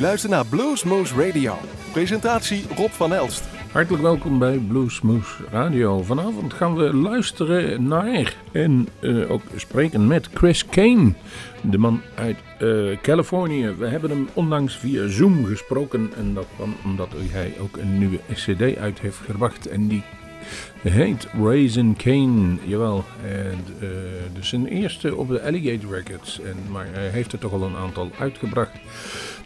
luistert 0.00 0.32
naar 0.32 0.46
Bluesmoose 0.46 1.26
Radio. 1.26 1.58
Presentatie 1.92 2.64
Rob 2.76 2.90
van 2.90 3.14
Elst. 3.14 3.44
Hartelijk 3.72 4.02
welkom 4.02 4.38
bij 4.38 4.56
Bluesmoose 4.56 5.44
Radio. 5.50 6.02
Vanavond 6.02 6.52
gaan 6.52 6.74
we 6.74 6.94
luisteren 6.94 7.86
naar 7.88 8.36
en 8.52 8.88
uh, 9.00 9.30
ook 9.30 9.42
spreken 9.56 10.06
met 10.06 10.28
Chris 10.34 10.66
Kane, 10.66 11.12
de 11.62 11.78
man 11.78 12.00
uit 12.14 12.36
uh, 12.58 12.96
Californië. 13.02 13.74
We 13.78 13.86
hebben 13.86 14.10
hem 14.10 14.28
onlangs 14.32 14.76
via 14.76 15.08
Zoom 15.08 15.44
gesproken 15.44 16.10
en 16.16 16.34
dat 16.34 16.46
kwam 16.56 16.74
omdat 16.84 17.08
hij 17.16 17.52
ook 17.60 17.76
een 17.76 17.98
nieuwe 17.98 18.18
CD 18.32 18.76
uit 18.76 19.00
heeft 19.00 19.18
gebracht 19.26 19.66
en 19.66 19.88
die 19.88 20.02
heet 20.82 21.26
Raisin 21.42 21.96
Kane, 21.96 22.56
jawel. 22.64 23.04
En, 23.24 23.64
uh, 23.82 23.88
dus 24.34 24.48
zijn 24.48 24.66
eerste 24.66 25.16
op 25.16 25.28
de 25.28 25.42
Alligator 25.42 25.94
Records, 25.94 26.40
en, 26.40 26.56
maar 26.70 26.86
hij 26.92 27.08
heeft 27.08 27.32
er 27.32 27.38
toch 27.38 27.52
al 27.52 27.62
een 27.62 27.76
aantal 27.76 28.10
uitgebracht. 28.18 28.72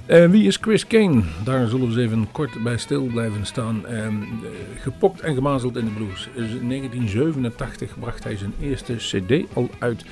Wie 0.07 0.47
is 0.47 0.57
Chris 0.61 0.87
Kane? 0.87 1.23
Daar 1.45 1.69
zullen 1.69 1.81
we 1.81 1.87
eens 1.87 1.97
even 1.97 2.29
kort 2.33 2.63
bij 2.63 2.77
stil 2.77 3.05
blijven 3.05 3.47
staan. 3.47 3.85
Uh, 3.91 4.07
gepokt 4.81 5.21
en 5.21 5.35
gemazeld 5.35 5.77
in 5.77 5.85
de 5.85 5.91
blues. 5.91 6.29
in 6.35 6.69
1987 6.69 7.99
bracht 7.99 8.25
hij 8.25 8.37
zijn 8.37 8.53
eerste 8.61 8.95
CD 8.95 9.55
al 9.55 9.71
uit. 9.79 10.05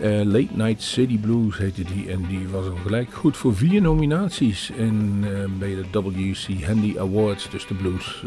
Uh, 0.00 0.22
Late 0.22 0.48
Night 0.52 0.82
City 0.82 1.18
Blues 1.18 1.58
heette 1.58 1.82
die. 1.82 2.10
En 2.10 2.26
die 2.28 2.48
was 2.48 2.68
al 2.68 2.76
gelijk 2.76 3.12
goed 3.12 3.36
voor 3.36 3.56
vier 3.56 3.80
nominaties 3.80 4.70
in, 4.70 5.24
bij 5.58 5.76
de 5.92 6.02
WC 6.02 6.64
Handy 6.64 6.98
Awards. 6.98 7.50
Dus 7.50 7.66
de 7.66 7.74
Blues 7.74 8.24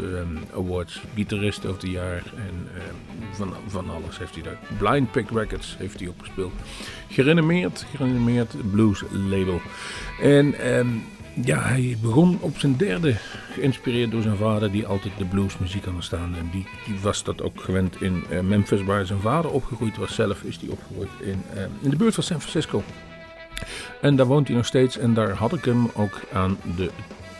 Awards. 0.54 1.00
Gitarist 1.14 1.68
of 1.68 1.78
the 1.78 1.90
jaar. 1.90 2.22
En 2.36 2.68
van, 3.32 3.54
van 3.66 3.90
alles 3.90 4.18
heeft 4.18 4.34
hij 4.34 4.42
daar. 4.42 4.58
Blind 4.78 5.10
Pick 5.10 5.30
Records 5.30 5.76
heeft 5.78 5.98
hij 5.98 6.08
opgespeeld. 6.08 6.52
Gerenommeerd, 7.08 7.86
gerenommeerd 7.96 8.54
blues 8.70 9.02
label. 9.28 9.60
En 10.22 10.76
um, 10.78 11.02
ja, 11.44 11.62
hij 11.62 11.96
begon 12.02 12.38
op 12.40 12.58
zijn 12.58 12.76
derde, 12.76 13.14
geïnspireerd 13.52 14.10
door 14.10 14.22
zijn 14.22 14.36
vader, 14.36 14.72
die 14.72 14.86
altijd 14.86 15.12
de 15.18 15.24
bluesmuziek 15.24 15.86
aan 15.86 16.02
staan. 16.02 16.34
En 16.38 16.48
die, 16.52 16.66
die, 16.86 16.98
was 17.00 17.24
dat 17.24 17.42
ook 17.42 17.60
gewend 17.60 18.00
in 18.00 18.24
uh, 18.30 18.40
Memphis, 18.40 18.82
waar 18.82 19.06
zijn 19.06 19.20
vader 19.20 19.50
opgegroeid 19.50 19.96
was. 19.96 20.14
Zelf 20.14 20.42
is 20.42 20.58
hij 20.60 20.68
opgegroeid 20.68 21.08
in, 21.20 21.42
uh, 21.54 21.62
in 21.80 21.90
de 21.90 21.96
buurt 21.96 22.14
van 22.14 22.22
San 22.22 22.40
Francisco. 22.40 22.82
En 24.00 24.16
daar 24.16 24.26
woont 24.26 24.46
hij 24.48 24.56
nog 24.56 24.66
steeds. 24.66 24.98
En 24.98 25.14
daar 25.14 25.30
had 25.30 25.52
ik 25.52 25.64
hem 25.64 25.90
ook 25.94 26.20
aan 26.32 26.58
de 26.76 26.90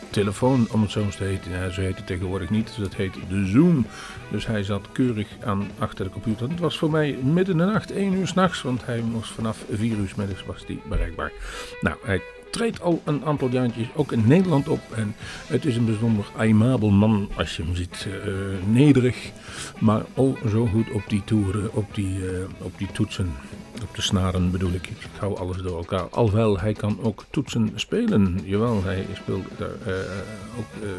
telefoon, 0.09 0.67
om 0.71 0.81
het 0.81 0.91
zo 0.91 1.01
eens 1.01 1.15
te 1.15 1.23
heten. 1.23 1.73
Zo 1.73 1.81
heet 1.81 1.95
het 1.95 2.07
tegenwoordig 2.07 2.49
niet, 2.49 2.67
dus 2.67 2.75
dat 2.75 2.95
heet 2.95 3.13
de 3.29 3.45
Zoom. 3.45 3.85
Dus 4.31 4.47
hij 4.47 4.63
zat 4.63 4.91
keurig 4.91 5.27
aan 5.43 5.67
achter 5.77 6.05
de 6.05 6.11
computer. 6.11 6.49
Het 6.49 6.59
was 6.59 6.77
voor 6.77 6.91
mij 6.91 7.17
midden 7.23 7.59
in 7.59 7.65
de 7.65 7.71
nacht, 7.71 7.91
1 7.91 8.13
uur 8.13 8.27
s'nachts, 8.27 8.61
want 8.61 8.85
hij 8.85 9.01
moest 9.01 9.31
vanaf 9.31 9.65
4 9.71 9.97
uur 9.97 10.13
middags 10.17 10.45
was 10.45 10.65
bereikbaar. 10.89 11.31
Nou, 11.81 11.97
hij 12.03 12.21
treedt 12.53 12.81
al 12.81 13.01
een 13.03 13.25
aantal 13.25 13.49
jaartjes 13.49 13.87
ook 13.95 14.11
in 14.11 14.27
Nederland 14.27 14.67
op. 14.67 14.79
En 14.95 15.15
het 15.47 15.65
is 15.65 15.75
een 15.75 15.85
bijzonder 15.85 16.25
aimabel 16.37 16.89
man 16.89 17.29
als 17.37 17.55
je 17.55 17.63
hem 17.63 17.75
ziet. 17.75 18.07
Uh, 18.07 18.13
nederig, 18.73 19.31
maar 19.79 20.01
al 20.13 20.37
zo 20.49 20.65
goed 20.65 20.91
op 20.91 21.03
die 21.07 21.23
toeren, 21.23 21.73
op 21.73 21.95
die, 21.95 22.17
uh, 22.17 22.45
op 22.57 22.77
die 22.77 22.91
toetsen. 22.91 23.31
Op 23.81 23.95
de 23.95 24.01
snaren 24.01 24.51
bedoel 24.51 24.71
ik. 24.71 24.87
Ik 24.87 24.97
hou 25.19 25.37
alles 25.37 25.57
door 25.57 25.77
elkaar. 25.77 26.07
Alhoewel, 26.09 26.59
hij 26.59 26.73
kan 26.73 26.99
ook 27.01 27.25
toetsen 27.29 27.71
spelen. 27.75 28.39
Jawel, 28.43 28.83
hij 28.83 29.05
speelt 29.13 29.45
daar 29.57 29.69
uh, 29.87 29.93
ook 30.57 30.89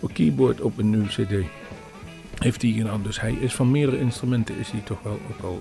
op 0.00 0.14
keyboard 0.14 0.60
op 0.60 0.78
een 0.78 0.90
nieuwe 0.90 1.06
cd 1.06 1.46
heeft 2.38 2.62
hij 2.62 2.70
gedaan. 2.70 3.02
Dus 3.02 3.20
hij 3.20 3.32
is 3.32 3.54
van 3.54 3.70
meerdere 3.70 3.98
instrumenten 3.98 4.58
is 4.58 4.70
hij 4.70 4.80
toch 4.80 5.02
wel 5.02 5.20
ook 5.30 5.44
al 5.44 5.60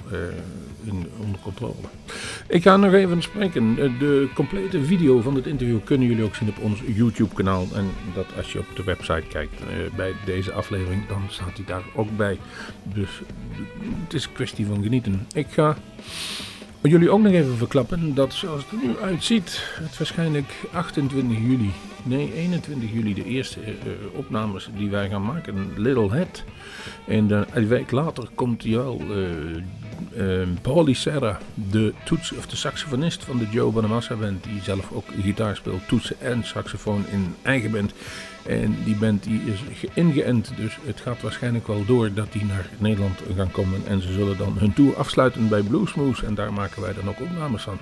in, 0.83 1.07
onder 1.23 1.39
controle. 1.39 1.75
Ik 2.47 2.61
ga 2.61 2.77
nog 2.77 2.93
even 2.93 3.21
spreken. 3.21 3.75
De 3.75 4.29
complete 4.33 4.83
video 4.83 5.21
van 5.21 5.33
dit 5.33 5.45
interview 5.45 5.79
kunnen 5.83 6.07
jullie 6.07 6.23
ook 6.23 6.35
zien 6.35 6.49
op 6.49 6.59
ons 6.59 6.81
YouTube 6.95 7.33
kanaal. 7.33 7.67
En 7.73 7.89
dat 8.13 8.25
als 8.37 8.51
je 8.51 8.59
op 8.59 8.75
de 8.75 8.83
website 8.83 9.23
kijkt 9.29 9.61
uh, 9.61 9.67
bij 9.95 10.13
deze 10.25 10.51
aflevering, 10.51 11.07
dan 11.07 11.21
staat 11.29 11.57
hij 11.57 11.65
daar 11.65 11.83
ook 11.95 12.17
bij. 12.17 12.37
Dus 12.83 13.21
het 14.03 14.13
is 14.13 14.25
een 14.25 14.33
kwestie 14.33 14.65
van 14.65 14.83
genieten. 14.83 15.27
Ik 15.33 15.47
ga 15.49 15.77
jullie 16.81 17.09
ook 17.09 17.21
nog 17.21 17.31
even 17.31 17.57
verklappen 17.57 18.13
dat 18.15 18.33
zoals 18.33 18.61
het 18.61 18.71
er 18.81 18.87
nu 18.87 18.97
uitziet, 18.97 19.61
het 19.73 19.97
waarschijnlijk 19.97 20.53
28 20.71 21.37
juli, 21.37 21.71
nee 22.03 22.33
21 22.33 22.91
juli 22.91 23.13
de 23.13 23.25
eerste 23.25 23.59
uh, 23.59 23.73
opnames 24.13 24.69
die 24.77 24.89
wij 24.89 25.09
gaan 25.09 25.25
maken, 25.25 25.71
Little 25.75 26.11
Head. 26.11 26.43
En 27.07 27.29
uh, 27.29 27.41
een 27.53 27.67
week 27.67 27.91
later 27.91 28.29
komt 28.35 28.63
uh, 28.65 29.57
Paulie 30.61 30.95
Serra, 30.95 31.39
de 31.53 31.93
toets 32.05 32.31
of 32.31 32.47
de 32.47 32.55
saxofonist 32.55 33.23
van 33.23 33.37
de 33.37 33.45
Joe 33.49 33.71
Bonamassa 33.71 34.15
band, 34.15 34.43
die 34.43 34.61
zelf 34.63 34.91
ook 34.91 35.05
gitaar 35.21 35.55
speelt, 35.55 35.87
toetsen 35.87 36.15
en 36.19 36.43
saxofoon 36.43 37.05
in 37.11 37.35
eigen 37.41 37.71
band. 37.71 37.93
En 38.45 38.75
die 38.83 38.95
band 38.95 39.23
die 39.23 39.41
is 39.45 39.89
ingeënt, 39.93 40.51
dus 40.55 40.77
het 40.85 41.01
gaat 41.01 41.21
waarschijnlijk 41.21 41.67
wel 41.67 41.85
door 41.85 42.13
dat 42.13 42.31
die 42.31 42.45
naar 42.45 42.69
Nederland 42.77 43.21
gaan 43.35 43.51
komen. 43.51 43.81
En 43.87 44.01
ze 44.01 44.13
zullen 44.13 44.37
dan 44.37 44.53
hun 44.57 44.73
tour 44.73 44.95
afsluiten 44.95 45.47
bij 45.47 45.61
Bluesmoose 45.61 46.25
en 46.25 46.35
daar 46.35 46.53
maken 46.53 46.81
wij 46.81 46.93
dan 46.93 47.09
ook 47.09 47.21
opnames 47.21 47.61
van. 47.61 47.77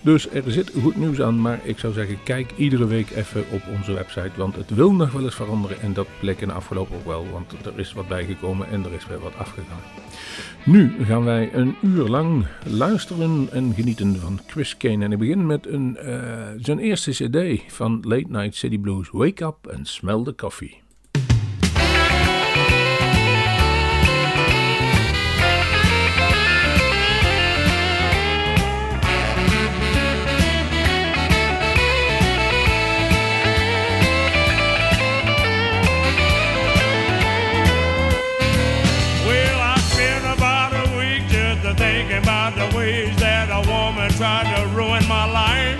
Dus 0.00 0.30
er 0.30 0.42
zit 0.46 0.72
goed 0.82 0.96
nieuws 0.96 1.20
aan, 1.20 1.40
maar 1.40 1.60
ik 1.62 1.78
zou 1.78 1.92
zeggen 1.92 2.22
kijk 2.22 2.52
iedere 2.56 2.86
week 2.86 3.10
even 3.10 3.44
op 3.50 3.62
onze 3.76 3.92
website. 3.92 4.30
Want 4.34 4.56
het 4.56 4.74
wil 4.74 4.92
nog 4.92 5.12
wel 5.12 5.24
eens 5.24 5.34
veranderen 5.34 5.80
en 5.80 5.92
dat 5.92 6.06
bleek 6.20 6.40
in 6.40 6.48
de 6.48 6.54
afgelopen 6.54 6.96
ook 6.96 7.06
wel. 7.06 7.26
Want 7.32 7.52
er 7.66 7.78
is 7.78 7.92
wat 7.92 8.08
bijgekomen 8.08 8.68
en 8.68 8.84
er 8.84 8.92
is 8.92 9.06
weer 9.06 9.20
wat 9.20 9.36
afgegaan. 9.36 9.80
Nu 10.64 11.04
gaan 11.04 11.24
wij 11.24 11.50
een 11.58 11.76
uur 11.82 12.08
lang 12.08 12.46
luisteren 12.64 13.48
en 13.52 13.74
genieten 13.74 14.16
van 14.16 14.40
Chris 14.46 14.76
Kane. 14.76 15.04
En 15.04 15.12
ik 15.12 15.18
begin 15.18 15.46
met 15.46 15.66
een, 15.66 15.96
uh, 16.02 16.48
zijn 16.56 16.78
eerste 16.78 17.10
cd 17.10 17.62
van 17.72 18.00
Late 18.06 18.26
Night 18.28 18.54
City 18.54 18.78
Blues. 18.78 19.10
Wake 19.10 19.44
Up 19.44 19.72
and 19.76 19.88
Smell 19.88 20.22
the 20.22 20.34
Coffee. 20.34 20.87
Tried 44.18 44.52
to 44.52 44.66
ruin 44.74 45.06
my 45.06 45.26
life. 45.30 45.78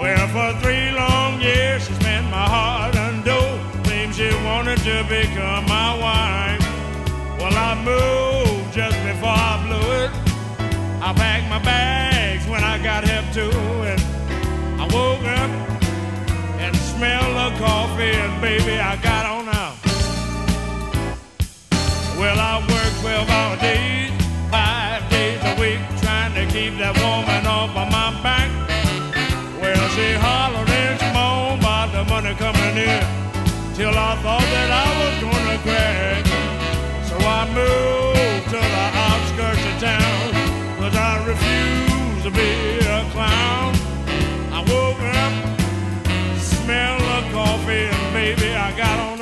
Well, 0.00 0.28
for 0.28 0.56
three 0.60 0.92
long 0.92 1.40
years, 1.40 1.84
she 1.84 1.92
spent 1.94 2.30
my 2.30 2.46
heart 2.48 2.94
undone. 2.94 3.58
Claimed 3.82 4.14
she 4.14 4.30
wanted 4.46 4.78
to 4.90 5.02
become 5.08 5.64
my 5.66 5.98
wife. 5.98 6.62
Well, 7.40 7.52
I 7.52 7.74
moved 7.82 8.72
just 8.72 8.96
before 9.02 9.34
I 9.34 9.54
blew 9.66 9.88
it. 10.02 10.10
I 11.02 11.12
packed 11.12 11.50
my 11.50 11.58
bags 11.64 12.46
when 12.46 12.62
I 12.62 12.80
got 12.84 13.02
hip 13.02 13.24
to 13.38 13.46
it. 13.92 14.00
I 14.78 14.84
woke 14.94 15.26
up 15.40 15.50
and 16.62 16.76
smelled 16.76 17.34
the 17.34 17.58
coffee, 17.58 18.14
and 18.14 18.40
baby, 18.40 18.78
I 18.78 18.94
got 19.02 19.26
on 19.26 19.48
out. 19.48 19.76
Well, 22.16 22.38
I 22.38 22.60
worked 22.70 23.00
12 23.00 23.28
hour 23.28 23.56
days, 23.56 24.12
five 24.52 25.02
days 25.10 25.40
a 25.42 25.60
week, 25.60 25.80
trying 26.00 26.34
to 26.34 26.46
keep 26.54 26.78
that 26.78 26.96
woman 27.02 27.29
off 27.60 27.76
of 27.76 27.92
my 27.92 28.10
back. 28.22 28.48
Well, 29.60 29.88
she 29.90 30.12
hollered 30.14 30.70
and 30.70 30.98
she 30.98 31.08
moaned 31.12 31.60
about 31.60 31.92
the 31.92 32.04
money 32.08 32.34
coming 32.36 32.74
in, 32.88 33.02
till 33.76 33.92
I 34.08 34.16
thought 34.22 34.48
that 34.54 34.70
I 34.84 34.88
was 35.00 35.14
gonna 35.26 35.58
crack. 35.66 36.24
So 37.08 37.16
I 37.38 37.40
moved 37.60 38.46
to 38.54 38.60
the 38.76 38.86
outskirts 39.08 39.64
of 39.70 39.76
town, 39.92 40.22
cause 40.78 40.96
I 40.96 41.12
refuse 41.32 42.22
to 42.24 42.30
be 42.30 42.50
a 42.98 43.00
clown. 43.12 43.76
I 44.56 44.60
woke 44.72 45.02
up, 45.20 45.32
smelled 46.40 47.04
the 47.12 47.20
coffee, 47.36 47.84
and 47.92 48.06
baby, 48.14 48.54
I 48.54 48.72
got 48.74 48.96
on 49.08 49.19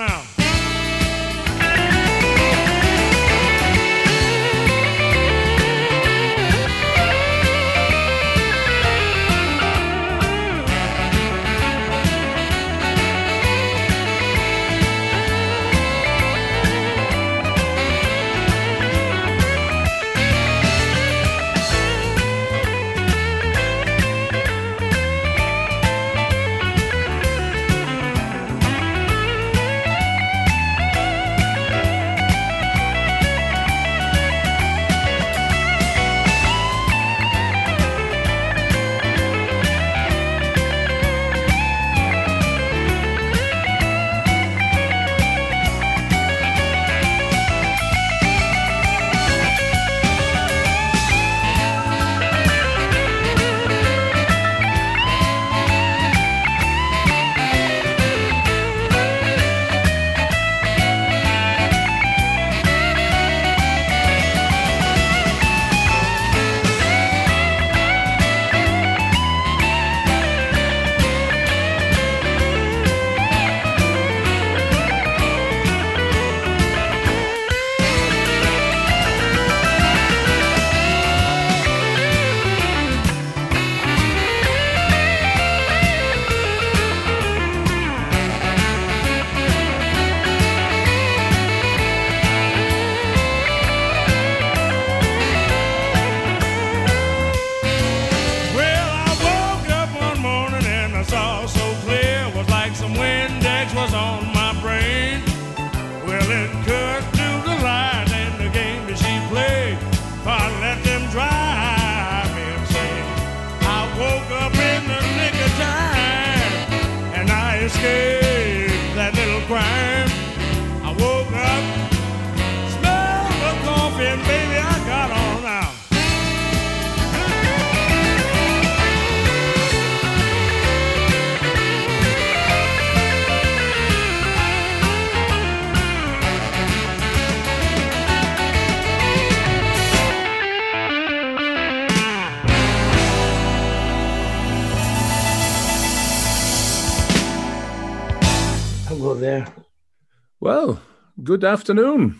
good 151.28 151.44
afternoon, 151.44 152.18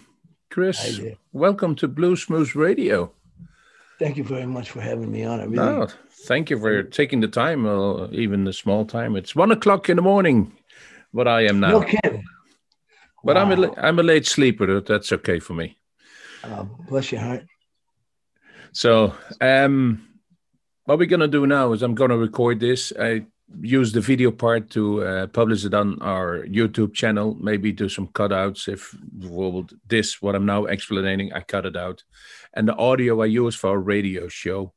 Chris. 0.50 1.00
Welcome 1.32 1.74
to 1.76 1.88
Bluesmoose 1.88 2.54
Radio. 2.54 3.10
Thank 3.98 4.18
you 4.18 4.22
very 4.22 4.44
much 4.44 4.68
for 4.70 4.82
having 4.82 5.10
me 5.10 5.24
on. 5.24 5.40
I 5.40 5.44
really, 5.44 5.56
No, 5.56 5.88
thank 6.26 6.50
you 6.50 6.60
for 6.60 6.82
taking 6.82 7.20
the 7.20 7.28
time, 7.28 7.64
uh, 7.64 8.08
even 8.10 8.44
the 8.44 8.52
small 8.52 8.84
time. 8.84 9.16
It's 9.16 9.34
one 9.34 9.50
o'clock 9.50 9.88
in 9.88 9.96
the 9.96 10.02
morning, 10.02 10.52
what 11.12 11.26
I 11.26 11.46
am 11.46 11.58
now. 11.58 11.70
no 11.70 11.80
kidding. 11.80 12.22
But 13.24 13.38
I'm 13.38 13.50
a 13.50 13.68
Wow. 13.68 13.74
I'm 13.78 13.98
a 13.98 14.02
late 14.02 14.26
sleeper. 14.26 14.78
That's 14.82 15.10
okay 15.10 15.38
for 15.38 15.54
me. 15.54 15.78
Uh, 16.44 16.64
bless 16.90 17.10
your 17.10 17.22
heart. 17.22 17.46
So, 18.72 19.14
um, 19.40 20.06
what 20.84 20.98
we're 20.98 21.08
gonna 21.08 21.28
do 21.28 21.46
now 21.46 21.72
is 21.72 21.82
I'm 21.82 21.94
gonna 21.94 22.18
record 22.18 22.60
this. 22.60 22.92
I 23.00 23.24
use 23.60 23.92
the 23.92 24.00
video 24.00 24.30
part 24.30 24.70
to 24.70 25.04
uh, 25.04 25.26
publish 25.28 25.64
it 25.64 25.74
on 25.74 26.00
our 26.02 26.44
YouTube 26.46 26.94
channel. 26.94 27.36
Maybe 27.40 27.72
do 27.72 27.88
some 27.88 28.08
cutouts 28.08 28.68
if 28.68 28.94
well, 29.20 29.66
this 29.86 30.20
what 30.20 30.34
I'm 30.34 30.46
now 30.46 30.64
explaining. 30.66 31.32
I 31.32 31.40
cut 31.40 31.66
it 31.66 31.76
out, 31.76 32.04
and 32.54 32.68
the 32.68 32.76
audio 32.76 33.22
I 33.22 33.26
use 33.26 33.54
for 33.54 33.74
a 33.74 33.78
radio 33.78 34.28
show, 34.28 34.72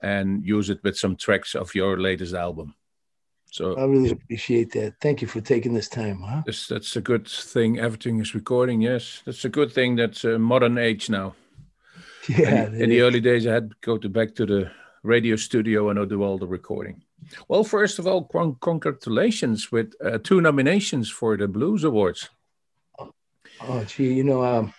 and 0.00 0.44
use 0.44 0.70
it 0.70 0.82
with 0.82 0.96
some 0.96 1.16
tracks 1.16 1.54
of 1.54 1.74
your 1.74 1.98
latest 1.98 2.34
album. 2.34 2.74
So 3.46 3.76
I 3.76 3.84
really 3.84 4.10
appreciate 4.10 4.72
that. 4.72 4.94
Thank 5.00 5.22
you 5.22 5.28
for 5.28 5.40
taking 5.40 5.74
this 5.74 5.88
time, 5.88 6.20
huh? 6.20 6.42
that's 6.44 6.66
that's 6.66 6.96
a 6.96 7.00
good 7.00 7.28
thing. 7.28 7.78
Everything 7.78 8.20
is 8.20 8.34
recording. 8.34 8.80
Yes, 8.80 9.22
that's 9.24 9.44
a 9.44 9.48
good 9.48 9.72
thing. 9.72 9.96
That's 9.96 10.24
a 10.24 10.38
modern 10.38 10.78
age 10.78 11.08
now. 11.10 11.34
Yeah. 12.26 12.68
in, 12.68 12.80
in 12.80 12.88
the 12.88 13.02
early 13.02 13.20
days, 13.20 13.46
I 13.46 13.52
had 13.52 13.68
to 13.68 13.76
go 13.82 13.98
to 13.98 14.08
back 14.08 14.34
to 14.36 14.46
the 14.46 14.70
radio 15.02 15.36
studio 15.36 15.90
and 15.90 15.98
i 15.98 16.04
do 16.06 16.22
all 16.22 16.38
the 16.38 16.46
recording. 16.46 17.02
Well, 17.48 17.64
first 17.64 17.98
of 17.98 18.06
all, 18.06 18.24
con- 18.24 18.56
congratulations 18.60 19.70
with 19.72 19.94
uh, 20.04 20.18
two 20.18 20.40
nominations 20.40 21.10
for 21.10 21.36
the 21.36 21.48
Blues 21.48 21.84
Awards. 21.84 22.28
oh, 22.98 23.84
gee, 23.84 24.12
you 24.14 24.24
know, 24.24 24.44
um, 24.44 24.74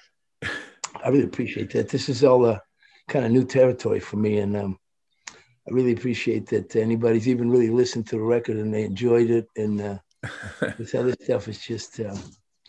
I 1.04 1.10
really 1.10 1.26
appreciate 1.26 1.72
that. 1.72 1.90
This 1.90 2.10
is 2.10 2.24
all 2.24 2.46
uh, 2.46 2.60
kind 3.08 3.26
of 3.26 3.32
new 3.32 3.46
territory 3.46 4.00
for 4.00 4.18
me, 4.18 4.40
and 4.40 4.56
um, 4.56 4.80
I 5.68 5.72
really 5.72 5.94
appreciate 5.94 6.48
that 6.48 6.76
anybody's 6.76 7.28
even 7.28 7.50
really 7.50 7.70
listened 7.70 8.08
to 8.08 8.18
the 8.18 8.22
record 8.22 8.58
and 8.58 8.74
they 8.74 8.84
enjoyed 8.84 9.32
it. 9.32 9.48
And 9.56 9.82
uh, 9.82 9.98
this 10.78 10.94
other 10.94 11.16
stuff 11.22 11.48
is 11.48 11.60
just, 11.60 12.00
um, 12.02 12.20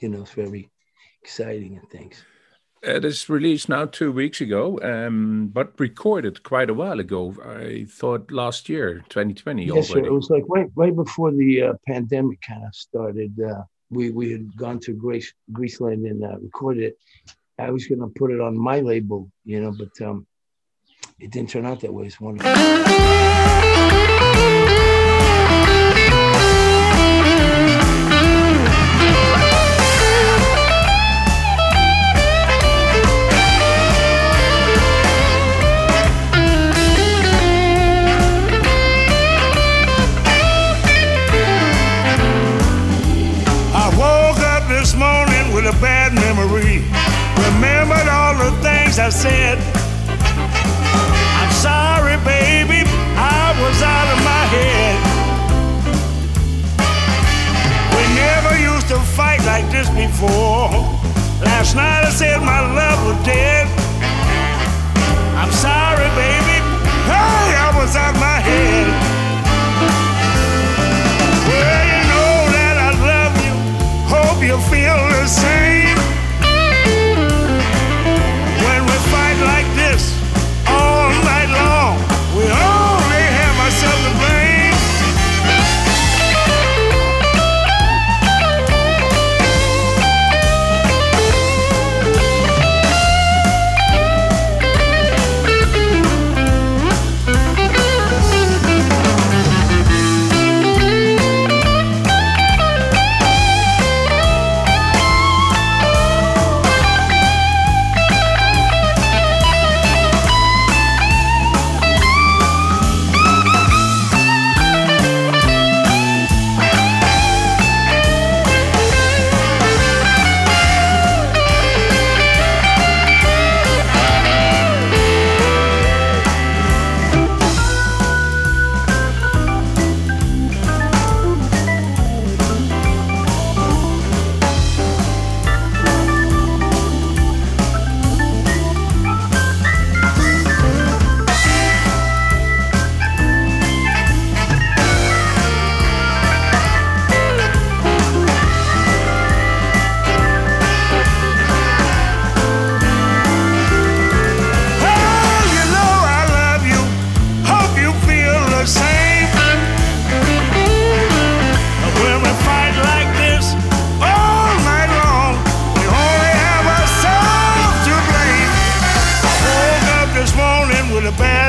you 0.01 0.09
know, 0.09 0.23
it's 0.23 0.33
very 0.33 0.71
exciting 1.23 1.77
and 1.77 1.89
things. 1.91 2.25
It 2.87 3.05
is 3.05 3.29
released 3.29 3.69
now 3.69 3.87
two 3.87 4.13
weeks 4.13 4.41
ago, 4.41 4.79
um, 4.81 5.49
but 5.53 5.73
recorded 5.81 6.45
quite 6.45 6.71
a 6.71 6.75
while 6.75 7.01
ago. 7.01 7.35
I 7.45 7.85
thought 7.91 8.31
last 8.31 8.69
year, 8.69 9.03
2020 9.09 9.65
Yes, 9.65 9.89
sir. 9.89 9.99
It 9.99 10.13
was 10.13 10.31
like 10.31 10.45
right 10.49 10.69
right 10.77 10.95
before 10.95 11.33
the 11.33 11.63
uh, 11.63 11.73
pandemic 11.85 12.41
kind 12.43 12.65
of 12.65 12.73
started. 12.73 13.41
Uh, 13.41 13.65
we 13.91 14.11
we 14.11 14.31
had 14.31 14.57
gone 14.57 14.79
to 14.81 14.93
Greece, 14.93 15.35
Greaseland 15.51 16.09
and 16.09 16.23
uh, 16.25 16.39
recorded 16.39 16.85
it. 16.85 16.99
I 17.59 17.71
was 17.71 17.89
going 17.89 18.01
to 18.01 18.07
put 18.07 18.31
it 18.31 18.41
on 18.41 18.57
my 18.57 18.79
label, 18.79 19.33
you 19.45 19.61
know, 19.61 19.73
but 19.73 20.07
um, 20.07 20.25
it 21.19 21.33
didn't 21.33 21.51
turn 21.51 21.67
out 21.67 21.81
that 21.81 21.93
way. 21.93 22.07
It's 22.07 22.21
wonderful. 22.21 22.53
I 49.07 49.09
said. 49.09 49.59
I'm 51.39 51.53
sorry, 51.63 52.19
baby, 52.27 52.83
I 53.15 53.55
was 53.63 53.79
out 53.79 54.09
of 54.11 54.19
my 54.27 54.45
head. 54.51 54.99
We 57.95 58.03
never 58.19 58.59
used 58.59 58.89
to 58.89 58.99
fight 59.15 59.39
like 59.47 59.71
this 59.71 59.87
before. 59.95 60.75
Last 61.39 61.77
night 61.77 62.03
I 62.03 62.11
said 62.11 62.43
my 62.43 62.59
love 62.59 62.99
was 63.07 63.25
dead. 63.25 63.71
I'm 65.39 65.53
sorry, 65.55 66.11
baby. 66.19 66.59
Hey, 67.07 67.55
I 67.63 67.71
was 67.79 67.95
out 67.95 68.16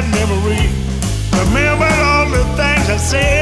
bad 0.01 0.11
memory. 0.11 0.69
Remembered 1.39 1.99
all 2.03 2.29
the 2.29 2.43
things 2.55 2.89
I 2.89 2.97
said. 2.97 3.36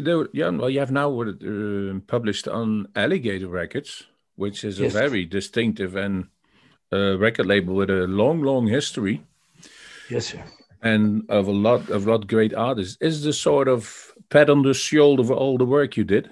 You 0.00 0.04
do, 0.24 0.28
yeah. 0.32 0.48
Well, 0.50 0.70
you 0.70 0.80
have 0.80 0.92
now 0.92 1.08
uh, 1.22 2.00
published 2.06 2.48
on 2.48 2.86
Alligator 2.94 3.48
Records, 3.48 4.06
which 4.36 4.64
is 4.64 4.78
Yes. 4.78 4.94
a 4.94 4.98
very 4.98 5.24
distinctive 5.26 5.96
and 5.96 6.24
uh, 6.92 7.18
record 7.18 7.46
label 7.46 7.74
with 7.74 7.90
a 7.90 8.06
long, 8.06 8.42
long 8.42 8.66
history 8.66 9.22
Yes, 10.10 10.26
sir. 10.26 10.42
and 10.82 11.24
of 11.28 11.46
a 11.48 11.52
lot 11.52 11.88
of 11.90 12.06
lot 12.06 12.26
great 12.26 12.54
artists. 12.54 12.96
Is 13.00 13.22
the 13.22 13.32
sort 13.32 13.68
of 13.68 14.12
pat 14.28 14.50
on 14.50 14.62
the 14.62 14.74
shoulder 14.74 15.24
for 15.24 15.34
all 15.34 15.58
the 15.58 15.64
work 15.66 15.96
you 15.96 16.04
did 16.04 16.30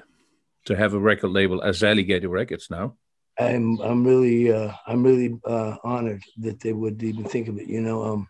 to 0.64 0.74
have 0.74 0.94
a 0.94 0.98
record 0.98 1.30
label 1.30 1.62
as 1.62 1.82
Alligator 1.82 2.28
Records 2.28 2.68
now? 2.70 2.96
I'm 3.38 3.78
I'm 3.80 4.04
really 4.04 4.52
uh, 4.52 4.72
I'm 4.86 5.04
really 5.04 5.38
uh, 5.44 5.76
honored 5.84 6.22
that 6.38 6.58
they 6.60 6.72
would 6.72 7.02
even 7.02 7.24
think 7.24 7.48
of 7.48 7.58
it. 7.58 7.68
You 7.68 7.80
know, 7.80 8.02
um, 8.04 8.26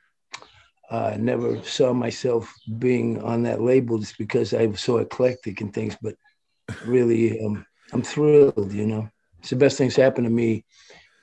I 0.90 1.16
never 1.16 1.62
saw 1.62 1.92
myself 1.92 2.52
being 2.78 3.22
on 3.22 3.42
that 3.42 3.60
label 3.60 3.98
just 3.98 4.16
because 4.18 4.54
I 4.54 4.66
was 4.66 4.80
so 4.80 4.98
eclectic 4.98 5.60
and 5.60 5.72
things. 5.72 5.96
But 6.00 6.14
really, 6.84 7.44
um, 7.44 7.66
I'm 7.92 8.02
thrilled. 8.02 8.72
You 8.72 8.86
know, 8.86 9.08
it's 9.40 9.50
the 9.50 9.56
best 9.56 9.78
thing's 9.78 9.96
happened 9.96 10.26
to 10.26 10.32
me 10.32 10.64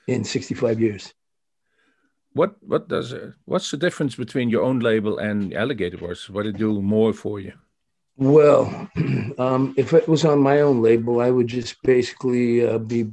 in 0.06 0.24
65 0.24 0.80
years. 0.80 1.12
What 2.32 2.56
what 2.60 2.88
does 2.88 3.14
uh, 3.14 3.32
what's 3.46 3.70
the 3.70 3.78
difference 3.78 4.14
between 4.14 4.50
your 4.50 4.62
own 4.62 4.80
label 4.80 5.18
and 5.18 5.54
Alligator 5.54 5.96
Records? 5.96 6.28
What 6.28 6.46
it 6.46 6.58
do 6.58 6.82
more 6.82 7.12
for 7.12 7.40
you? 7.40 7.54
Well, 8.16 8.88
um, 9.38 9.74
if 9.76 9.92
it 9.92 10.08
was 10.08 10.24
on 10.24 10.38
my 10.40 10.60
own 10.60 10.80
label, 10.82 11.20
I 11.20 11.30
would 11.30 11.46
just 11.46 11.82
basically 11.82 12.66
uh, 12.66 12.78
be 12.78 13.12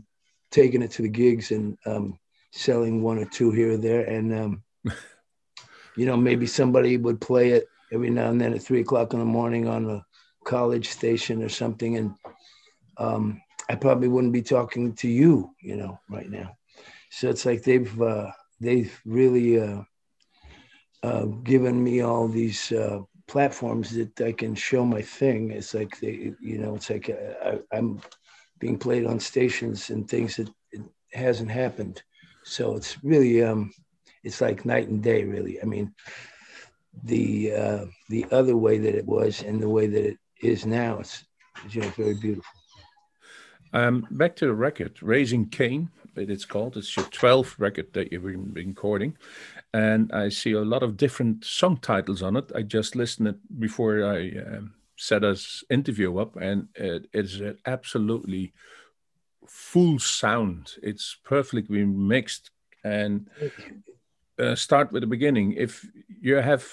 taking 0.52 0.82
it 0.82 0.92
to 0.92 1.02
the 1.02 1.10
gigs 1.10 1.52
and 1.52 1.78
um, 1.86 2.18
selling 2.52 3.02
one 3.02 3.18
or 3.18 3.26
two 3.26 3.52
here 3.52 3.74
or 3.74 3.78
there. 3.78 4.04
And, 4.06 4.34
um, 4.34 4.63
you 5.96 6.06
know, 6.06 6.18
maybe 6.18 6.46
somebody 6.46 6.98
would 6.98 7.22
play 7.22 7.52
it 7.52 7.68
every 7.92 8.10
now 8.10 8.30
and 8.30 8.42
then 8.42 8.54
at 8.54 8.62
three 8.62 8.82
o'clock 8.82 9.14
in 9.14 9.20
the 9.20 9.26
morning 9.26 9.68
on 9.68 9.90
a 9.90 10.06
college 10.44 10.90
station 10.90 11.44
or 11.44 11.50
something. 11.50 11.98
And 11.98 12.16
um, 12.98 13.42
I 13.70 13.76
probably 13.76 14.08
wouldn't 14.08 14.34
be 14.34 14.42
talking 14.42 14.94
to 14.96 15.08
you, 15.08 15.52
you 15.62 15.76
know, 15.76 16.00
right 16.10 16.30
now. 16.30 16.58
So 17.12 17.30
it's 17.30 17.46
like 17.46 17.64
they've, 17.64 18.02
uh, 18.02 18.32
they've 18.60 19.00
really 19.06 19.60
uh, 19.60 19.84
uh, 21.04 21.26
given 21.44 21.84
me 21.84 22.02
all 22.02 22.28
these 22.28 22.72
uh, 22.72 23.00
platforms 23.28 23.92
that 23.92 24.20
I 24.22 24.32
can 24.32 24.56
show 24.56 24.86
my 24.86 25.02
thing. 25.02 25.52
It's 25.52 25.74
like 25.74 26.00
they, 26.00 26.34
you 26.42 26.58
know, 26.58 26.76
it's 26.76 26.90
like 26.90 27.10
uh, 27.10 27.50
I, 27.72 27.78
I'm 27.78 28.02
being 28.60 28.80
played 28.80 29.06
on 29.06 29.20
stations 29.20 29.90
and 29.90 30.10
things 30.10 30.38
that 30.38 30.50
it 30.72 30.82
hasn't 31.12 31.52
happened. 31.52 32.02
So 32.44 32.76
it's 32.76 33.02
really, 33.04 33.44
um, 33.44 33.72
it's 34.24 34.42
like 34.42 34.66
night 34.66 34.88
and 34.88 35.02
day, 35.02 35.24
really. 35.24 35.62
I 35.62 35.66
mean, 35.66 35.94
the 37.04 37.54
uh, 37.54 37.86
the 38.10 38.26
other 38.32 38.56
way 38.56 38.78
that 38.78 38.96
it 38.96 39.06
was 39.06 39.42
and 39.42 39.62
the 39.62 39.70
way 39.70 39.88
that 39.88 40.06
it 40.06 40.18
is 40.42 40.66
now, 40.66 41.00
it's 41.00 41.26
you 41.70 41.82
know 41.82 41.90
very 41.90 42.16
beautiful. 42.16 42.52
Um, 43.74 44.08
back 44.12 44.36
to 44.38 44.46
the 44.46 44.54
record, 44.54 45.02
Raising 45.02 45.48
Cain, 45.48 45.90
it's 46.16 46.46
called. 46.46 46.78
It's 46.78 46.96
your 46.96 47.06
12th 47.06 47.60
record 47.60 47.94
that 47.94 48.12
you've 48.12 48.24
been 48.24 48.54
recording. 48.54 49.18
And 49.74 50.12
I 50.12 50.30
see 50.30 50.52
a 50.52 50.62
lot 50.62 50.84
of 50.84 50.98
different 50.98 51.44
song 51.44 51.78
titles 51.78 52.22
on 52.22 52.38
it. 52.38 52.52
I 52.56 52.62
just 52.62 52.96
listened 52.96 53.30
it 53.30 53.60
before 53.60 54.06
I 54.06 54.32
um, 54.38 54.74
set 54.96 55.24
us 55.24 55.64
interview 55.70 56.20
up, 56.20 56.36
and 56.36 56.68
it 56.76 57.08
is 57.14 57.42
an 57.42 57.58
absolutely 57.66 58.54
full 59.48 59.98
sound. 60.00 60.74
It's 60.84 61.18
perfectly 61.24 61.84
mixed. 61.84 62.52
And 62.84 63.30
uh, 64.40 64.56
start 64.56 64.92
with 64.92 65.02
the 65.02 65.08
beginning. 65.08 65.54
If 65.54 65.86
you 66.22 66.36
have 66.36 66.66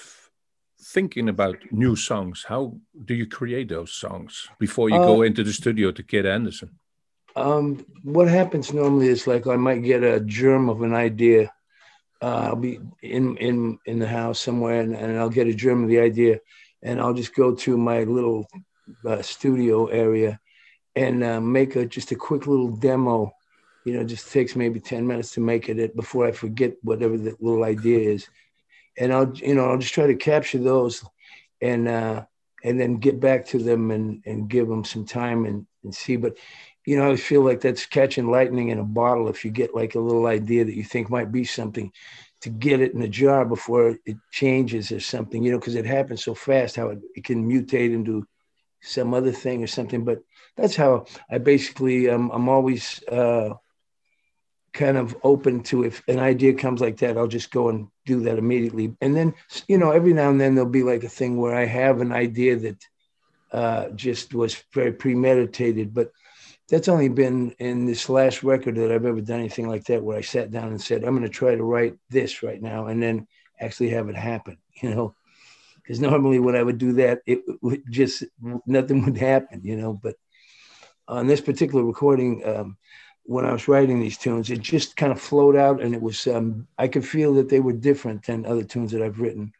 thinking 0.93 1.29
about 1.29 1.57
new 1.71 1.95
songs, 1.95 2.45
how 2.47 2.77
do 3.05 3.13
you 3.13 3.27
create 3.27 3.69
those 3.69 3.93
songs 3.93 4.49
before 4.59 4.89
you 4.89 4.97
go 4.97 5.17
Uh, 5.21 5.25
into 5.25 5.43
the 5.43 5.53
studio 5.53 5.91
to 5.91 6.03
Kid 6.03 6.25
Anderson? 6.25 6.69
Um, 7.35 7.85
what 8.03 8.27
happens 8.27 8.73
normally 8.73 9.07
is 9.07 9.27
like 9.27 9.47
I 9.47 9.55
might 9.55 9.83
get 9.83 10.03
a 10.03 10.19
germ 10.19 10.69
of 10.69 10.81
an 10.81 10.93
idea. 10.93 11.53
Uh, 12.21 12.49
I'll 12.49 12.55
be 12.55 12.79
in 13.01 13.37
in 13.37 13.79
in 13.85 13.99
the 13.99 14.07
house 14.07 14.39
somewhere, 14.39 14.81
and, 14.81 14.95
and 14.95 15.17
I'll 15.17 15.29
get 15.29 15.47
a 15.47 15.53
germ 15.53 15.83
of 15.83 15.89
the 15.89 15.99
idea, 15.99 16.39
and 16.83 16.99
I'll 16.99 17.13
just 17.13 17.33
go 17.35 17.55
to 17.55 17.77
my 17.77 18.03
little 18.03 18.45
uh, 19.05 19.21
studio 19.21 19.87
area 19.87 20.39
and 20.95 21.23
uh, 21.23 21.39
make 21.41 21.75
a 21.75 21.85
just 21.85 22.11
a 22.11 22.15
quick 22.15 22.47
little 22.47 22.75
demo. 22.75 23.31
You 23.83 23.93
know, 23.93 24.03
just 24.03 24.31
takes 24.31 24.55
maybe 24.55 24.79
ten 24.79 25.07
minutes 25.07 25.33
to 25.33 25.41
make 25.41 25.69
it 25.69 25.79
it 25.79 25.95
before 25.95 26.27
I 26.27 26.31
forget 26.31 26.75
whatever 26.81 27.17
the 27.17 27.35
little 27.39 27.63
idea 27.63 28.11
is, 28.11 28.27
and 28.97 29.11
I'll 29.11 29.33
you 29.35 29.55
know 29.55 29.69
I'll 29.69 29.77
just 29.77 29.93
try 29.93 30.07
to 30.07 30.15
capture 30.15 30.59
those, 30.59 31.03
and 31.61 31.87
uh, 31.87 32.25
and 32.63 32.79
then 32.79 32.97
get 32.97 33.19
back 33.19 33.45
to 33.47 33.57
them 33.57 33.91
and 33.91 34.21
and 34.25 34.49
give 34.49 34.67
them 34.67 34.83
some 34.83 35.05
time 35.05 35.45
and, 35.45 35.65
and 35.83 35.93
see. 35.95 36.15
But 36.15 36.37
you 36.85 36.97
know, 36.97 37.11
I 37.11 37.15
feel 37.15 37.41
like 37.41 37.61
that's 37.61 37.85
catching 37.85 38.29
lightning 38.29 38.69
in 38.69 38.79
a 38.79 38.83
bottle. 38.83 39.29
If 39.29 39.45
you 39.45 39.51
get 39.51 39.75
like 39.75 39.95
a 39.95 39.99
little 39.99 40.25
idea 40.25 40.65
that 40.65 40.75
you 40.75 40.83
think 40.83 41.09
might 41.09 41.31
be 41.31 41.43
something, 41.43 41.91
to 42.41 42.49
get 42.49 42.81
it 42.81 42.93
in 42.93 43.01
a 43.01 43.07
jar 43.07 43.45
before 43.45 43.97
it 44.05 44.17
changes 44.31 44.91
or 44.91 44.99
something, 44.99 45.43
you 45.43 45.51
know, 45.51 45.59
because 45.59 45.75
it 45.75 45.85
happens 45.85 46.23
so 46.23 46.33
fast 46.33 46.75
how 46.75 46.89
it, 46.89 46.99
it 47.15 47.23
can 47.23 47.47
mutate 47.47 47.93
into 47.93 48.25
some 48.81 49.13
other 49.13 49.31
thing 49.31 49.63
or 49.63 49.67
something. 49.67 50.03
But 50.03 50.23
that's 50.57 50.75
how 50.75 51.05
I 51.29 51.37
basically, 51.37 52.09
um, 52.09 52.31
I'm 52.31 52.49
always 52.49 53.03
uh, 53.03 53.53
kind 54.81 54.97
of 54.97 55.15
open 55.23 55.61
to 55.61 55.83
if 55.83 56.01
an 56.07 56.17
idea 56.17 56.55
comes 56.55 56.81
like 56.81 56.97
that, 56.97 57.15
I'll 57.15 57.27
just 57.27 57.51
go 57.51 57.69
and 57.69 57.87
do 58.07 58.21
that 58.21 58.39
immediately. 58.39 58.95
And 58.99 59.15
then, 59.15 59.35
you 59.67 59.77
know, 59.77 59.91
every 59.91 60.11
now 60.11 60.31
and 60.31 60.41
then 60.41 60.55
there'll 60.55 60.69
be 60.71 60.81
like 60.81 61.03
a 61.03 61.09
thing 61.09 61.37
where 61.37 61.55
I 61.55 61.65
have 61.65 62.01
an 62.01 62.11
idea 62.11 62.55
that 62.55 62.87
uh, 63.51 63.89
just 63.89 64.33
was 64.33 64.55
very 64.73 64.91
premeditated, 64.91 65.93
but 65.93 66.11
that's 66.67 66.87
only 66.87 67.09
been 67.09 67.51
in 67.59 67.85
this 67.85 68.09
last 68.09 68.41
record 68.41 68.75
that 68.77 68.91
I've 68.91 69.05
ever 69.05 69.21
done 69.21 69.39
anything 69.39 69.67
like 69.67 69.83
that, 69.83 70.01
where 70.01 70.17
I 70.17 70.21
sat 70.21 70.49
down 70.49 70.69
and 70.69 70.81
said, 70.81 71.03
I'm 71.03 71.15
going 71.15 71.29
to 71.29 71.29
try 71.29 71.53
to 71.53 71.63
write 71.63 71.95
this 72.09 72.41
right 72.41 72.61
now, 72.61 72.87
and 72.87 73.03
then 73.03 73.27
actually 73.59 73.89
have 73.89 74.09
it 74.09 74.15
happen, 74.15 74.57
you 74.81 74.89
know? 74.89 75.13
Because 75.75 75.99
normally 75.99 76.39
when 76.39 76.55
I 76.55 76.63
would 76.63 76.79
do 76.79 76.93
that, 76.93 77.21
it 77.27 77.41
would 77.61 77.83
just, 77.87 78.23
nothing 78.65 79.05
would 79.05 79.17
happen, 79.17 79.61
you 79.63 79.75
know? 79.75 79.93
But 79.93 80.15
on 81.07 81.27
this 81.27 81.41
particular 81.41 81.83
recording, 81.83 82.43
um, 82.47 82.77
when 83.23 83.45
I 83.45 83.53
was 83.53 83.67
writing 83.67 83.99
these 83.99 84.17
tunes, 84.17 84.49
it 84.49 84.61
just 84.61 84.97
kind 84.97 85.11
of 85.11 85.21
flowed 85.21 85.55
out, 85.55 85.81
and 85.81 85.93
it 85.93 86.01
was, 86.01 86.27
um, 86.27 86.67
I 86.77 86.87
could 86.87 87.05
feel 87.05 87.33
that 87.35 87.49
they 87.49 87.59
were 87.59 87.73
different 87.73 88.23
than 88.25 88.45
other 88.45 88.63
tunes 88.63 88.91
that 88.91 89.01
I've 89.01 89.19
written. 89.19 89.53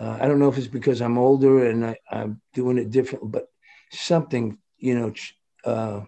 Uh, 0.00 0.18
I 0.20 0.26
don't 0.26 0.38
know 0.38 0.48
if 0.48 0.58
it's 0.58 0.66
because 0.66 1.00
I'm 1.00 1.18
older 1.18 1.68
and 1.68 1.84
I, 1.86 1.96
I'm 2.10 2.40
doing 2.54 2.78
it 2.78 2.90
different, 2.90 3.30
but 3.30 3.48
something, 3.92 4.58
you 4.78 4.98
know, 4.98 5.10
ch- 5.10 5.38
uh, 5.64 6.00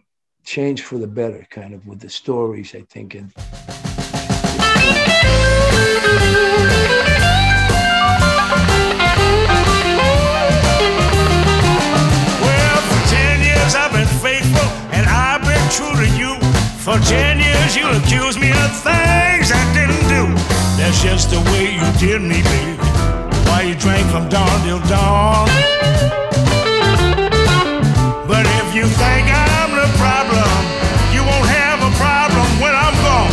changed 0.45 0.85
for 0.85 0.99
the 0.99 1.07
better, 1.07 1.47
kind 1.51 1.75
of 1.75 1.87
with 1.87 2.01
the 2.01 2.11
stories, 2.11 2.75
I 2.75 2.83
think. 2.83 3.15
And 3.15 3.33
For 16.85 16.99
ten 16.99 17.41
years 17.41 17.75
you 17.75 17.89
accused 17.97 18.39
me 18.39 18.51
of 18.51 18.71
things 18.85 19.49
I 19.49 19.65
didn't 19.73 20.05
do. 20.05 20.29
That's 20.77 21.01
just 21.01 21.31
the 21.31 21.41
way 21.49 21.73
you 21.73 21.89
did 21.97 22.21
me, 22.21 22.45
baby. 22.45 22.77
Why 23.49 23.65
you 23.65 23.75
drank 23.75 24.05
from 24.13 24.29
dawn 24.29 24.61
till 24.69 24.85
dawn. 24.85 25.49
But 28.29 28.45
if 28.61 28.77
you 28.77 28.85
think 29.01 29.25
I'm 29.33 29.73
the 29.73 29.89
problem, 29.97 30.53
you 31.09 31.25
won't 31.25 31.49
have 31.49 31.81
a 31.81 31.93
problem 31.97 32.49
when 32.61 32.77
I'm 32.77 32.97
gone. 33.01 33.33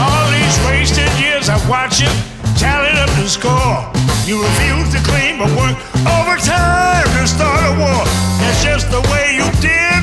All 0.00 0.24
these 0.32 0.56
wasted 0.64 1.12
years 1.20 1.50
I 1.50 1.60
watch 1.68 2.00
you 2.00 2.08
tallied 2.56 2.96
up 2.96 3.12
the 3.20 3.28
score. 3.28 3.84
You 4.24 4.40
refuse 4.40 4.88
to 4.96 5.04
clean 5.04 5.36
but 5.36 5.52
work 5.52 5.76
overtime 6.16 7.04
to 7.12 7.28
start 7.28 7.60
a 7.60 7.76
war. 7.76 8.08
That's 8.40 8.64
just 8.64 8.90
the 8.90 9.04
way 9.12 9.36
you 9.36 9.44
did 9.60 9.95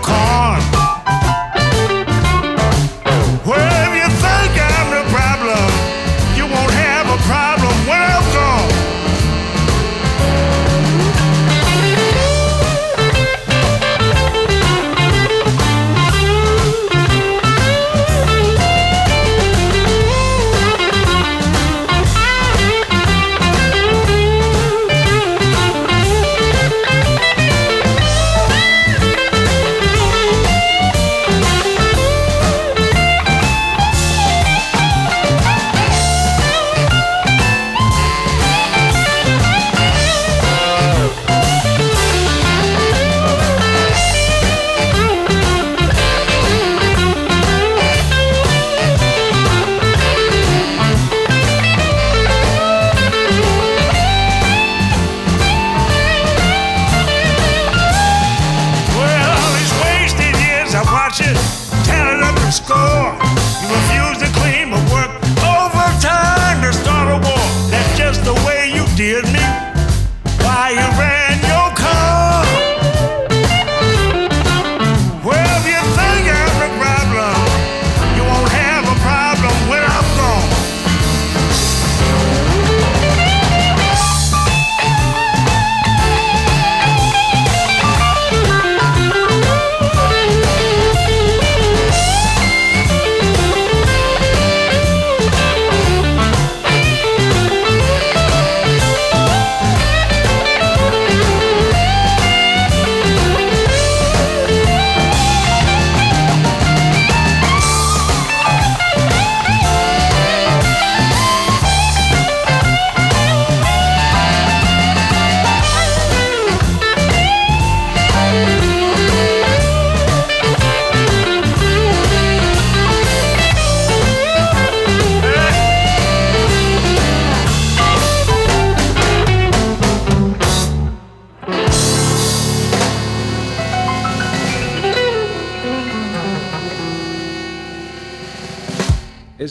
con. 0.00 0.73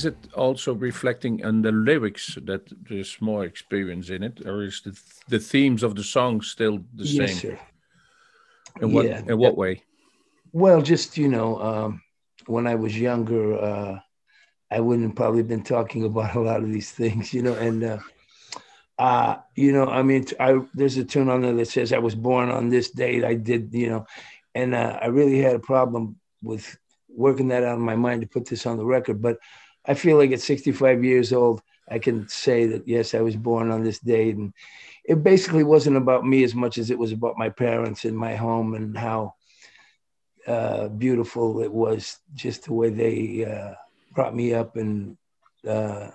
Is 0.03 0.07
it 0.07 0.33
also 0.33 0.73
reflecting 0.73 1.45
on 1.45 1.61
the 1.61 1.71
lyrics 1.71 2.37
that 2.43 2.61
there's 2.89 3.21
more 3.21 3.45
experience 3.45 4.09
in 4.09 4.23
it, 4.23 4.45
or 4.45 4.63
is 4.63 4.81
the 4.81 4.91
the 5.29 5.39
themes 5.39 5.83
of 5.83 5.95
the 5.95 6.03
song 6.03 6.41
still 6.41 6.79
the 6.95 7.05
Yes, 7.05 7.15
same? 7.15 7.39
sir. 7.39 7.59
In 8.81 8.91
what 8.91 9.05
Yeah. 9.05 9.19
in 9.19 9.37
what 9.37 9.57
way? 9.57 9.83
Well, 10.51 10.81
just 10.81 11.17
you 11.17 11.29
know, 11.29 11.61
um, 11.61 12.01
when 12.47 12.67
I 12.67 12.75
was 12.75 12.99
younger, 12.99 13.57
uh, 13.57 13.99
I 14.69 14.79
wouldn't 14.79 15.07
have 15.07 15.15
probably 15.15 15.43
been 15.43 15.63
talking 15.63 16.03
about 16.03 16.35
a 16.35 16.41
lot 16.41 16.63
of 16.63 16.69
these 16.69 16.91
things, 16.91 17.33
you 17.33 17.41
know. 17.41 17.55
And 17.55 17.83
uh, 17.83 17.99
uh, 18.99 19.35
you 19.55 19.71
know, 19.71 19.87
I 19.87 20.03
mean, 20.03 20.25
I 20.39 20.59
there's 20.73 20.97
a 20.97 21.05
tune 21.05 21.29
on 21.29 21.41
there 21.41 21.55
that 21.55 21.67
says 21.67 21.93
I 21.93 21.99
was 21.99 22.15
born 22.15 22.49
on 22.49 22.69
this 22.69 22.91
date. 22.91 23.23
I 23.23 23.35
did, 23.35 23.69
you 23.73 23.89
know, 23.89 24.05
and 24.53 24.75
uh, 24.75 24.99
I 25.01 25.07
really 25.07 25.39
had 25.39 25.55
a 25.55 25.59
problem 25.73 26.17
with 26.41 26.77
working 27.07 27.47
that 27.49 27.63
out 27.63 27.77
in 27.77 27.85
my 27.85 27.95
mind 27.95 28.21
to 28.21 28.27
put 28.27 28.45
this 28.45 28.65
on 28.65 28.77
the 28.77 28.85
record. 28.85 29.21
But 29.21 29.37
I 29.85 29.93
feel 29.93 30.17
like 30.17 30.31
at 30.31 30.41
65 30.41 31.03
years 31.03 31.33
old, 31.33 31.61
I 31.89 31.99
can 31.99 32.27
say 32.29 32.65
that 32.67 32.87
yes, 32.87 33.13
I 33.13 33.21
was 33.21 33.35
born 33.35 33.71
on 33.71 33.83
this 33.83 33.99
date, 33.99 34.35
and 34.35 34.53
it 35.03 35.23
basically 35.23 35.63
wasn't 35.63 35.97
about 35.97 36.25
me 36.25 36.43
as 36.43 36.55
much 36.55 36.77
as 36.77 36.89
it 36.89 36.97
was 36.97 37.11
about 37.11 37.37
my 37.37 37.49
parents 37.49 38.05
and 38.05 38.17
my 38.17 38.35
home 38.35 38.73
and 38.73 38.97
how 38.97 39.35
uh, 40.47 40.87
beautiful 40.87 41.61
it 41.61 41.71
was 41.71 42.19
just 42.33 42.65
the 42.65 42.73
way 42.73 42.89
they 42.89 43.45
uh, 43.45 43.73
brought 44.13 44.35
me 44.35 44.53
up 44.53 44.75
and 44.77 45.17
uh, 45.67 46.09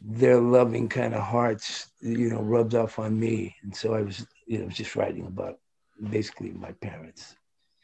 their 0.00 0.40
loving 0.40 0.88
kind 0.88 1.14
of 1.14 1.22
hearts, 1.22 1.88
you 2.00 2.30
know, 2.30 2.40
rubbed 2.40 2.74
off 2.74 2.98
on 2.98 3.18
me. 3.18 3.56
And 3.62 3.74
so 3.74 3.94
I 3.94 4.02
was, 4.02 4.26
you 4.46 4.58
know, 4.58 4.68
just 4.68 4.96
writing 4.96 5.26
about 5.26 5.58
basically 6.10 6.50
my 6.50 6.72
parents. 6.72 7.34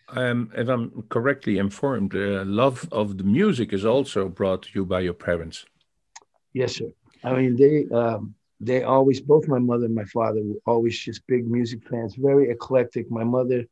Um, 0.09 0.51
if 0.55 0.69
I'm 0.69 1.03
correctly 1.09 1.59
informed, 1.59 2.15
uh, 2.15 2.45
love 2.45 2.89
of 2.93 3.19
the 3.19 3.25
music 3.25 3.73
is 3.73 3.85
also 3.85 4.29
brought 4.29 4.63
to 4.63 4.69
you 4.75 4.85
by 4.85 5.01
your 5.01 5.15
parents. 5.15 5.65
Yes, 6.53 6.77
sir. 6.77 6.91
I 7.23 7.33
mean, 7.35 7.57
they 7.57 7.87
um, 7.95 8.35
they 8.61 8.83
always 8.83 9.21
both 9.21 9.49
my 9.49 9.59
mother 9.59 9.87
and 9.87 9.95
my 9.95 10.05
father 10.05 10.43
were 10.43 10.61
always 10.67 10.99
just 10.99 11.27
big 11.27 11.47
music 11.47 11.89
fans, 11.89 12.15
very 12.17 12.51
eclectic. 12.51 13.11
My 13.11 13.25
mother 13.25 13.65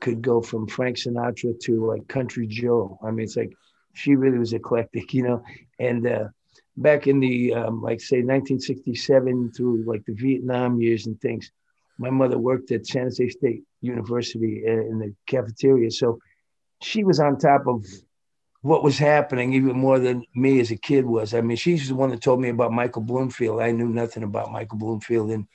could 0.00 0.22
go 0.22 0.40
from 0.40 0.66
Frank 0.66 0.96
Sinatra 0.96 1.58
to 1.60 1.86
like 1.86 2.06
Country 2.08 2.46
Joe. 2.46 2.98
I 3.02 3.10
mean, 3.10 3.24
it's 3.24 3.36
like 3.36 3.52
she 3.94 4.16
really 4.16 4.38
was 4.38 4.52
eclectic, 4.52 5.12
you 5.16 5.22
know. 5.22 5.44
And 5.78 6.06
uh, 6.06 6.28
back 6.76 7.06
in 7.06 7.20
the 7.20 7.54
um, 7.54 7.82
like 7.82 8.00
say 8.00 8.18
1967 8.18 9.52
through 9.52 9.84
like 9.84 10.04
the 10.06 10.14
Vietnam 10.14 10.80
years 10.80 11.06
and 11.06 11.20
things, 11.20 11.50
my 11.98 12.10
mother 12.10 12.38
worked 12.38 12.72
at 12.72 12.86
San 12.86 13.04
Jose 13.04 13.28
State 13.30 13.62
University 13.80 14.64
in 14.66 14.98
the 14.98 15.14
cafeteria, 15.26 15.90
so 15.90 16.18
she 16.82 17.04
was 17.04 17.20
on 17.20 17.38
top 17.38 17.66
of 17.66 17.84
what 18.62 18.82
was 18.82 18.96
happening 18.98 19.52
even 19.52 19.76
more 19.76 19.98
than 19.98 20.24
me 20.34 20.58
as 20.58 20.70
a 20.70 20.76
kid 20.76 21.04
was. 21.04 21.34
I 21.34 21.42
mean, 21.42 21.56
she's 21.56 21.88
the 21.88 21.94
one 21.94 22.10
that 22.10 22.22
told 22.22 22.40
me 22.40 22.48
about 22.48 22.72
Michael 22.72 23.02
Bloomfield. 23.02 23.60
I 23.60 23.72
knew 23.72 23.88
nothing 23.88 24.22
about 24.22 24.52
Michael 24.52 24.78
Bloomfield, 24.78 25.30
and 25.30 25.46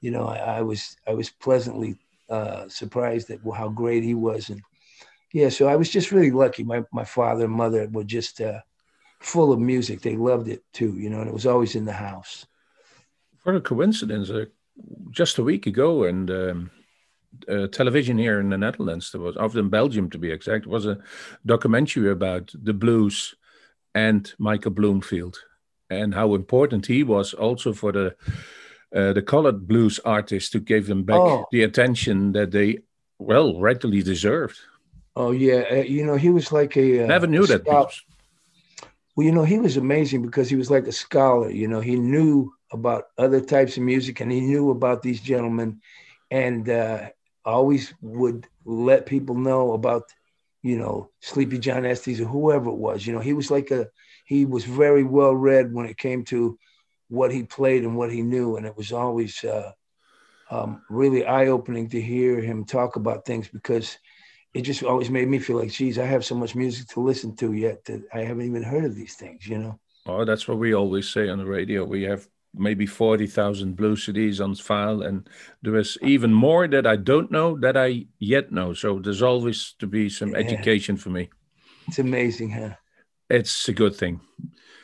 you 0.00 0.10
know, 0.10 0.26
I, 0.26 0.36
I 0.36 0.62
was 0.62 0.96
I 1.06 1.12
was 1.12 1.30
pleasantly 1.30 1.98
uh, 2.28 2.68
surprised 2.68 3.30
at 3.30 3.40
how 3.54 3.68
great 3.68 4.02
he 4.02 4.14
was, 4.14 4.48
and 4.48 4.62
yeah, 5.32 5.50
so 5.50 5.68
I 5.68 5.76
was 5.76 5.90
just 5.90 6.12
really 6.12 6.30
lucky. 6.30 6.64
My 6.64 6.82
my 6.92 7.04
father 7.04 7.44
and 7.44 7.52
mother 7.52 7.88
were 7.90 8.04
just 8.04 8.40
uh, 8.40 8.60
full 9.20 9.52
of 9.52 9.60
music. 9.60 10.00
They 10.00 10.16
loved 10.16 10.48
it 10.48 10.64
too, 10.72 10.96
you 10.98 11.10
know, 11.10 11.20
and 11.20 11.28
it 11.28 11.34
was 11.34 11.46
always 11.46 11.74
in 11.74 11.84
the 11.84 11.92
house. 11.92 12.46
For 13.38 13.54
a 13.54 13.60
coincidence, 13.60 14.30
uh, 14.30 14.46
just 15.10 15.38
a 15.38 15.42
week 15.42 15.66
ago, 15.66 16.04
and 16.04 16.30
um, 16.30 16.70
uh, 17.48 17.66
television 17.68 18.18
here 18.18 18.40
in 18.40 18.50
the 18.50 18.58
Netherlands, 18.58 19.10
there 19.10 19.20
was, 19.20 19.36
of 19.36 19.56
in 19.56 19.68
Belgium 19.68 20.10
to 20.10 20.18
be 20.18 20.30
exact, 20.30 20.66
was 20.66 20.86
a 20.86 20.98
documentary 21.44 22.10
about 22.10 22.52
the 22.54 22.74
blues 22.74 23.34
and 23.94 24.32
Michael 24.38 24.72
Bloomfield 24.72 25.38
and 25.90 26.14
how 26.14 26.34
important 26.34 26.86
he 26.86 27.02
was 27.02 27.34
also 27.34 27.72
for 27.72 27.92
the 27.92 28.14
uh, 28.94 29.12
the 29.12 29.22
colored 29.22 29.66
blues 29.66 29.98
artists 30.04 30.50
to 30.50 30.60
give 30.60 30.86
them 30.86 31.02
back 31.04 31.18
Oh. 31.20 31.46
the 31.50 31.62
attention 31.62 32.32
that 32.32 32.50
they 32.50 32.78
well 33.18 33.60
rightly 33.60 34.02
deserved. 34.02 34.58
Oh 35.14 35.32
yeah, 35.32 35.64
uh, 35.70 35.74
you 35.76 36.04
know, 36.04 36.16
he 36.16 36.30
was 36.30 36.52
like 36.52 36.76
a 36.76 37.04
uh, 37.04 37.06
Never 37.06 37.26
knew 37.26 37.44
a 37.44 37.46
that. 37.46 37.66
Well, 39.16 39.26
you 39.26 39.32
know, 39.32 39.44
he 39.44 39.58
was 39.58 39.76
amazing 39.76 40.22
because 40.22 40.50
he 40.50 40.56
was 40.56 40.70
like 40.70 40.86
a 40.86 40.92
scholar. 40.92 41.50
You 41.50 41.68
know, 41.68 41.80
he 41.80 41.96
knew 41.96 42.52
about 42.72 43.04
other 43.18 43.40
types 43.40 43.76
of 43.76 43.82
music 43.82 44.20
and 44.20 44.30
he 44.30 44.40
knew 44.40 44.70
about 44.70 45.02
these 45.02 45.20
gentlemen 45.20 45.80
and 46.30 46.68
uh, 46.68 47.08
always 47.44 47.94
would 48.00 48.46
let 48.64 49.06
people 49.06 49.36
know 49.36 49.72
about, 49.72 50.04
you 50.62 50.76
know, 50.76 51.10
Sleepy 51.20 51.58
John 51.58 51.86
Estes 51.86 52.20
or 52.20 52.24
whoever 52.24 52.70
it 52.70 52.76
was. 52.76 53.06
You 53.06 53.12
know, 53.12 53.20
he 53.20 53.32
was 53.32 53.50
like 53.50 53.70
a, 53.70 53.88
he 54.24 54.44
was 54.44 54.64
very 54.64 55.04
well 55.04 55.34
read 55.34 55.72
when 55.72 55.86
it 55.86 55.96
came 55.96 56.24
to 56.24 56.58
what 57.08 57.32
he 57.32 57.44
played 57.44 57.84
and 57.84 57.96
what 57.96 58.12
he 58.12 58.22
knew. 58.22 58.56
And 58.56 58.66
it 58.66 58.76
was 58.76 58.92
always 58.92 59.42
uh, 59.44 59.70
um, 60.50 60.82
really 60.90 61.24
eye 61.24 61.46
opening 61.46 61.88
to 61.90 62.00
hear 62.00 62.40
him 62.40 62.64
talk 62.64 62.96
about 62.96 63.24
things 63.24 63.48
because 63.48 63.98
it 64.54 64.62
just 64.62 64.82
always 64.82 65.10
made 65.10 65.28
me 65.28 65.38
feel 65.38 65.58
like, 65.58 65.70
geez, 65.70 65.98
I 65.98 66.06
have 66.06 66.24
so 66.24 66.34
much 66.34 66.54
music 66.54 66.88
to 66.88 67.00
listen 67.00 67.36
to 67.36 67.52
yet 67.52 67.84
that 67.84 68.02
I 68.12 68.20
haven't 68.20 68.46
even 68.46 68.62
heard 68.62 68.84
of 68.84 68.96
these 68.96 69.14
things, 69.14 69.46
you 69.46 69.58
know? 69.58 69.78
Oh, 70.06 70.24
that's 70.24 70.48
what 70.48 70.58
we 70.58 70.72
always 70.72 71.08
say 71.08 71.28
on 71.28 71.38
the 71.38 71.44
radio. 71.44 71.84
We 71.84 72.04
have 72.04 72.26
maybe 72.56 72.86
40,000 72.86 73.76
blue 73.76 73.96
CDs 73.96 74.40
on 74.40 74.54
file, 74.54 75.02
and 75.02 75.28
there 75.62 75.76
is 75.76 75.98
even 76.02 76.32
more 76.32 76.68
that 76.68 76.86
I 76.86 76.96
don't 76.96 77.30
know 77.30 77.56
that 77.58 77.76
I 77.76 78.06
yet 78.18 78.50
know. 78.50 78.74
So 78.74 78.98
there's 78.98 79.22
always 79.22 79.74
to 79.78 79.86
be 79.86 80.08
some 80.08 80.30
Yeah. 80.30 80.38
education 80.38 80.96
for 80.96 81.10
me. 81.10 81.28
It's 81.88 81.98
amazing, 81.98 82.50
huh? 82.50 82.74
It's 83.28 83.68
a 83.68 83.72
good 83.72 83.94
thing. 83.94 84.20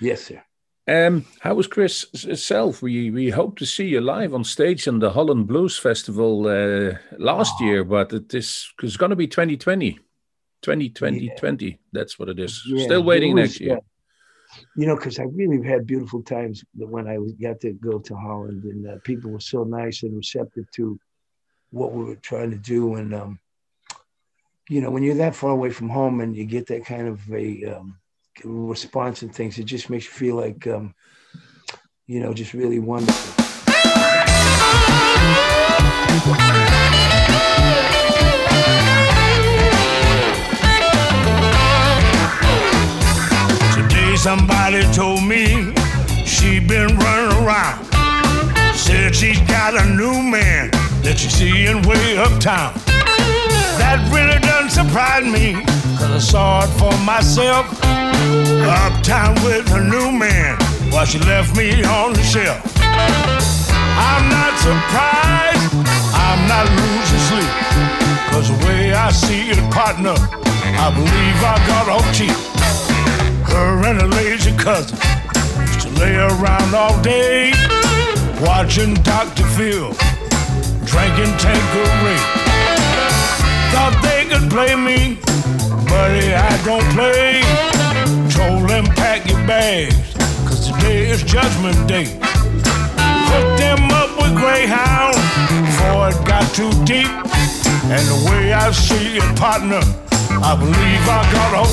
Yes, 0.00 0.22
sir. 0.26 0.42
Um, 0.88 1.24
how 1.40 1.54
was 1.54 1.68
Chris 1.68 2.06
itself? 2.24 2.82
We 2.82 3.10
we 3.10 3.30
hope 3.30 3.56
to 3.58 3.66
see 3.66 3.86
you 3.86 4.00
live 4.00 4.34
on 4.34 4.44
stage 4.44 4.88
in 4.88 4.98
the 4.98 5.10
Holland 5.10 5.46
Blues 5.46 5.78
Festival 5.78 6.46
uh, 6.48 6.98
last 7.18 7.54
Oh. 7.60 7.64
year, 7.64 7.84
but 7.84 8.12
it 8.12 8.34
is 8.34 8.72
it's 8.82 8.96
going 8.96 9.10
to 9.10 9.16
be 9.16 9.28
2020. 9.28 9.98
2020, 10.62 11.30
20. 11.38 11.78
That's 11.92 12.18
what 12.18 12.28
it 12.28 12.38
is. 12.38 12.62
Yeah, 12.66 12.84
Still 12.84 13.02
waiting 13.04 13.34
was, 13.34 13.42
next 13.42 13.60
year. 13.60 13.78
You 14.76 14.86
know, 14.86 14.96
because 14.96 15.18
I 15.18 15.24
really 15.24 15.66
had 15.66 15.86
beautiful 15.86 16.22
times 16.22 16.64
when 16.74 17.08
I 17.08 17.18
got 17.40 17.60
to 17.60 17.72
go 17.72 17.98
to 17.98 18.14
Holland, 18.14 18.64
and 18.64 18.88
uh, 18.88 18.96
people 19.04 19.30
were 19.30 19.40
so 19.40 19.64
nice 19.64 20.02
and 20.02 20.16
receptive 20.16 20.70
to 20.72 20.98
what 21.70 21.92
we 21.92 22.04
were 22.04 22.16
trying 22.16 22.50
to 22.50 22.58
do. 22.58 22.94
And 22.96 23.14
um, 23.14 23.38
you 24.68 24.80
know, 24.80 24.90
when 24.90 25.02
you're 25.02 25.14
that 25.16 25.34
far 25.34 25.50
away 25.50 25.70
from 25.70 25.88
home 25.88 26.20
and 26.20 26.36
you 26.36 26.44
get 26.44 26.66
that 26.68 26.84
kind 26.84 27.08
of 27.08 27.20
a 27.32 27.64
um, 27.64 27.98
response 28.44 29.22
and 29.22 29.34
things, 29.34 29.58
it 29.58 29.64
just 29.64 29.90
makes 29.90 30.04
you 30.06 30.12
feel 30.12 30.36
like, 30.36 30.66
um, 30.66 30.94
you 32.06 32.20
know, 32.20 32.32
just 32.32 32.54
really 32.54 32.78
wonderful. 32.78 33.42
Somebody 44.22 44.84
told 44.92 45.20
me 45.24 45.74
she 46.24 46.60
been 46.60 46.96
running 46.96 47.36
around. 47.42 47.84
Said 48.72 49.16
she's 49.16 49.40
got 49.50 49.74
a 49.74 49.84
new 49.98 50.22
man 50.22 50.70
that 51.02 51.18
she's 51.18 51.34
seeing 51.34 51.82
way 51.82 52.16
uptown. 52.16 52.70
That 53.82 53.98
really 54.14 54.38
doesn't 54.38 54.70
surprise 54.70 55.26
me, 55.26 55.58
cause 55.98 56.14
I 56.14 56.18
saw 56.18 56.62
it 56.62 56.70
for 56.78 56.94
myself. 57.02 57.66
Uptown 58.62 59.34
with 59.42 59.66
her 59.74 59.82
new 59.82 60.14
man 60.14 60.54
while 60.94 61.04
she 61.04 61.18
left 61.26 61.56
me 61.56 61.82
on 61.82 62.12
the 62.14 62.22
shelf. 62.22 62.62
I'm 62.78 64.22
not 64.30 64.54
surprised, 64.62 65.66
I'm 66.14 66.46
not 66.46 66.70
losing 66.78 67.22
sleep. 67.26 67.52
Cause 68.30 68.46
the 68.54 68.58
way 68.70 68.94
I 68.94 69.10
see 69.10 69.50
it, 69.50 69.58
partner, 69.74 70.14
I 70.78 70.94
believe 70.94 71.38
I 71.42 71.58
got 71.66 71.88
off 71.90 72.06
cheap. 72.14 72.61
Her 73.52 73.84
and 73.84 74.00
her 74.00 74.08
lazy 74.08 74.56
cousin 74.56 74.96
used 75.66 75.82
to 75.82 75.90
lay 76.00 76.16
around 76.16 76.74
all 76.74 77.00
day, 77.02 77.52
watching 78.40 78.94
Dr. 79.04 79.44
Phil, 79.56 79.92
drinking 80.88 81.32
Tanqueray. 81.36 82.16
Thought 83.72 83.94
they 84.02 84.24
could 84.24 84.48
play 84.50 84.74
me, 84.74 85.20
buddy, 85.84 86.32
I 86.32 86.52
don't 86.64 86.88
play. 86.96 87.42
Told 88.32 88.70
them 88.70 88.86
pack 88.96 89.28
your 89.28 89.46
bags, 89.46 90.14
cause 90.48 90.72
today 90.72 91.10
is 91.10 91.22
judgment 91.22 91.86
day. 91.86 92.08
Hooked 93.28 93.58
them 93.58 93.90
up 93.92 94.16
with 94.16 94.34
Greyhound 94.34 95.14
before 95.68 96.08
it 96.08 96.26
got 96.26 96.48
too 96.54 96.72
deep. 96.84 97.12
And 97.92 98.04
the 98.08 98.30
way 98.30 98.54
I 98.54 98.70
see 98.70 99.18
it, 99.18 99.38
partner, 99.38 99.82
I 100.40 100.56
believe 100.56 101.02
I 101.06 101.20
got 101.32 101.54
off 101.54 101.72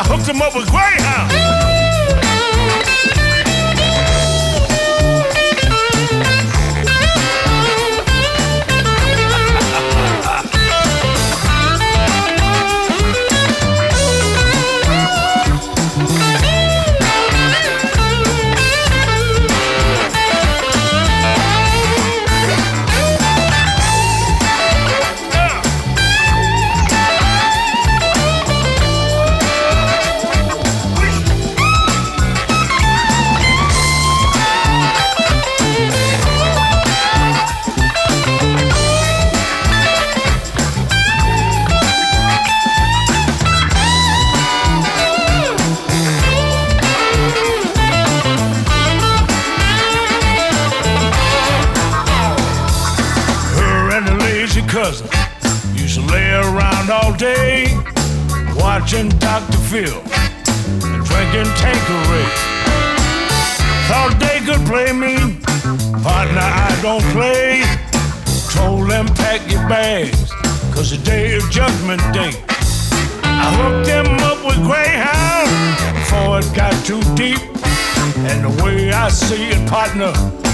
I 0.00 0.02
hooked 0.04 0.26
him 0.26 0.40
up 0.40 0.56
with 0.56 0.66
Greyhound. 0.70 1.79
Partner, 79.90 80.49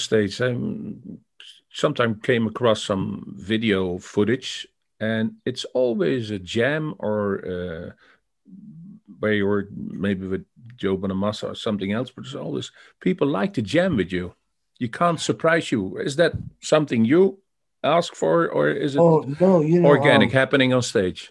if 0.00 0.10
you're 0.10 0.20
on 0.20 0.28
stage, 0.28 0.40
I 0.40 0.56
sometimes 1.72 2.22
came 2.22 2.46
across 2.46 2.82
some 2.82 3.34
video 3.38 3.98
footage, 3.98 4.66
and 4.98 5.34
it's 5.44 5.64
always 5.74 6.30
a 6.30 6.38
jam 6.38 6.94
or 6.98 7.44
uh, 7.46 7.90
where 9.18 9.32
you're 9.32 9.68
maybe 9.70 10.26
with 10.26 10.44
Joe 10.76 10.96
Bonamassa 10.96 11.50
or 11.50 11.54
something 11.54 11.92
else, 11.92 12.10
but 12.10 12.24
there's 12.24 12.34
always 12.34 12.72
people 13.00 13.28
like 13.28 13.54
to 13.54 13.62
jam 13.62 13.96
with 13.96 14.12
you. 14.12 14.34
You 14.78 14.88
can't 14.88 15.20
surprise 15.20 15.70
you. 15.70 15.98
Is 15.98 16.16
that 16.16 16.32
something 16.60 17.04
you 17.04 17.38
ask 17.82 18.14
for, 18.14 18.48
or 18.48 18.70
is 18.70 18.96
it 18.96 19.00
Oh 19.00 19.24
no, 19.40 19.60
you 19.60 19.80
know, 19.80 19.88
organic 19.88 20.30
um, 20.30 20.32
happening 20.32 20.72
on 20.72 20.82
stage? 20.82 21.30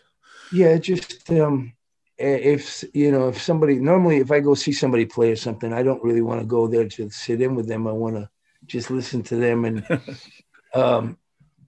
Yeah, 0.51 0.77
just 0.77 1.29
um, 1.31 1.73
if 2.17 2.83
you 2.93 3.11
know, 3.11 3.29
if 3.29 3.41
somebody 3.41 3.75
normally, 3.75 4.17
if 4.17 4.31
I 4.31 4.39
go 4.39 4.53
see 4.53 4.71
somebody 4.71 5.05
play 5.05 5.31
or 5.31 5.35
something, 5.35 5.73
I 5.73 5.83
don't 5.83 6.03
really 6.03 6.21
want 6.21 6.41
to 6.41 6.47
go 6.47 6.67
there 6.67 6.87
to 6.87 7.09
sit 7.09 7.41
in 7.41 7.55
with 7.55 7.67
them. 7.67 7.87
I 7.87 7.91
want 7.91 8.15
to 8.15 8.29
just 8.69 8.89
listen 8.91 9.21
to 9.23 9.35
them. 9.35 9.65
And 9.65 9.85
um, 10.73 11.17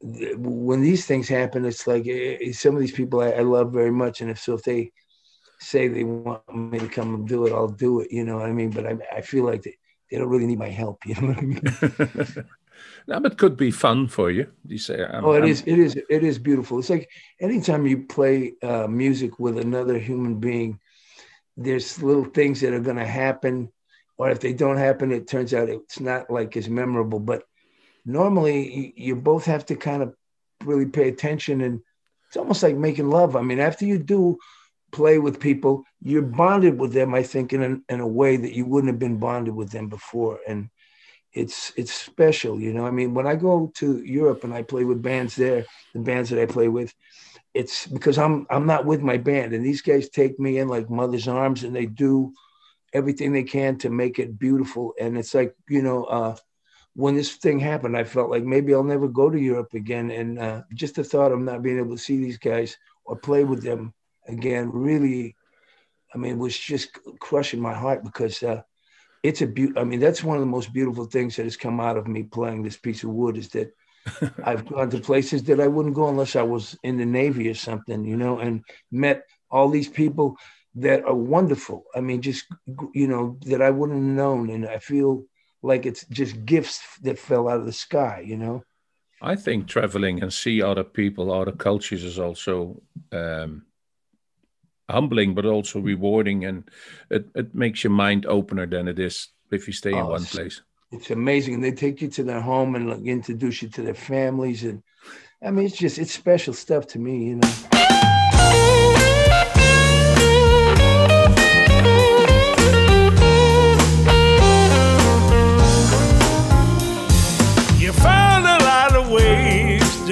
th- 0.01 0.35
when 0.37 0.81
these 0.81 1.05
things 1.05 1.27
happen, 1.27 1.65
it's 1.65 1.85
like 1.87 2.07
eh, 2.07 2.37
eh, 2.41 2.51
some 2.53 2.75
of 2.75 2.81
these 2.81 2.91
people 2.99 3.21
I, 3.21 3.31
I 3.31 3.41
love 3.41 3.71
very 3.73 3.91
much, 3.91 4.21
and 4.21 4.29
if 4.31 4.39
so, 4.39 4.53
if 4.53 4.63
they 4.63 4.91
say 5.59 5.87
they 5.87 6.03
want 6.03 6.41
me 6.55 6.79
to 6.79 6.87
come 6.87 7.13
and 7.15 7.27
do 7.27 7.45
it, 7.45 7.53
I'll 7.53 7.67
do 7.67 7.99
it. 8.01 8.11
You 8.11 8.23
know 8.23 8.37
what 8.37 8.47
I 8.49 8.53
mean? 8.53 8.71
But 8.71 8.85
I, 8.87 8.97
I 9.17 9.21
feel 9.21 9.43
like 9.45 9.61
they, 9.63 9.77
they 10.09 10.17
don't 10.17 10.29
really 10.29 10.47
need 10.47 10.59
my 10.59 10.69
help. 10.69 10.97
You 11.05 11.15
know 11.15 11.27
what 11.27 11.37
I 11.37 11.41
mean? 11.41 12.45
no, 13.07 13.19
but 13.19 13.37
could 13.37 13.57
be 13.57 13.71
fun 13.71 14.07
for 14.07 14.31
you. 14.31 14.47
You 14.65 14.77
say, 14.77 15.03
I'm, 15.03 15.25
Oh, 15.25 15.33
it 15.33 15.41
I'm- 15.41 15.49
is. 15.49 15.63
It 15.67 15.77
is. 15.79 15.95
It 16.09 16.23
is 16.23 16.39
beautiful. 16.39 16.79
It's 16.79 16.89
like 16.89 17.09
anytime 17.39 17.85
you 17.85 18.05
play 18.07 18.53
uh, 18.63 18.87
music 18.87 19.39
with 19.39 19.57
another 19.59 19.97
human 19.99 20.39
being, 20.39 20.79
there's 21.57 22.01
little 22.01 22.25
things 22.25 22.61
that 22.61 22.73
are 22.73 22.79
going 22.79 22.97
to 22.97 23.05
happen, 23.05 23.71
or 24.21 24.29
if 24.29 24.39
they 24.39 24.53
don't 24.53 24.77
happen, 24.77 25.11
it 25.11 25.27
turns 25.27 25.51
out 25.51 25.67
it's 25.67 25.99
not 25.99 26.29
like 26.29 26.55
as 26.55 26.69
memorable. 26.69 27.19
But 27.19 27.41
normally, 28.05 28.93
you, 28.95 29.15
both 29.15 29.45
have 29.45 29.65
to 29.65 29.75
kind 29.75 30.03
of 30.03 30.13
really 30.63 30.85
pay 30.85 31.09
attention, 31.09 31.61
and 31.61 31.81
it's 32.27 32.37
almost 32.37 32.61
like 32.61 32.75
making 32.75 33.09
love. 33.09 33.35
I 33.35 33.41
mean, 33.41 33.59
after 33.59 33.83
you 33.83 33.97
do 33.97 34.37
play 34.91 35.17
with 35.17 35.39
people, 35.39 35.85
you're 36.03 36.21
bonded 36.21 36.77
with 36.77 36.93
them. 36.93 37.15
I 37.15 37.23
think 37.23 37.51
in 37.51 37.63
a, 37.63 37.93
in 37.93 37.99
a 37.99 38.07
way 38.07 38.37
that 38.37 38.53
you 38.53 38.63
wouldn't 38.63 38.93
have 38.93 38.99
been 38.99 39.17
bonded 39.17 39.55
with 39.55 39.71
them 39.71 39.89
before, 39.89 40.39
and 40.47 40.69
it's 41.33 41.73
it's 41.75 41.91
special, 41.91 42.59
you 42.59 42.73
know. 42.73 42.85
I 42.85 42.91
mean, 42.91 43.15
when 43.15 43.25
I 43.25 43.33
go 43.33 43.71
to 43.77 44.05
Europe 44.05 44.43
and 44.43 44.53
I 44.53 44.61
play 44.61 44.83
with 44.83 45.01
bands 45.01 45.35
there, 45.35 45.65
the 45.95 45.99
bands 45.99 46.29
that 46.29 46.39
I 46.39 46.45
play 46.45 46.67
with, 46.67 46.93
it's 47.55 47.87
because 47.87 48.19
I'm 48.19 48.45
I'm 48.51 48.67
not 48.67 48.85
with 48.85 49.01
my 49.01 49.17
band, 49.17 49.53
and 49.53 49.65
these 49.65 49.81
guys 49.81 50.09
take 50.09 50.39
me 50.39 50.59
in 50.59 50.67
like 50.67 50.91
mother's 50.91 51.27
arms, 51.27 51.63
and 51.63 51.75
they 51.75 51.87
do 51.87 52.33
everything 52.93 53.31
they 53.31 53.43
can 53.43 53.77
to 53.79 53.89
make 53.89 54.19
it 54.19 54.39
beautiful. 54.39 54.93
And 54.99 55.17
it's 55.17 55.33
like 55.33 55.55
you 55.69 55.81
know, 55.81 56.05
uh, 56.05 56.35
when 56.95 57.15
this 57.15 57.35
thing 57.35 57.59
happened, 57.59 57.97
I 57.97 58.03
felt 58.03 58.29
like 58.29 58.43
maybe 58.43 58.73
I'll 58.73 58.83
never 58.83 59.07
go 59.07 59.29
to 59.29 59.39
Europe 59.39 59.73
again, 59.73 60.11
and 60.11 60.39
uh, 60.39 60.61
just 60.73 60.95
the 60.95 61.03
thought 61.03 61.31
of 61.31 61.39
not 61.39 61.61
being 61.63 61.79
able 61.79 61.95
to 61.95 62.01
see 62.01 62.17
these 62.17 62.37
guys 62.37 62.77
or 63.05 63.15
play 63.15 63.43
with 63.43 63.63
them 63.63 63.93
again 64.27 64.71
really, 64.71 65.35
I 66.13 66.17
mean, 66.17 66.37
was 66.37 66.57
just 66.57 66.97
crushing 67.19 67.61
my 67.61 67.73
heart 67.73 68.03
because. 68.03 68.41
Uh, 68.43 68.61
it's 69.23 69.41
a 69.41 69.47
beaut. 69.47 69.77
I 69.77 69.83
mean, 69.83 69.99
that's 69.99 70.23
one 70.23 70.37
of 70.37 70.41
the 70.41 70.47
most 70.47 70.73
beautiful 70.73 71.05
things 71.05 71.35
that 71.35 71.43
has 71.43 71.57
come 71.57 71.79
out 71.79 71.97
of 71.97 72.07
me 72.07 72.23
playing 72.23 72.63
this 72.63 72.77
piece 72.77 73.03
of 73.03 73.11
wood 73.11 73.37
is 73.37 73.49
that 73.49 73.71
I've 74.43 74.65
gone 74.65 74.89
to 74.89 74.99
places 74.99 75.43
that 75.43 75.59
I 75.59 75.67
wouldn't 75.67 75.95
go 75.95 76.09
unless 76.09 76.35
I 76.35 76.41
was 76.41 76.77
in 76.83 76.97
the 76.97 77.05
Navy 77.05 77.49
or 77.49 77.53
something, 77.53 78.03
you 78.03 78.17
know, 78.17 78.39
and 78.39 78.63
met 78.91 79.23
all 79.49 79.69
these 79.69 79.89
people 79.89 80.37
that 80.75 81.03
are 81.05 81.15
wonderful. 81.15 81.85
I 81.95 82.01
mean, 82.01 82.21
just, 82.21 82.45
you 82.93 83.07
know, 83.07 83.37
that 83.45 83.61
I 83.61 83.69
wouldn't 83.69 83.99
have 83.99 84.15
known. 84.15 84.49
And 84.49 84.65
I 84.65 84.79
feel 84.79 85.25
like 85.61 85.85
it's 85.85 86.05
just 86.07 86.45
gifts 86.45 86.81
that 87.03 87.19
fell 87.19 87.47
out 87.47 87.59
of 87.59 87.65
the 87.65 87.73
sky, 87.73 88.23
you 88.25 88.37
know? 88.37 88.63
I 89.21 89.35
think 89.35 89.67
traveling 89.67 90.23
and 90.23 90.33
see 90.33 90.61
other 90.63 90.83
people, 90.83 91.31
other 91.31 91.51
cultures 91.51 92.03
is 92.03 92.17
also 92.17 92.81
um, 93.11 93.65
humbling, 94.89 95.35
but 95.35 95.45
also 95.45 95.79
rewarding, 95.79 96.45
and 96.45 96.63
it, 97.11 97.27
it 97.35 97.53
makes 97.53 97.83
your 97.83 97.91
mind 97.91 98.25
opener 98.25 98.65
than 98.65 98.87
it 98.87 98.97
is 98.97 99.27
if 99.51 99.67
you 99.67 99.73
stay 99.73 99.91
in 99.91 99.99
Oh, 99.99 100.09
one 100.09 100.25
place. 100.25 100.61
It's 100.91 101.11
amazing. 101.11 101.55
And 101.55 101.63
they 101.63 101.71
take 101.71 102.01
you 102.01 102.07
to 102.07 102.23
their 102.23 102.41
home 102.41 102.75
and 102.75 102.89
like, 102.89 103.03
introduce 103.05 103.61
you 103.61 103.69
to 103.69 103.81
their 103.83 103.93
families. 103.93 104.63
And 104.63 104.81
I 105.43 105.51
mean, 105.51 105.67
it's 105.67 105.77
just, 105.77 105.99
it's 105.99 106.11
special 106.11 106.53
stuff 106.53 106.87
to 106.87 106.99
me, 106.99 107.25
you 107.25 107.35
know? 107.35 107.90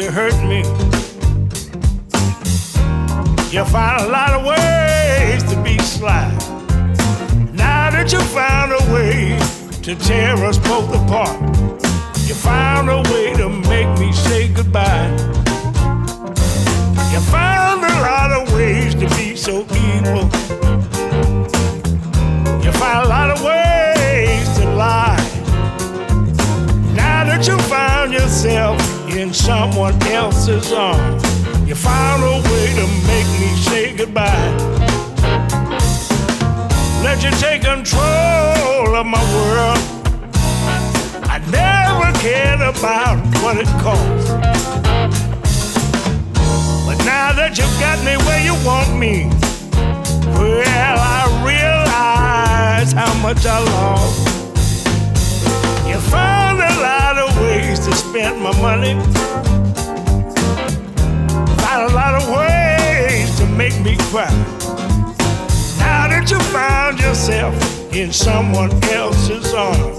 To 0.02 0.12
hurt 0.12 0.36
me. 0.48 0.60
You 3.52 3.66
found 3.66 4.06
a 4.06 4.10
lot 4.10 4.34
of 4.34 4.46
ways 4.46 5.44
to 5.52 5.62
be 5.62 5.78
sly. 5.80 6.30
Now 7.54 7.90
that 7.92 8.10
you 8.12 8.22
found 8.22 8.72
a 8.72 8.94
way 8.94 9.38
to 9.82 9.96
tear 9.96 10.36
us 10.46 10.58
both 10.58 10.94
apart, 10.96 11.42
you 12.28 12.34
found 12.34 12.90
a 12.90 13.02
way 13.12 13.34
to 13.34 13.50
make 13.50 13.90
me 14.00 14.14
say 14.14 14.48
goodbye. 14.48 15.10
You 17.12 17.20
found 17.20 17.84
a 17.84 17.96
lot 18.10 18.32
of 18.32 18.54
ways 18.54 18.96
to 18.96 19.08
be 19.18 19.36
so 19.36 19.66
evil. 19.88 20.24
You 22.64 22.72
find 22.72 23.06
a 23.06 23.10
lot 23.10 23.32
of 23.32 23.44
ways 23.44 24.48
to 24.60 24.66
lie. 24.76 25.18
Now 26.96 27.26
that 27.26 27.46
you 27.48 27.58
found 27.68 28.14
yourself 28.14 28.99
in 29.17 29.34
someone 29.34 30.02
else's 30.04 30.72
arms, 30.72 31.24
you 31.67 31.76
found 31.76 32.24
a 32.24 32.41
way 32.50 32.67
to 32.76 32.86
make 33.08 33.30
me 33.39 33.56
say 33.58 33.95
goodbye. 33.95 34.52
Let 37.04 37.24
you 37.24 37.32
take 37.32 37.62
control 37.63 38.95
of 38.95 39.06
my 39.06 39.24
world. 39.36 39.80
I 41.24 41.38
never 41.50 42.17
cared 42.19 42.62
about 42.62 43.17
what 43.41 43.58
it 43.58 43.67
cost. 43.82 44.28
But 46.86 46.98
now 47.06 47.32
that 47.34 47.58
you've 47.58 47.80
got 47.80 48.00
me 48.04 48.17
where 48.26 48.43
you 48.43 48.56
want 48.65 48.98
me, 48.98 49.30
well, 50.34 50.98
I 51.00 51.22
realize 51.45 52.91
how 52.91 53.13
much 53.22 53.45
I 53.45 53.60
lost. 53.60 54.28
You 55.88 56.00
found 56.12 56.38
ways 57.50 57.80
to 57.80 57.92
spend 57.96 58.40
my 58.42 58.54
money. 58.62 58.94
Found 61.64 61.92
a 61.92 61.94
lot 62.02 62.14
of 62.20 62.24
ways 62.30 63.30
to 63.40 63.46
make 63.48 63.78
me 63.82 63.96
cry. 64.12 64.30
Now 65.80 66.08
that 66.12 66.28
you 66.30 66.40
found 66.58 67.00
yourself 67.00 67.56
in 67.94 68.12
someone 68.12 68.72
else's 68.84 69.54
arms, 69.54 69.98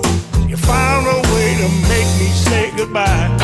you 0.49 0.57
found 0.57 1.07
a 1.07 1.19
way 1.35 1.51
to 1.63 1.69
make 1.93 2.11
me 2.21 2.29
say 2.47 2.73
goodbye. 2.77 3.40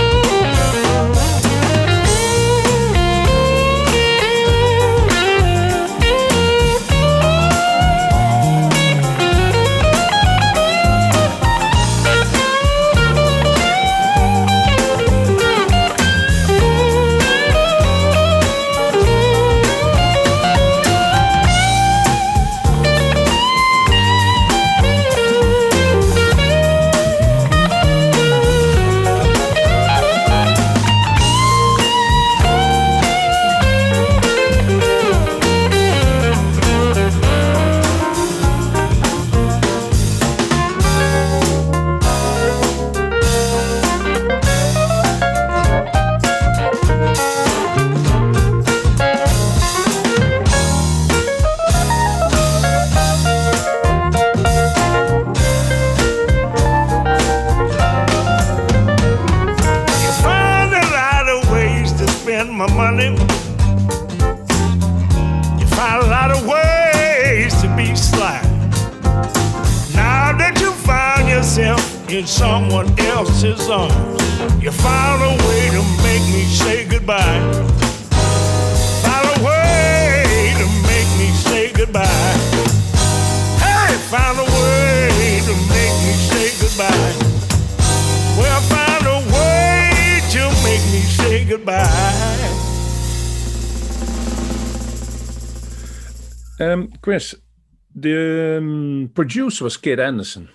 Producer 99.27 99.65
was 99.65 99.77
Kid 99.77 99.99
Anderson. 100.01 100.49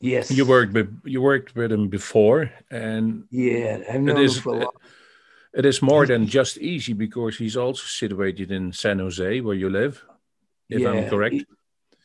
Yes. 0.00 0.30
You 0.30 0.44
worked 0.46 0.72
with 0.72 0.88
you 1.04 1.22
worked 1.22 1.54
with 1.56 1.72
him 1.72 1.88
before, 1.88 2.50
and 2.70 3.24
Yeah, 3.30 3.78
I've 3.88 3.96
it 3.96 4.02
known 4.02 4.16
him 4.24 4.30
for 4.30 4.54
a 4.54 4.58
long. 4.64 4.72
it 5.54 5.64
is 5.64 5.80
more 5.80 6.06
than 6.06 6.26
just 6.26 6.58
easy 6.58 6.92
because 6.92 7.36
he's 7.38 7.56
also 7.56 7.84
situated 7.84 8.50
in 8.50 8.72
San 8.72 8.98
Jose, 8.98 9.40
where 9.40 9.54
you 9.56 9.70
live, 9.70 10.04
if 10.68 10.84
I'm 10.86 11.08
correct. 11.08 11.44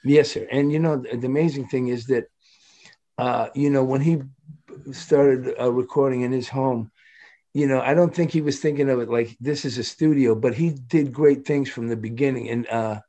Yes, 0.04 0.32
sir. 0.32 0.48
And 0.52 0.72
you 0.72 0.80
know, 0.80 0.98
the 0.98 1.18
the 1.18 1.28
amazing 1.28 1.68
thing 1.68 1.90
is 1.90 2.06
that, 2.08 2.26
uh, 3.18 3.50
you 3.54 3.70
know, 3.70 3.84
when 3.84 4.02
he 4.02 4.22
started 4.94 5.54
uh, 5.60 5.72
recording 5.72 6.22
in 6.22 6.32
his 6.32 6.50
home, 6.50 6.92
you 7.54 7.68
know, 7.68 7.82
I 7.82 7.94
don't 7.94 8.16
think 8.16 8.32
he 8.32 8.42
was 8.42 8.60
thinking 8.60 8.90
of 8.90 9.00
it 9.00 9.10
like 9.10 9.36
this 9.40 9.66
is 9.66 9.78
a 9.78 9.84
studio, 9.84 10.34
but 10.36 10.54
he 10.56 10.72
did 10.72 11.12
great 11.12 11.46
things 11.46 11.70
from 11.70 11.88
the 11.88 11.98
beginning. 11.98 12.50
And 12.50 12.68
uh, 12.68 13.02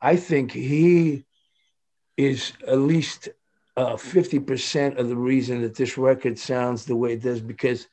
I 0.00 0.16
think 0.16 0.52
he 0.52 1.24
is 2.26 2.52
at 2.66 2.78
least 2.78 3.30
uh, 3.76 3.94
50% 3.94 4.98
of 4.98 5.08
the 5.08 5.16
reason 5.16 5.62
that 5.62 5.74
this 5.74 5.96
record 5.96 6.38
sounds 6.38 6.84
the 6.84 6.96
way 6.96 7.14
it 7.14 7.22
does 7.22 7.40
because 7.40 7.88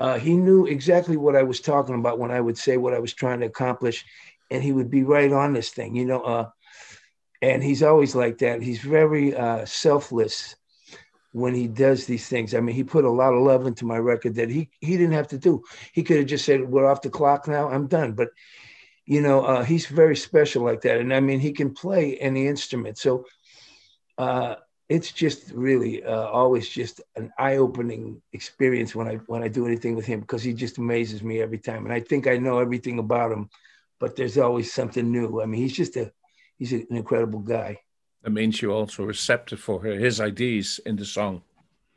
uh, 0.00 0.18
he 0.18 0.36
knew 0.36 0.66
exactly 0.66 1.16
what 1.16 1.34
I 1.34 1.42
was 1.42 1.60
talking 1.60 1.94
about 1.94 2.18
when 2.18 2.30
I 2.30 2.40
would 2.40 2.58
say 2.58 2.76
what 2.76 2.92
I 2.92 2.98
was 2.98 3.14
trying 3.14 3.40
to 3.40 3.46
accomplish. 3.46 4.04
And 4.50 4.62
he 4.62 4.72
would 4.72 4.90
be 4.90 5.02
right 5.02 5.32
on 5.32 5.54
this 5.54 5.70
thing, 5.70 5.96
you 5.96 6.04
know. 6.04 6.20
Uh, 6.20 6.50
and 7.40 7.62
he's 7.62 7.82
always 7.82 8.14
like 8.14 8.38
that. 8.38 8.60
He's 8.60 8.80
very 8.80 9.34
uh, 9.34 9.64
selfless 9.64 10.56
when 11.32 11.54
he 11.54 11.66
does 11.66 12.04
these 12.04 12.28
things. 12.28 12.54
I 12.54 12.60
mean, 12.60 12.76
he 12.76 12.84
put 12.84 13.06
a 13.06 13.10
lot 13.10 13.32
of 13.32 13.42
love 13.42 13.66
into 13.66 13.86
my 13.86 13.96
record 13.96 14.34
that 14.34 14.50
he 14.50 14.70
he 14.80 14.96
didn't 14.98 15.14
have 15.14 15.28
to 15.28 15.38
do. 15.38 15.62
He 15.92 16.02
could 16.02 16.18
have 16.18 16.26
just 16.26 16.44
said, 16.44 16.68
"We're 16.68 16.86
off 16.86 17.02
the 17.02 17.10
clock 17.10 17.48
now. 17.48 17.70
I'm 17.70 17.86
done." 17.86 18.12
But 18.12 18.28
you 19.06 19.20
know, 19.20 19.44
uh, 19.44 19.64
he's 19.64 19.86
very 19.86 20.16
special 20.16 20.62
like 20.64 20.82
that. 20.82 21.00
And 21.00 21.12
I 21.12 21.20
mean, 21.20 21.40
he 21.40 21.52
can 21.52 21.74
play 21.74 22.16
any 22.18 22.46
instrument. 22.46 22.98
So 22.98 23.24
uh, 24.18 24.56
it's 24.88 25.12
just 25.12 25.50
really 25.52 26.04
uh, 26.04 26.26
always 26.28 26.68
just 26.68 27.00
an 27.16 27.32
eye-opening 27.38 28.20
experience 28.32 28.94
when 28.94 29.08
I 29.08 29.14
when 29.26 29.42
I 29.42 29.48
do 29.48 29.66
anything 29.66 29.96
with 29.96 30.04
him 30.04 30.20
because 30.20 30.42
he 30.42 30.52
just 30.52 30.78
amazes 30.78 31.22
me 31.22 31.40
every 31.40 31.58
time. 31.58 31.84
And 31.84 31.92
I 31.92 32.00
think 32.00 32.26
I 32.26 32.36
know 32.36 32.58
everything 32.58 32.98
about 32.98 33.32
him, 33.32 33.48
but 33.98 34.14
there's 34.14 34.38
always 34.38 34.72
something 34.72 35.10
new. 35.10 35.40
I 35.40 35.46
mean, 35.46 35.60
he's 35.60 35.76
just 35.76 35.96
a 35.96 36.12
he's 36.58 36.72
an 36.72 36.86
incredible 36.90 37.40
guy. 37.40 37.80
That 38.22 38.30
means 38.30 38.60
you're 38.60 38.72
also 38.72 39.04
receptive 39.04 39.60
for 39.60 39.82
his 39.82 40.20
ideas 40.20 40.80
in 40.86 40.96
the 40.96 41.04
song. 41.04 41.42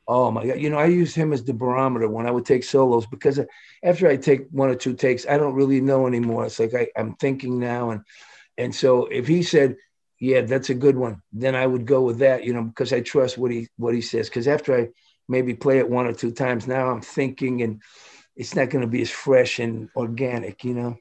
Oh 0.07 0.31
my 0.31 0.45
God. 0.47 0.59
You 0.59 0.69
know, 0.69 0.77
I 0.77 0.85
use 0.85 1.13
him 1.13 1.33
as 1.33 1.43
the 1.43 1.53
barometer 1.53 2.07
when 2.07 2.27
I 2.27 2.31
would 2.31 2.45
take 2.45 2.63
solos 2.63 3.05
because 3.05 3.39
after 3.83 4.07
I 4.07 4.15
take 4.15 4.47
one 4.51 4.69
or 4.69 4.75
two 4.75 4.93
takes, 4.93 5.27
I 5.27 5.37
don't 5.37 5.53
really 5.53 5.81
know 5.81 6.07
anymore. 6.07 6.45
It's 6.45 6.59
like 6.59 6.73
I, 6.73 6.87
I'm 6.95 7.15
thinking 7.15 7.59
now. 7.59 7.89
And 7.91 8.01
and 8.57 8.73
so 8.73 9.05
if 9.07 9.27
he 9.27 9.43
said, 9.43 9.75
Yeah, 10.19 10.41
that's 10.41 10.69
a 10.69 10.75
good 10.75 10.97
one, 10.97 11.21
then 11.31 11.55
I 11.55 11.67
would 11.67 11.85
go 11.85 12.01
with 12.01 12.19
that, 12.19 12.43
you 12.43 12.53
know, 12.53 12.63
because 12.63 12.91
I 12.91 13.01
trust 13.01 13.37
what 13.37 13.51
he 13.51 13.67
what 13.77 13.93
he 13.93 14.01
says. 14.01 14.29
Because 14.29 14.47
after 14.47 14.75
I 14.75 14.89
maybe 15.27 15.53
play 15.53 15.77
it 15.77 15.89
one 15.89 16.07
or 16.07 16.13
two 16.13 16.31
times, 16.31 16.67
now 16.67 16.89
I'm 16.89 17.01
thinking 17.01 17.61
and 17.61 17.81
it's 18.35 18.55
not 18.55 18.69
going 18.69 18.81
to 18.81 18.87
be 18.87 19.01
as 19.01 19.09
fresh 19.09 19.59
and 19.59 19.89
organic, 19.95 20.63
you 20.63 20.73
know. 20.73 20.97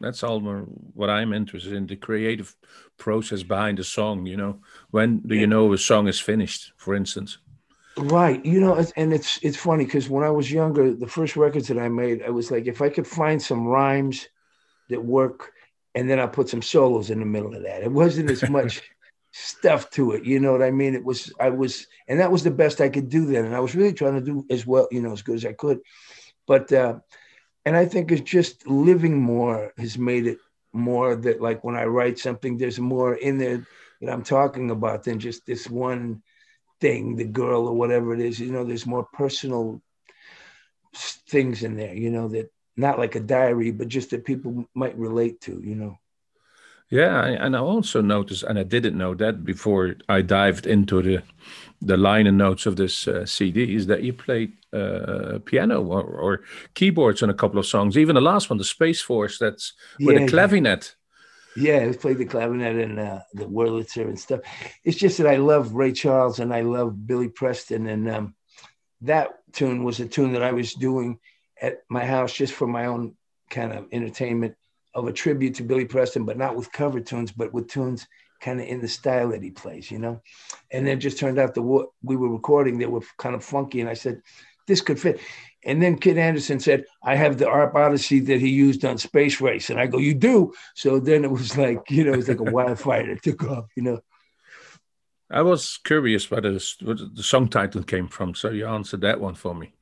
That's 0.00 0.22
all 0.22 0.40
what 0.40 1.08
I'm 1.08 1.32
interested 1.32 1.72
in 1.72 1.86
the 1.86 1.96
creative 1.96 2.54
process 2.98 3.42
behind 3.42 3.78
the 3.78 3.84
song. 3.84 4.26
You 4.26 4.36
know, 4.36 4.60
when 4.90 5.20
do 5.20 5.34
you 5.34 5.46
know 5.46 5.72
a 5.72 5.78
song 5.78 6.08
is 6.08 6.20
finished, 6.20 6.72
for 6.76 6.94
instance? 6.94 7.38
Right. 7.96 8.44
You 8.44 8.60
know, 8.60 8.84
and 8.96 9.14
it's 9.14 9.38
it's 9.42 9.56
funny 9.56 9.84
because 9.84 10.10
when 10.10 10.24
I 10.24 10.30
was 10.30 10.50
younger, 10.50 10.92
the 10.92 11.06
first 11.06 11.36
records 11.36 11.68
that 11.68 11.78
I 11.78 11.88
made, 11.88 12.22
I 12.22 12.30
was 12.30 12.50
like, 12.50 12.66
if 12.66 12.82
I 12.82 12.88
could 12.88 13.06
find 13.06 13.40
some 13.40 13.66
rhymes 13.66 14.28
that 14.90 15.02
work, 15.02 15.52
and 15.94 16.08
then 16.08 16.18
I 16.18 16.26
put 16.26 16.48
some 16.48 16.62
solos 16.62 17.10
in 17.10 17.20
the 17.20 17.26
middle 17.26 17.54
of 17.54 17.62
that. 17.62 17.82
It 17.82 17.92
wasn't 17.92 18.30
as 18.30 18.48
much 18.48 18.82
stuff 19.32 19.90
to 19.90 20.12
it. 20.12 20.24
You 20.24 20.40
know 20.40 20.52
what 20.52 20.62
I 20.62 20.70
mean? 20.70 20.94
It 20.94 21.04
was 21.04 21.32
I 21.40 21.50
was, 21.50 21.86
and 22.08 22.20
that 22.20 22.32
was 22.32 22.42
the 22.42 22.50
best 22.50 22.80
I 22.80 22.88
could 22.88 23.08
do 23.08 23.26
then. 23.26 23.44
And 23.44 23.54
I 23.54 23.60
was 23.60 23.74
really 23.74 23.92
trying 23.92 24.14
to 24.14 24.20
do 24.20 24.44
as 24.50 24.66
well, 24.66 24.88
you 24.90 25.02
know, 25.02 25.12
as 25.12 25.22
good 25.22 25.36
as 25.36 25.46
I 25.46 25.52
could. 25.52 25.80
But 26.46 26.72
uh, 26.72 26.96
and 27.64 27.76
I 27.76 27.86
think 27.86 28.10
it's 28.10 28.30
just 28.30 28.66
living 28.66 29.20
more 29.20 29.72
has 29.78 29.96
made 29.96 30.26
it 30.26 30.38
more 30.72 31.14
that 31.16 31.40
like 31.40 31.62
when 31.64 31.76
I 31.76 31.84
write 31.84 32.18
something, 32.18 32.58
there's 32.58 32.80
more 32.80 33.14
in 33.14 33.38
there 33.38 33.66
that 34.00 34.12
I'm 34.12 34.24
talking 34.24 34.70
about 34.70 35.04
than 35.04 35.18
just 35.18 35.46
this 35.46 35.70
one 35.70 36.22
thing, 36.80 37.16
the 37.16 37.24
girl 37.24 37.68
or 37.68 37.74
whatever 37.74 38.12
it 38.12 38.20
is. 38.20 38.40
You 38.40 38.52
know, 38.52 38.64
there's 38.64 38.86
more 38.86 39.06
personal 39.12 39.80
things 40.94 41.62
in 41.62 41.76
there, 41.76 41.94
you 41.94 42.10
know, 42.10 42.28
that 42.28 42.50
not 42.76 42.98
like 42.98 43.14
a 43.16 43.20
diary, 43.20 43.70
but 43.72 43.88
just 43.88 44.10
that 44.10 44.24
people 44.24 44.68
might 44.74 44.98
relate 44.98 45.40
to, 45.42 45.60
you 45.62 45.74
know. 45.74 45.98
Yeah, 46.90 47.24
and 47.24 47.56
I 47.56 47.60
also 47.60 48.00
noticed, 48.02 48.42
and 48.44 48.58
I 48.58 48.62
didn't 48.62 48.96
know 48.96 49.14
that 49.14 49.44
before 49.44 49.96
I 50.08 50.22
dived 50.22 50.66
into 50.66 51.02
the 51.02 51.22
the 51.82 51.96
liner 51.96 52.32
notes 52.32 52.66
of 52.66 52.76
this 52.76 53.06
uh, 53.08 53.26
CD, 53.26 53.74
is 53.74 53.86
that 53.88 54.02
you 54.02 54.12
played 54.12 54.52
uh, 54.72 55.38
piano 55.44 55.82
or, 55.82 56.02
or 56.02 56.40
keyboards 56.74 57.22
on 57.22 57.28
a 57.30 57.34
couple 57.34 57.58
of 57.58 57.66
songs. 57.66 57.98
Even 57.98 58.14
the 58.14 58.20
last 58.22 58.48
one, 58.48 58.58
the 58.58 58.64
Space 58.64 59.02
Force, 59.02 59.38
that's 59.38 59.74
with 60.04 60.16
Yeah, 60.16 60.18
a 60.18 60.22
yeah. 60.26 60.28
clavinet. 60.30 60.94
Yeah, 61.56 61.86
I 61.88 61.92
played 61.96 62.18
the 62.18 62.26
clavinet 62.26 62.82
and 62.82 62.98
uh, 62.98 63.20
the 63.32 63.44
Wurlitzer 63.44 64.02
and 64.08 64.18
stuff. 64.18 64.40
It's 64.84 64.96
just 64.98 65.18
that 65.18 65.28
I 65.28 65.36
love 65.36 65.72
Ray 65.74 65.92
Charles 65.92 66.40
and 66.40 66.52
I 66.52 66.62
love 66.62 67.06
Billy 67.06 67.28
Preston, 67.28 67.86
and 67.86 68.10
um, 68.10 68.34
that 69.02 69.30
tune 69.52 69.84
was 69.84 70.00
a 70.00 70.08
tune 70.08 70.32
that 70.34 70.42
I 70.42 70.52
was 70.52 70.74
doing 70.74 71.18
at 71.60 71.82
my 71.88 72.04
house 72.04 72.32
just 72.32 72.52
for 72.52 72.66
my 72.66 72.86
own 72.86 73.14
kind 73.50 73.72
of 73.72 73.86
entertainment 73.92 74.54
of 74.94 75.06
a 75.06 75.12
tribute 75.12 75.56
to 75.56 75.62
Billy 75.62 75.84
Preston, 75.84 76.24
but 76.24 76.38
not 76.38 76.56
with 76.56 76.72
cover 76.72 77.00
tunes, 77.00 77.32
but 77.32 77.52
with 77.52 77.68
tunes 77.68 78.06
kind 78.40 78.60
of 78.60 78.66
in 78.66 78.80
the 78.80 78.88
style 78.88 79.30
that 79.30 79.42
he 79.42 79.50
plays, 79.50 79.90
you 79.90 79.98
know. 79.98 80.20
And 80.70 80.86
then 80.86 81.00
just 81.00 81.18
turned 81.18 81.38
out 81.38 81.54
the 81.54 81.62
what 81.62 81.88
we 82.02 82.16
were 82.16 82.28
recording 82.28 82.78
that 82.78 82.90
were 82.90 83.02
kind 83.18 83.34
of 83.34 83.44
funky, 83.44 83.80
and 83.80 83.88
I 83.88 83.94
said 83.94 84.22
this 84.66 84.80
could 84.80 85.00
fit. 85.00 85.20
And 85.64 85.82
then 85.82 85.98
Kid 85.98 86.18
Anderson 86.18 86.60
said, 86.60 86.84
I 87.02 87.16
have 87.16 87.38
the 87.38 87.48
ARP 87.48 87.74
Odyssey 87.74 88.20
that 88.20 88.40
he 88.40 88.50
used 88.50 88.84
on 88.84 88.98
Space 88.98 89.40
Race. 89.40 89.70
And 89.70 89.80
I 89.80 89.86
go, 89.86 89.98
You 89.98 90.14
do? 90.14 90.52
So 90.74 91.00
then 91.00 91.24
it 91.24 91.30
was 91.30 91.56
like, 91.56 91.90
you 91.90 92.04
know, 92.04 92.12
it 92.12 92.16
was 92.16 92.28
like 92.28 92.40
a 92.40 92.52
wildfire 92.52 93.06
that 93.06 93.22
took 93.22 93.44
off, 93.44 93.66
you 93.76 93.82
know. 93.82 94.00
I 95.30 95.42
was 95.42 95.78
curious 95.82 96.30
where 96.30 96.42
the, 96.42 96.74
where 96.82 96.96
the 96.96 97.22
song 97.22 97.48
title 97.48 97.82
came 97.82 98.08
from, 98.08 98.34
so 98.34 98.50
you 98.50 98.66
answered 98.66 99.00
that 99.00 99.20
one 99.20 99.34
for 99.34 99.54
me. 99.54 99.72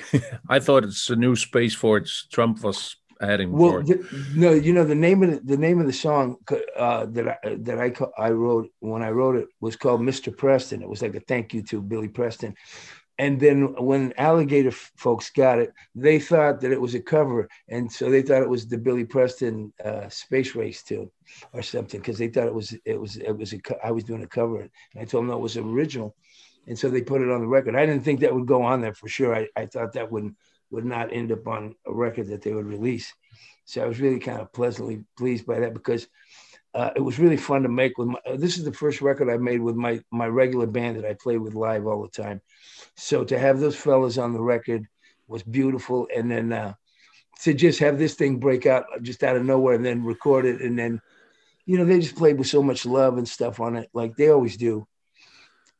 I 0.48 0.60
thought 0.60 0.84
it's 0.84 1.10
a 1.10 1.16
new 1.16 1.36
Space 1.36 1.74
for 1.74 2.00
Force 2.00 2.26
Trump 2.30 2.62
was 2.62 2.96
heading 3.20 3.52
Well, 3.52 3.72
for. 3.72 3.82
th- 3.82 4.00
no, 4.34 4.52
you 4.52 4.72
know 4.72 4.84
the 4.84 4.94
name 4.94 5.22
of 5.22 5.30
the, 5.30 5.40
the 5.40 5.56
name 5.56 5.80
of 5.80 5.86
the 5.86 5.92
song 5.92 6.36
uh, 6.76 7.06
that 7.06 7.38
I 7.44 7.56
that 7.60 7.78
I 7.80 7.92
I 8.26 8.30
wrote 8.30 8.70
when 8.80 9.02
I 9.02 9.10
wrote 9.10 9.36
it 9.36 9.48
was 9.60 9.76
called 9.76 10.00
Mr. 10.00 10.36
Preston. 10.36 10.82
It 10.82 10.88
was 10.88 11.02
like 11.02 11.14
a 11.14 11.20
thank 11.20 11.54
you 11.54 11.62
to 11.64 11.80
Billy 11.82 12.08
Preston. 12.08 12.54
And 13.20 13.40
then 13.40 13.74
when 13.84 14.12
Alligator 14.16 14.70
folks 14.70 15.30
got 15.30 15.58
it, 15.58 15.72
they 15.96 16.20
thought 16.20 16.60
that 16.60 16.70
it 16.70 16.80
was 16.80 16.94
a 16.94 17.00
cover, 17.00 17.48
and 17.68 17.90
so 17.90 18.08
they 18.10 18.22
thought 18.22 18.42
it 18.42 18.48
was 18.48 18.68
the 18.68 18.78
Billy 18.78 19.04
Preston 19.04 19.72
uh, 19.84 20.08
Space 20.08 20.54
Race 20.54 20.84
tune 20.84 21.10
or 21.52 21.62
something 21.62 21.98
because 22.00 22.16
they 22.18 22.28
thought 22.28 22.46
it 22.46 22.54
was 22.54 22.76
it 22.84 23.00
was 23.00 23.16
it 23.16 23.32
was 23.36 23.52
a 23.52 23.58
I 23.84 23.90
was 23.90 24.04
doing 24.04 24.22
a 24.22 24.28
cover, 24.28 24.60
and 24.60 24.70
I 25.00 25.04
told 25.04 25.22
them 25.22 25.28
no, 25.30 25.36
it 25.36 25.40
was 25.42 25.56
original, 25.56 26.14
and 26.68 26.78
so 26.78 26.88
they 26.88 27.00
put 27.00 27.22
it 27.22 27.30
on 27.30 27.40
the 27.40 27.46
record. 27.46 27.74
I 27.74 27.86
didn't 27.86 28.04
think 28.04 28.20
that 28.20 28.34
would 28.34 28.46
go 28.46 28.62
on 28.62 28.82
there 28.82 28.94
for 28.94 29.08
sure. 29.08 29.34
I, 29.34 29.48
I 29.56 29.66
thought 29.66 29.94
that 29.94 30.12
would 30.12 30.34
would 30.70 30.84
not 30.84 31.12
end 31.12 31.32
up 31.32 31.48
on 31.48 31.74
a 31.86 31.92
record 31.92 32.28
that 32.28 32.42
they 32.42 32.52
would 32.52 32.66
release. 32.66 33.12
So 33.64 33.82
I 33.82 33.86
was 33.86 34.00
really 34.00 34.18
kind 34.18 34.38
of 34.38 34.52
pleasantly 34.52 35.02
pleased 35.16 35.46
by 35.46 35.60
that 35.60 35.72
because 35.72 36.06
uh, 36.74 36.90
it 36.94 37.00
was 37.00 37.18
really 37.18 37.38
fun 37.38 37.62
to 37.62 37.70
make. 37.70 37.96
With 37.96 38.08
my, 38.08 38.18
uh, 38.26 38.36
this 38.36 38.58
is 38.58 38.64
the 38.64 38.72
first 38.72 39.00
record 39.00 39.30
I 39.30 39.38
made 39.38 39.60
with 39.60 39.76
my 39.76 40.00
my 40.10 40.26
regular 40.26 40.66
band 40.66 40.98
that 40.98 41.08
I 41.08 41.14
play 41.14 41.38
with 41.38 41.54
live 41.54 41.86
all 41.86 42.02
the 42.02 42.22
time. 42.22 42.42
So 42.96 43.24
to 43.24 43.38
have 43.38 43.58
those 43.58 43.76
fellas 43.76 44.18
on 44.18 44.34
the 44.34 44.42
record 44.42 44.86
was 45.26 45.42
beautiful, 45.42 46.06
and 46.14 46.30
then 46.30 46.52
uh, 46.52 46.74
to 47.42 47.54
just 47.54 47.78
have 47.80 47.98
this 47.98 48.14
thing 48.14 48.38
break 48.38 48.66
out 48.66 48.84
just 49.00 49.24
out 49.24 49.36
of 49.36 49.44
nowhere 49.44 49.74
and 49.74 49.84
then 49.84 50.04
record 50.04 50.44
it, 50.44 50.60
and 50.60 50.78
then 50.78 51.00
you 51.64 51.78
know 51.78 51.86
they 51.86 51.98
just 51.98 52.16
played 52.16 52.38
with 52.38 52.48
so 52.48 52.62
much 52.62 52.84
love 52.84 53.16
and 53.16 53.26
stuff 53.26 53.58
on 53.58 53.76
it, 53.76 53.88
like 53.94 54.16
they 54.16 54.28
always 54.28 54.58
do. 54.58 54.86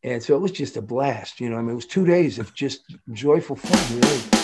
And 0.05 0.23
so 0.23 0.37
it 0.37 0.41
was 0.41 0.53
just 0.53 0.77
a 0.77 0.83
blast, 0.83 1.41
you 1.41 1.51
know. 1.51 1.57
I 1.57 1.61
mean, 1.61 1.73
it 1.73 1.75
was 1.75 1.87
two 1.87 2.07
days 2.07 2.39
of 2.39 2.55
just 2.55 2.97
joyful 3.13 3.57
fun, 3.57 4.01
really. 4.01 4.38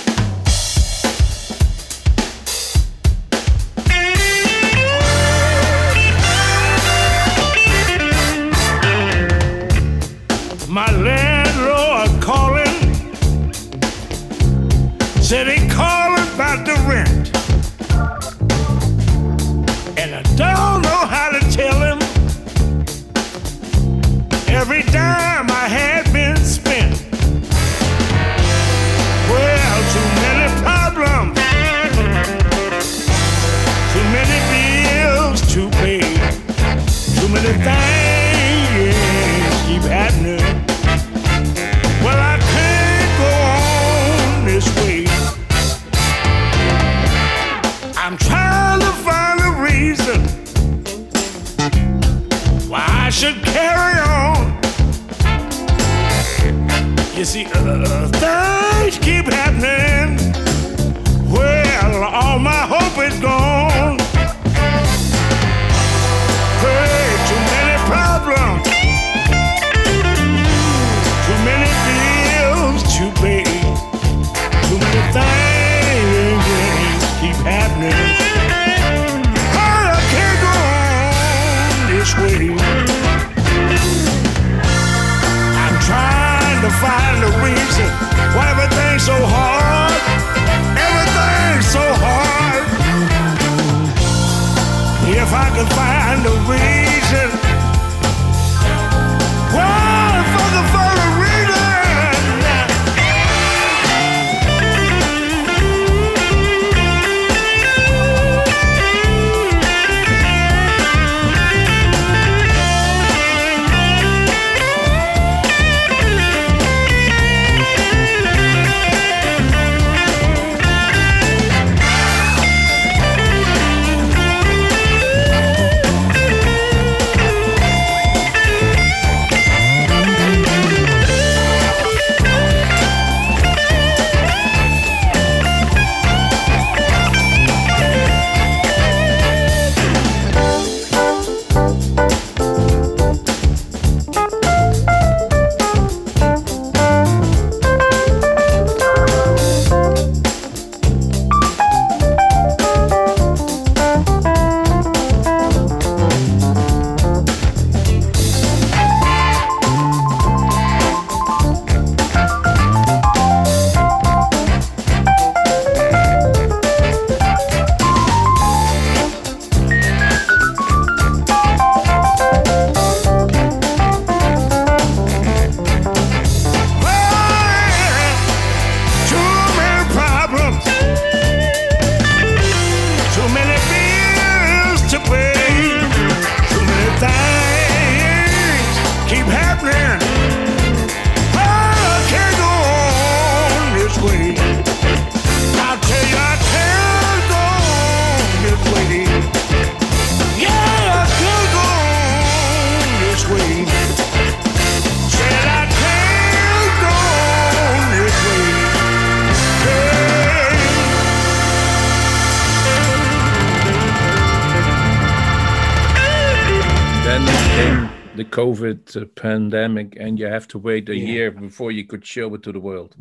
COVID 218.35 219.01
uh, 219.01 219.07
pandemic, 219.15 219.97
and 220.01 220.19
you 220.19 220.27
have 220.27 220.49
to 220.49 220.59
wait 220.59 220.89
a 220.89 220.97
Yeah. 220.97 221.07
year 221.07 221.31
before 221.31 221.71
you 221.71 221.85
could 221.87 222.05
show 222.05 222.35
it 222.35 222.43
to 222.43 222.53
the 222.53 222.61
world. 222.61 222.97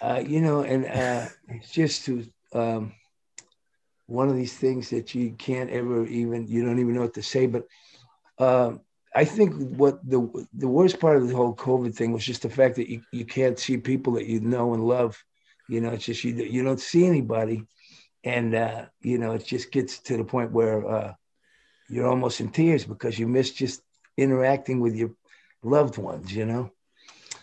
Uh, 0.00 0.22
you 0.26 0.40
know, 0.40 0.62
and 0.62 0.86
uh, 0.86 1.26
it's 1.48 1.70
just 1.72 2.04
to 2.06 2.24
um, 2.54 2.92
one 4.06 4.28
of 4.28 4.36
these 4.36 4.56
things 4.56 4.90
that 4.90 5.14
you 5.14 5.32
can't 5.32 5.70
ever 5.70 6.06
even 6.06 6.46
you 6.46 6.64
don't 6.64 6.78
even 6.78 6.94
know 6.94 7.02
what 7.02 7.14
to 7.14 7.22
say. 7.22 7.46
But 7.46 7.64
um, 8.38 8.80
I 9.14 9.24
think 9.24 9.54
what 9.78 9.98
the 10.08 10.46
the 10.54 10.68
worst 10.68 11.00
part 11.00 11.16
of 11.16 11.28
the 11.28 11.36
whole 11.36 11.54
COVID 11.54 11.94
thing 11.94 12.12
was 12.12 12.24
just 12.24 12.42
the 12.42 12.50
fact 12.50 12.76
that 12.76 12.90
you, 12.90 13.02
you 13.12 13.24
can't 13.24 13.58
see 13.58 13.76
people 13.78 14.14
that 14.14 14.26
you 14.26 14.40
know 14.40 14.74
and 14.74 14.84
love. 14.86 15.22
You 15.68 15.80
know, 15.80 15.90
it's 15.90 16.04
just 16.04 16.24
you 16.24 16.34
you 16.34 16.62
don't 16.62 16.80
see 16.80 17.06
anybody, 17.06 17.64
and 18.24 18.54
uh, 18.54 18.86
you 19.00 19.18
know 19.18 19.32
it 19.32 19.44
just 19.46 19.72
gets 19.72 20.00
to 20.00 20.16
the 20.16 20.24
point 20.24 20.52
where 20.52 20.86
uh, 20.88 21.14
you're 21.88 22.08
almost 22.08 22.40
in 22.40 22.50
tears 22.50 22.84
because 22.84 23.18
you 23.18 23.26
miss 23.26 23.52
just 23.52 23.83
interacting 24.16 24.80
with 24.80 24.94
your 24.94 25.10
loved 25.62 25.98
ones. 25.98 26.34
You 26.34 26.46
know, 26.46 26.70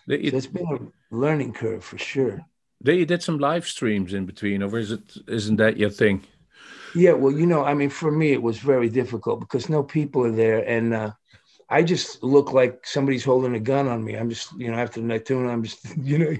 They, 0.07 0.29
so 0.29 0.37
it's 0.37 0.47
been 0.47 0.67
a 0.67 1.15
learning 1.15 1.53
curve 1.53 1.83
for 1.83 1.97
sure. 1.97 2.41
they 2.79 3.05
did 3.05 3.21
some 3.23 3.37
live 3.39 3.67
streams 3.67 4.13
in 4.13 4.25
between, 4.25 4.63
or 4.63 4.77
is 4.77 4.91
it 4.91 5.01
isn't 5.27 5.57
that 5.57 5.77
your 5.77 5.89
thing? 5.91 6.25
Yeah, 6.93 7.13
well, 7.13 7.31
you 7.31 7.45
know, 7.45 7.63
I 7.63 7.73
mean, 7.73 7.89
for 7.89 8.11
me, 8.11 8.33
it 8.33 8.41
was 8.41 8.57
very 8.59 8.89
difficult 8.89 9.39
because 9.39 9.69
no 9.69 9.81
people 9.83 10.25
are 10.25 10.31
there, 10.31 10.59
and 10.67 10.93
uh, 10.93 11.11
I 11.69 11.83
just 11.83 12.21
look 12.21 12.51
like 12.51 12.85
somebody's 12.85 13.23
holding 13.23 13.55
a 13.55 13.59
gun 13.59 13.87
on 13.87 14.03
me. 14.03 14.15
I'm 14.15 14.29
just, 14.29 14.51
you 14.59 14.69
know, 14.69 14.77
after 14.77 14.99
the 14.99 15.19
tune, 15.19 15.47
I'm 15.49 15.63
just, 15.63 15.95
you 16.03 16.17
know, 16.17 16.31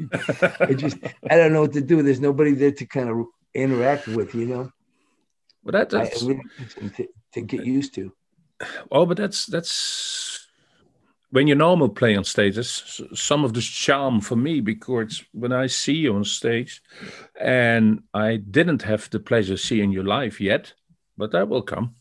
I 0.59 0.73
just, 0.73 0.97
I 1.29 1.37
don't 1.37 1.53
know 1.53 1.61
what 1.61 1.73
to 1.73 1.81
do. 1.81 2.01
There's 2.03 2.19
nobody 2.19 2.53
there 2.53 2.73
to 2.73 2.85
kind 2.85 3.09
of 3.09 3.27
interact 3.53 4.07
with, 4.07 4.35
you 4.35 4.45
know. 4.45 4.71
But 5.63 5.71
that, 5.73 5.89
that's 5.89 6.23
I 6.23 6.27
really 6.27 6.41
to, 6.97 7.07
to 7.33 7.41
get 7.41 7.63
used 7.63 7.93
to. 7.95 8.11
Oh, 8.91 9.05
but 9.05 9.17
that's 9.17 9.45
that's 9.45 10.47
when 11.31 11.47
you 11.47 11.55
normal 11.55 11.89
play 11.89 12.15
on 12.15 12.23
stage. 12.23 12.55
That's 12.55 13.01
some 13.13 13.43
of 13.43 13.53
the 13.53 13.61
charm 13.61 14.21
for 14.21 14.35
me 14.35 14.59
because 14.59 15.23
when 15.31 15.51
I 15.51 15.67
see 15.67 15.93
you 15.93 16.15
on 16.15 16.25
stage, 16.25 16.81
and 17.39 18.03
I 18.13 18.37
didn't 18.37 18.83
have 18.83 19.09
the 19.09 19.19
pleasure 19.19 19.57
seeing 19.57 19.91
you 19.91 20.03
live 20.03 20.39
yet, 20.39 20.73
but 21.17 21.31
that 21.31 21.47
will 21.47 21.63
come. 21.63 21.95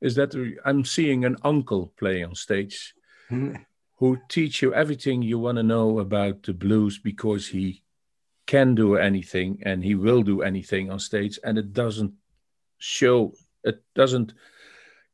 Is 0.00 0.14
that 0.16 0.34
I'm 0.64 0.84
seeing 0.84 1.24
an 1.24 1.36
uncle 1.44 1.92
play 1.96 2.22
on 2.24 2.34
stage 2.34 2.94
mm-hmm. 3.30 3.62
who 3.96 4.18
teach 4.28 4.60
you 4.62 4.74
everything 4.74 5.22
you 5.22 5.38
want 5.38 5.56
to 5.56 5.62
know 5.62 6.00
about 6.00 6.42
the 6.42 6.52
blues 6.52 6.98
because 6.98 7.48
he 7.48 7.82
can 8.46 8.74
do 8.74 8.96
anything 8.96 9.62
and 9.64 9.84
he 9.84 9.94
will 9.94 10.22
do 10.22 10.40
anything 10.40 10.90
on 10.90 10.98
stage 10.98 11.38
and 11.44 11.58
it 11.58 11.72
doesn't 11.74 12.12
show 12.78 13.34
it 13.62 13.82
doesn't 13.94 14.32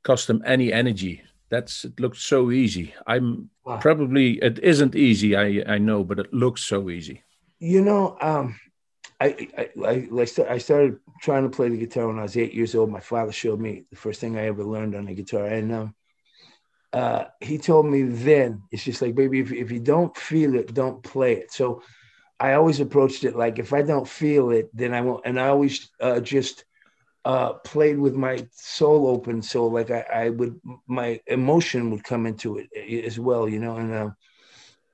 cost 0.05 0.26
them 0.28 0.42
any 0.46 0.72
energy 0.72 1.22
that's 1.50 1.84
it 1.84 1.98
looks 2.00 2.22
so 2.22 2.50
easy 2.50 2.94
i'm 3.07 3.50
Wow. 3.64 3.78
probably 3.80 4.38
it 4.42 4.59
isn't 4.62 4.94
easy 4.94 5.36
i 5.36 5.64
i 5.66 5.78
know 5.78 6.05
but 6.05 6.18
it 6.18 6.32
looks 6.32 6.62
so 6.62 6.90
easy 6.90 7.22
You 7.61 7.82
know, 7.82 8.16
um, 8.20 8.61
I 9.20 9.48
I, 9.57 9.70
I, 9.86 10.26
I 10.50 10.59
started 10.59 10.98
trying 11.22 11.44
to 11.44 11.57
play 11.57 11.68
the 11.70 11.78
guitar 11.78 12.07
when 12.09 12.18
I 12.18 12.22
was 12.22 12.36
eight 12.36 12.52
years 12.55 12.74
old. 12.74 12.90
My 12.90 13.00
father 13.00 13.32
showed 13.32 13.61
me 13.61 13.84
the 13.90 13.96
first 13.96 14.20
thing 14.20 14.36
I 14.36 14.46
ever 14.46 14.64
learned 14.64 14.94
on 14.94 15.07
the 15.07 15.14
guitar, 15.14 15.46
and 15.46 15.72
um, 15.72 15.94
uh, 16.92 17.24
he 17.40 17.59
told 17.59 17.86
me 17.86 18.02
then 18.02 18.62
it's 18.70 18.84
just 18.84 19.02
like, 19.02 19.14
baby, 19.14 19.40
if, 19.40 19.52
if 19.52 19.70
you 19.70 19.80
don't 19.80 20.16
feel 20.16 20.55
it, 20.55 20.74
don't 20.74 21.02
play 21.02 21.34
it. 21.34 21.52
So 21.52 21.82
I 22.38 22.55
always 22.55 22.80
approached 22.80 23.24
it 23.24 23.36
like, 23.36 23.59
if 23.59 23.72
I 23.72 23.82
don't 23.82 24.09
feel 24.09 24.50
it, 24.50 24.70
then 24.74 24.94
I 24.94 25.00
won't. 25.00 25.22
And 25.24 25.40
I 25.40 25.48
always 25.48 25.90
uh, 26.00 26.20
just 26.20 26.64
uh, 27.24 27.54
played 27.54 27.98
with 27.98 28.14
my 28.14 28.46
soul 28.52 29.06
open, 29.08 29.42
so 29.42 29.66
like 29.66 29.90
I, 29.90 30.00
I 30.12 30.28
would, 30.30 30.60
my 30.86 31.20
emotion 31.26 31.90
would 31.90 32.04
come 32.04 32.26
into 32.26 32.58
it 32.58 32.68
eh, 32.76 33.00
as 33.06 33.18
well, 33.18 33.48
you 33.48 33.58
know. 33.58 33.76
And 33.76 33.94
um, 33.94 34.16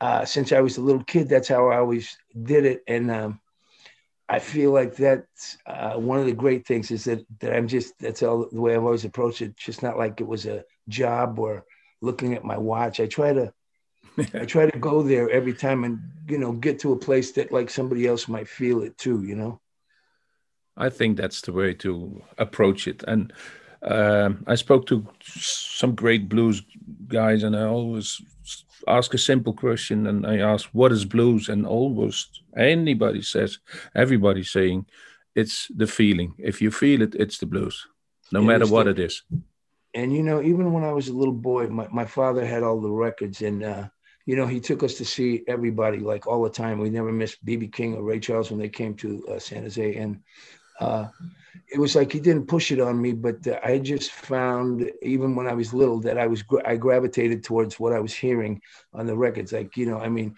uh, 0.00 0.24
since 0.24 0.52
I 0.52 0.60
was 0.60 0.76
a 0.76 0.82
little 0.82 1.04
kid, 1.04 1.28
that's 1.28 1.48
how 1.48 1.68
I 1.70 1.78
always 1.78 2.16
did 2.42 2.64
it, 2.64 2.82
and 2.86 3.10
um, 3.10 3.40
I 4.28 4.38
feel 4.38 4.70
like 4.70 4.94
that's 4.94 5.58
uh, 5.66 5.94
one 5.94 6.20
of 6.20 6.26
the 6.26 6.32
great 6.32 6.64
things 6.66 6.92
is 6.92 7.04
that 7.04 7.26
that 7.40 7.52
I'm 7.52 7.66
just 7.66 7.98
that's 7.98 8.22
all 8.22 8.48
the 8.50 8.60
way 8.60 8.76
I've 8.76 8.84
always 8.84 9.04
approached 9.04 9.42
it. 9.42 9.56
Just 9.56 9.82
not 9.82 9.98
like 9.98 10.20
it 10.20 10.26
was 10.26 10.46
a 10.46 10.64
job 10.88 11.38
or 11.40 11.64
looking 12.00 12.34
at 12.34 12.44
my 12.44 12.56
watch. 12.56 13.00
I 13.00 13.06
try 13.06 13.32
to 13.32 13.52
I 14.34 14.44
try 14.44 14.70
to 14.70 14.78
go 14.78 15.02
there 15.02 15.28
every 15.30 15.54
time 15.54 15.82
and 15.84 16.00
you 16.28 16.38
know 16.38 16.52
get 16.52 16.78
to 16.80 16.92
a 16.92 16.98
place 16.98 17.32
that 17.32 17.50
like 17.50 17.70
somebody 17.70 18.06
else 18.06 18.28
might 18.28 18.48
feel 18.48 18.82
it 18.82 18.96
too. 18.98 19.24
You 19.24 19.34
know. 19.34 19.60
I 20.80 20.88
think 20.88 21.16
that's 21.16 21.42
the 21.42 21.52
way 21.52 21.74
to 21.74 22.22
approach 22.38 22.88
it. 22.88 23.04
And 23.06 23.32
um, 23.82 24.44
I 24.46 24.54
spoke 24.54 24.86
to 24.86 25.06
some 25.22 25.94
great 25.94 26.28
blues 26.28 26.62
guys, 27.06 27.42
and 27.42 27.54
I 27.54 27.64
always 27.64 28.20
ask 28.88 29.14
a 29.14 29.18
simple 29.18 29.52
question, 29.52 30.06
and 30.06 30.26
I 30.26 30.38
ask, 30.38 30.68
"What 30.72 30.92
is 30.92 31.04
blues?" 31.04 31.48
And 31.48 31.66
almost 31.66 32.42
anybody 32.56 33.22
says, 33.22 33.58
everybody's 33.94 34.50
saying, 34.50 34.86
"It's 35.34 35.68
the 35.76 35.86
feeling. 35.86 36.34
If 36.38 36.60
you 36.62 36.70
feel 36.70 37.02
it, 37.02 37.14
it's 37.14 37.38
the 37.38 37.46
blues, 37.46 37.86
no 38.32 38.42
matter 38.42 38.66
what 38.66 38.84
the, 38.84 38.90
it 38.90 38.98
is." 38.98 39.22
And 39.94 40.12
you 40.12 40.22
know, 40.22 40.42
even 40.42 40.72
when 40.72 40.84
I 40.84 40.92
was 40.92 41.08
a 41.08 41.16
little 41.16 41.40
boy, 41.52 41.68
my, 41.68 41.88
my 41.90 42.04
father 42.04 42.44
had 42.44 42.62
all 42.62 42.80
the 42.80 42.90
records, 42.90 43.42
and 43.42 43.62
uh, 43.62 43.84
you 44.26 44.36
know, 44.36 44.46
he 44.46 44.60
took 44.60 44.82
us 44.82 44.94
to 44.94 45.04
see 45.04 45.42
everybody 45.46 45.98
like 45.98 46.26
all 46.26 46.42
the 46.42 46.50
time. 46.50 46.78
We 46.78 46.90
never 46.90 47.12
missed 47.12 47.44
BB 47.44 47.72
King 47.72 47.94
or 47.94 48.02
Ray 48.02 48.20
Charles 48.20 48.50
when 48.50 48.60
they 48.60 48.68
came 48.68 48.94
to 48.96 49.26
uh, 49.28 49.38
San 49.38 49.62
Jose, 49.62 49.94
and 49.94 50.20
uh, 50.80 51.08
it 51.72 51.78
was 51.78 51.94
like 51.94 52.12
he 52.12 52.20
didn't 52.20 52.46
push 52.46 52.72
it 52.72 52.80
on 52.80 53.00
me, 53.00 53.12
but 53.12 53.46
uh, 53.46 53.60
I 53.62 53.78
just 53.78 54.10
found 54.10 54.90
even 55.02 55.36
when 55.36 55.46
I 55.46 55.54
was 55.54 55.72
little 55.72 56.00
that 56.00 56.18
I 56.18 56.26
was 56.26 56.42
I 56.64 56.76
gravitated 56.76 57.44
towards 57.44 57.78
what 57.78 57.92
I 57.92 58.00
was 58.00 58.12
hearing 58.14 58.60
on 58.92 59.06
the 59.06 59.16
records. 59.16 59.52
Like 59.52 59.76
you 59.76 59.86
know, 59.86 59.98
I 59.98 60.08
mean, 60.08 60.36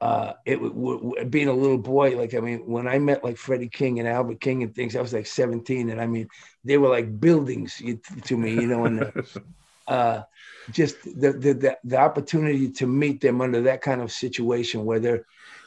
uh, 0.00 0.32
it 0.44 0.56
w- 0.56 0.98
w- 0.98 1.24
being 1.26 1.48
a 1.48 1.52
little 1.52 1.78
boy, 1.78 2.16
like 2.16 2.34
I 2.34 2.40
mean, 2.40 2.66
when 2.66 2.88
I 2.88 2.98
met 2.98 3.22
like 3.22 3.36
Freddie 3.36 3.68
King 3.68 4.00
and 4.00 4.08
Albert 4.08 4.40
King 4.40 4.62
and 4.62 4.74
things, 4.74 4.96
I 4.96 5.00
was 5.00 5.12
like 5.12 5.26
17, 5.26 5.90
and 5.90 6.00
I 6.00 6.06
mean, 6.06 6.28
they 6.64 6.78
were 6.78 6.88
like 6.88 7.20
buildings 7.20 7.80
to 8.24 8.36
me, 8.36 8.54
you 8.54 8.66
know, 8.66 8.84
and 8.86 9.12
uh, 9.86 10.22
just 10.70 11.02
the, 11.04 11.32
the 11.32 11.54
the 11.54 11.78
the 11.84 11.96
opportunity 11.98 12.70
to 12.72 12.86
meet 12.86 13.20
them 13.20 13.40
under 13.40 13.62
that 13.62 13.82
kind 13.82 14.00
of 14.00 14.10
situation 14.12 14.84
where 14.84 15.00
they're 15.00 15.24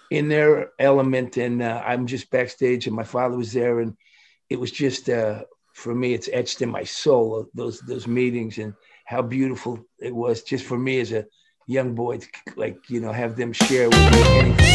in 0.09 0.27
their 0.27 0.71
element, 0.79 1.37
and 1.37 1.61
uh, 1.61 1.81
I'm 1.85 2.07
just 2.07 2.29
backstage, 2.29 2.87
and 2.87 2.95
my 2.95 3.03
father 3.03 3.37
was 3.37 3.53
there, 3.53 3.79
and 3.79 3.95
it 4.49 4.59
was 4.59 4.71
just 4.71 5.09
uh, 5.09 5.43
for 5.73 5.93
me, 5.93 6.13
it's 6.13 6.29
etched 6.31 6.61
in 6.61 6.69
my 6.69 6.83
soul 6.83 7.47
those 7.53 7.79
those 7.81 8.07
meetings 8.07 8.57
and 8.57 8.73
how 9.05 9.21
beautiful 9.21 9.85
it 9.99 10.15
was 10.15 10.41
just 10.41 10.65
for 10.65 10.77
me 10.77 10.99
as 10.99 11.11
a 11.11 11.25
young 11.67 11.93
boy 11.95 12.17
to 12.17 12.27
like 12.55 12.77
you 12.89 12.99
know 12.99 13.11
have 13.11 13.35
them 13.35 13.51
share 13.51 13.89
with 13.89 14.11
me 14.11 14.21
anything. 14.39 14.65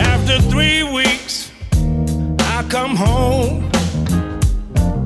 After 0.00 0.40
three 0.50 0.82
weeks, 0.84 1.50
I 2.40 2.66
come 2.68 2.96
home, 2.96 3.68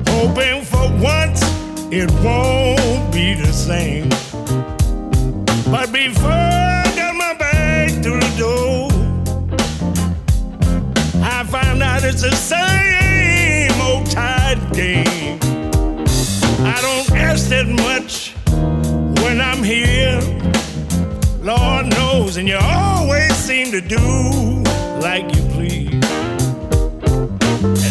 hoping 0.07 0.63
for 0.63 0.89
once 1.01 1.41
it 1.91 2.09
won't 2.23 3.13
be 3.13 3.33
the 3.33 3.51
same. 3.51 4.09
But 5.71 5.91
before 5.91 6.80
it's 12.11 12.23
the 12.23 12.35
same 12.35 13.71
old 13.79 14.05
tide 14.11 14.59
game. 14.73 15.39
I 16.65 16.77
don't 16.81 17.09
ask 17.17 17.47
that 17.47 17.67
much 17.67 18.33
when 19.23 19.39
I'm 19.39 19.63
here. 19.63 20.19
Lord 21.41 21.85
knows, 21.87 22.35
and 22.35 22.49
you 22.49 22.57
always 22.61 23.33
seem 23.35 23.71
to 23.71 23.79
do 23.79 23.97
like 24.99 25.33
you 25.33 25.41
please. 25.55 26.03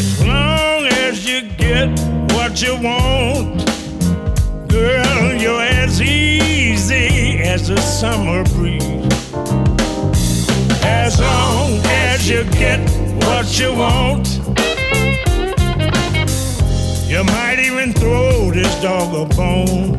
As 0.01 0.27
long 0.27 0.85
as 1.07 1.25
you 1.25 1.51
get 1.57 1.89
what 2.35 2.61
you 2.61 2.75
want, 2.75 3.65
girl, 4.69 5.35
you're 5.35 5.63
as 5.63 6.03
easy 6.03 7.39
as 7.39 7.71
a 7.71 7.81
summer 7.81 8.45
breeze. 8.45 9.10
As 11.11 11.19
long 11.19 11.81
as 11.87 12.31
you 12.31 12.45
get 12.53 12.79
what 13.25 13.59
you 13.59 13.75
want. 13.75 14.29
You 17.09 17.25
might 17.25 17.59
even 17.59 17.93
throw 17.93 18.53
this 18.53 18.73
dog 18.81 19.13
a 19.13 19.35
bone. 19.35 19.97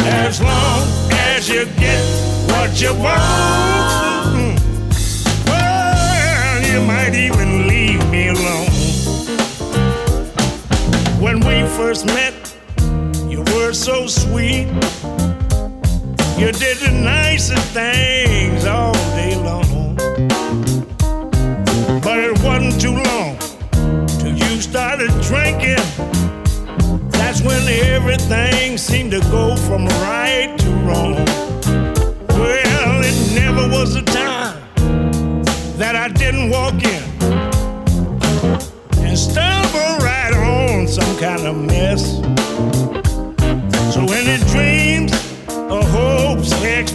As 0.00 0.40
long 0.40 0.88
as 1.12 1.48
you 1.48 1.66
get 1.78 2.02
what 2.50 2.80
you 2.82 2.94
want. 2.94 4.58
Well, 5.46 6.62
you 6.64 6.80
might 6.82 7.14
even 7.14 7.68
leave 7.68 8.04
me 8.10 8.30
alone. 8.30 8.72
When 11.20 11.38
we 11.38 11.62
first 11.76 12.06
met, 12.06 12.34
you 13.28 13.44
were 13.54 13.72
so 13.72 14.08
sweet. 14.08 14.66
You 16.36 16.50
did 16.50 16.78
the 16.78 16.90
nicest 16.90 17.64
things 17.72 18.64
all 18.66 18.92
day 19.14 19.36
long. 19.36 19.94
But 22.02 22.18
it 22.18 22.38
wasn't 22.42 22.80
too 22.80 22.96
long 22.96 23.38
till 24.18 24.34
you 24.34 24.60
started 24.60 25.10
drinking. 25.22 25.84
That's 27.10 27.40
when 27.40 27.66
everything 27.68 28.76
seemed 28.78 29.12
to 29.12 29.20
go 29.30 29.54
from 29.56 29.86
right 29.86 30.52
to 30.58 30.70
wrong. 30.84 31.33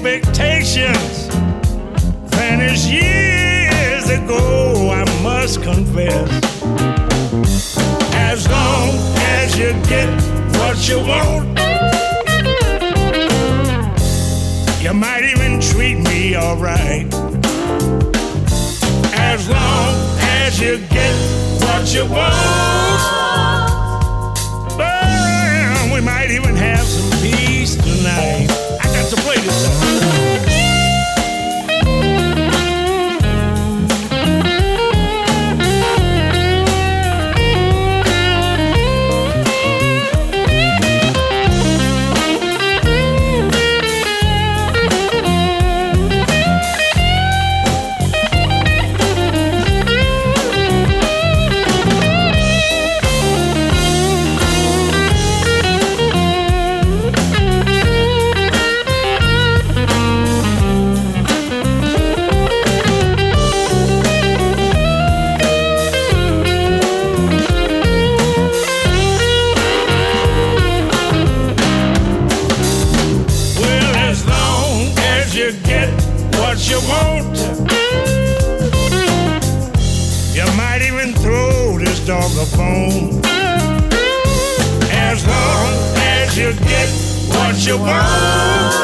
Expectations 0.09 1.27
vanish 2.33 2.87
years 2.87 4.09
ago, 4.09 4.89
I 4.91 5.03
must 5.21 5.61
confess. 5.61 6.29
As 8.15 8.47
long 8.49 8.89
as 9.17 9.55
you 9.55 9.71
get 9.87 10.09
what 10.57 10.77
you 10.89 10.99
want, 10.99 11.59
you 14.81 14.93
might 14.93 15.25
even 15.25 15.61
treat 15.61 15.97
me 15.97 16.35
alright. 16.35 17.05
As 19.13 19.47
long 19.47 19.93
as 20.21 20.59
you 20.59 20.79
get 20.89 21.13
what 21.61 21.93
you 21.93 22.05
want, 22.05 22.33
well, 24.75 25.93
we 25.93 26.01
might 26.01 26.31
even 26.31 26.55
have 26.55 26.85
some 26.85 27.11
peace 27.21 27.75
tonight. 27.75 28.47
I 28.81 28.85
got 28.85 29.07
to 29.09 29.15
play 29.21 29.35
this 29.35 29.79
song. 29.79 29.88
You 86.35 86.53
get 86.53 86.89
what 87.33 87.65
you 87.65 87.77
want. 87.79 88.79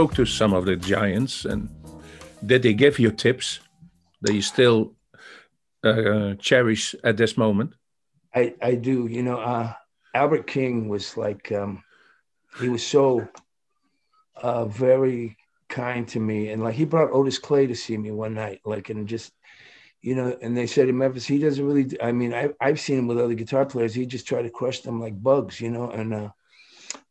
Spoke 0.00 0.14
to 0.14 0.24
some 0.24 0.54
of 0.54 0.64
the 0.64 0.76
giants, 0.76 1.44
and 1.44 1.68
did 2.46 2.62
they 2.62 2.72
give 2.72 2.98
you 2.98 3.10
tips 3.10 3.60
that 4.22 4.32
you 4.32 4.40
still 4.40 4.94
uh, 5.84 6.32
cherish 6.38 6.94
at 7.04 7.18
this 7.18 7.36
moment? 7.36 7.74
I, 8.34 8.54
I 8.62 8.76
do. 8.76 9.06
You 9.08 9.22
know, 9.22 9.38
uh, 9.38 9.74
Albert 10.14 10.46
King 10.46 10.88
was 10.88 11.18
like, 11.18 11.52
um, 11.52 11.84
he 12.58 12.70
was 12.70 12.86
so 12.86 13.28
uh, 14.36 14.64
very 14.64 15.36
kind 15.68 16.08
to 16.08 16.18
me. 16.18 16.48
And 16.48 16.64
like, 16.64 16.76
he 16.76 16.86
brought 16.86 17.12
Otis 17.12 17.38
Clay 17.38 17.66
to 17.66 17.74
see 17.74 17.98
me 17.98 18.10
one 18.10 18.32
night, 18.32 18.60
like, 18.64 18.88
and 18.88 19.06
just, 19.06 19.34
you 20.00 20.14
know, 20.14 20.34
and 20.40 20.56
they 20.56 20.66
said 20.66 20.88
in 20.88 20.96
Memphis, 20.96 21.26
he 21.26 21.38
doesn't 21.38 21.66
really, 21.66 22.00
I 22.00 22.10
mean, 22.12 22.32
I, 22.32 22.48
I've 22.58 22.80
seen 22.80 23.00
him 23.00 23.06
with 23.06 23.18
other 23.20 23.34
guitar 23.34 23.66
players. 23.66 23.92
He 23.92 24.06
just 24.06 24.26
tried 24.26 24.44
to 24.44 24.50
crush 24.50 24.80
them 24.80 24.98
like 24.98 25.22
bugs, 25.22 25.60
you 25.60 25.70
know, 25.70 25.90
and 25.90 26.14
uh, 26.14 26.30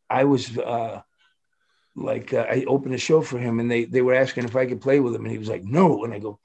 I 0.09 0.23
was, 0.23 0.57
uh, 0.57 1.03
like 2.03 2.33
uh, 2.33 2.45
I 2.49 2.63
opened 2.67 2.95
a 2.95 2.99
show 2.99 3.21
for 3.21 3.37
him 3.37 3.59
and 3.59 3.69
they 3.69 3.85
they 3.85 4.01
were 4.01 4.15
asking 4.15 4.45
if 4.45 4.55
I 4.55 4.65
could 4.65 4.81
play 4.81 4.99
with 4.99 5.15
him 5.15 5.23
and 5.23 5.31
he 5.31 5.37
was 5.37 5.49
like 5.49 5.63
no. 5.63 6.03
And 6.03 6.13
I 6.13 6.19
go 6.19 6.39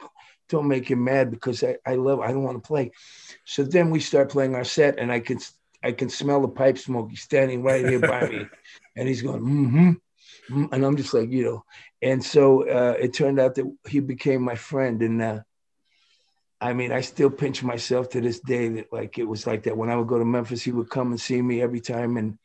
don't 0.49 0.69
make 0.69 0.91
him 0.91 1.05
mad 1.05 1.31
because 1.31 1.63
I, 1.63 1.77
I 1.87 1.95
love 1.95 2.21
I 2.21 2.29
don't 2.29 2.43
want 2.43 2.63
to 2.63 2.67
play. 2.67 2.93
So 3.45 3.65
then 3.65 3.91
we 3.91 4.01
start 4.01 4.31
playing 4.31 4.55
our 4.55 4.65
set 4.65 4.99
and 4.99 5.11
I 5.13 5.21
can 5.21 5.39
I 5.83 5.93
can 5.93 6.09
smell 6.09 6.41
the 6.41 6.49
pipe 6.49 6.79
smoke. 6.79 7.11
He's 7.11 7.23
standing 7.23 7.63
right 7.63 7.85
here 7.85 8.01
by 8.01 8.29
me 8.29 8.47
and 8.97 9.09
he's 9.09 9.23
going 9.23 9.41
mm-hmm 9.41 9.91
mm, 10.51 10.69
and 10.73 10.85
I'm 10.85 10.97
just 10.97 11.15
like 11.15 11.31
you 11.31 11.45
know 11.45 11.65
and 12.03 12.25
so 12.25 12.69
uh, 12.69 12.97
it 12.99 13.15
turned 13.15 13.41
out 13.41 13.55
that 13.55 13.71
he 13.89 14.01
became 14.01 14.43
my 14.43 14.55
friend 14.55 15.03
and 15.03 15.23
uh, 15.23 15.41
I 16.61 16.73
mean 16.73 16.93
I 16.93 17.01
still 17.01 17.31
pinch 17.31 17.63
myself 17.63 18.11
to 18.11 18.21
this 18.21 18.41
day 18.41 18.69
that 18.69 18.93
like 18.93 19.19
it 19.19 19.25
was 19.25 19.47
like 19.47 19.65
that. 19.65 19.77
When 19.77 19.91
I 19.91 19.97
would 19.97 20.09
go 20.09 20.19
to 20.19 20.25
Memphis 20.25 20.63
he 20.63 20.73
would 20.73 20.91
come 20.91 21.11
and 21.11 21.21
see 21.21 21.41
me 21.41 21.63
every 21.63 21.81
time 21.81 22.17
and 22.17 22.39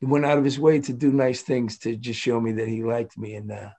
he 0.00 0.06
went 0.06 0.24
out 0.24 0.38
of 0.38 0.44
his 0.44 0.58
way 0.58 0.80
to 0.80 0.92
do 0.92 1.10
nice 1.10 1.42
things 1.42 1.78
to 1.78 1.96
just 1.96 2.20
show 2.20 2.40
me 2.40 2.52
that 2.52 2.68
he 2.68 2.84
liked 2.84 3.18
me. 3.18 3.34
And, 3.34 3.50
uh, 3.50 3.70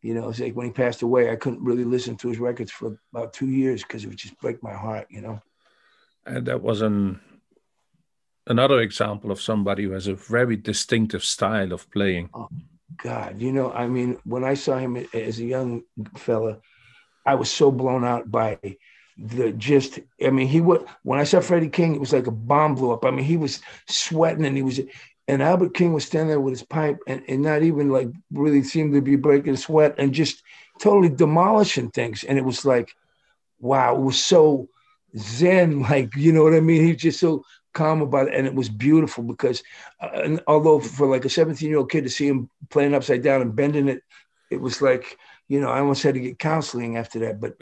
you 0.00 0.14
know, 0.14 0.28
it's 0.28 0.40
like 0.40 0.54
when 0.54 0.66
he 0.66 0.72
passed 0.72 1.02
away, 1.02 1.30
I 1.30 1.36
couldn't 1.36 1.64
really 1.64 1.84
listen 1.84 2.16
to 2.18 2.28
his 2.28 2.38
records 2.38 2.70
for 2.70 2.98
about 3.12 3.32
two 3.32 3.48
years 3.48 3.82
because 3.82 4.04
it 4.04 4.08
would 4.08 4.18
just 4.18 4.38
break 4.40 4.62
my 4.62 4.74
heart, 4.74 5.06
you 5.10 5.22
know. 5.22 5.40
And 6.26 6.46
that 6.46 6.62
was 6.62 6.82
an 6.82 7.20
another 8.46 8.80
example 8.80 9.30
of 9.30 9.40
somebody 9.40 9.84
who 9.84 9.90
has 9.92 10.06
a 10.06 10.14
very 10.14 10.56
distinctive 10.56 11.24
style 11.24 11.72
of 11.72 11.90
playing. 11.90 12.30
Oh, 12.34 12.48
God, 12.96 13.40
you 13.40 13.52
know, 13.52 13.72
I 13.72 13.88
mean, 13.88 14.18
when 14.24 14.44
I 14.44 14.54
saw 14.54 14.78
him 14.78 14.96
as 15.12 15.40
a 15.40 15.44
young 15.44 15.82
fella, 16.16 16.58
I 17.26 17.34
was 17.34 17.50
so 17.50 17.72
blown 17.72 18.04
out 18.04 18.30
by 18.30 18.58
the 19.16 19.52
just 19.52 20.00
I 20.24 20.30
mean 20.30 20.48
he 20.48 20.60
would 20.60 20.84
when 21.04 21.20
I 21.20 21.24
saw 21.24 21.40
Freddie 21.40 21.68
King 21.68 21.94
it 21.94 22.00
was 22.00 22.12
like 22.12 22.26
a 22.26 22.32
bomb 22.32 22.74
blew 22.74 22.90
up 22.90 23.04
I 23.04 23.12
mean 23.12 23.24
he 23.24 23.36
was 23.36 23.60
sweating 23.88 24.44
and 24.44 24.56
he 24.56 24.62
was 24.64 24.80
and 25.26 25.42
Albert 25.42 25.74
King 25.74 25.92
was 25.92 26.04
standing 26.04 26.28
there 26.28 26.40
with 26.40 26.52
his 26.52 26.62
pipe 26.62 26.98
and, 27.06 27.22
and 27.28 27.42
not 27.42 27.62
even 27.62 27.90
like 27.90 28.08
really 28.32 28.62
seemed 28.62 28.92
to 28.94 29.00
be 29.00 29.16
breaking 29.16 29.56
sweat 29.56 29.94
and 29.98 30.12
just 30.12 30.42
totally 30.80 31.08
demolishing 31.08 31.90
things. 31.90 32.24
And 32.24 32.38
it 32.38 32.44
was 32.44 32.64
like 32.64 32.94
wow 33.60 33.94
it 33.94 34.00
was 34.00 34.22
so 34.22 34.68
zen 35.16 35.80
like 35.90 36.14
you 36.16 36.32
know 36.32 36.42
what 36.42 36.54
I 36.54 36.60
mean? 36.60 36.84
He's 36.84 36.96
just 36.96 37.20
so 37.20 37.44
calm 37.72 38.02
about 38.02 38.28
it. 38.28 38.34
And 38.34 38.46
it 38.46 38.54
was 38.54 38.68
beautiful 38.68 39.24
because 39.24 39.62
uh, 40.00 40.10
and 40.12 40.40
although 40.46 40.80
for 40.80 41.06
like 41.06 41.24
a 41.24 41.30
17 41.30 41.68
year 41.68 41.78
old 41.78 41.90
kid 41.90 42.04
to 42.04 42.10
see 42.10 42.28
him 42.28 42.50
playing 42.70 42.94
upside 42.94 43.22
down 43.22 43.40
and 43.42 43.56
bending 43.56 43.88
it 43.88 44.02
it 44.50 44.60
was 44.60 44.82
like 44.82 45.18
you 45.48 45.60
know, 45.60 45.68
I 45.68 45.80
almost 45.80 46.02
had 46.02 46.14
to 46.14 46.20
get 46.20 46.38
counseling 46.38 46.96
after 46.96 47.18
that, 47.20 47.40
but 47.40 47.54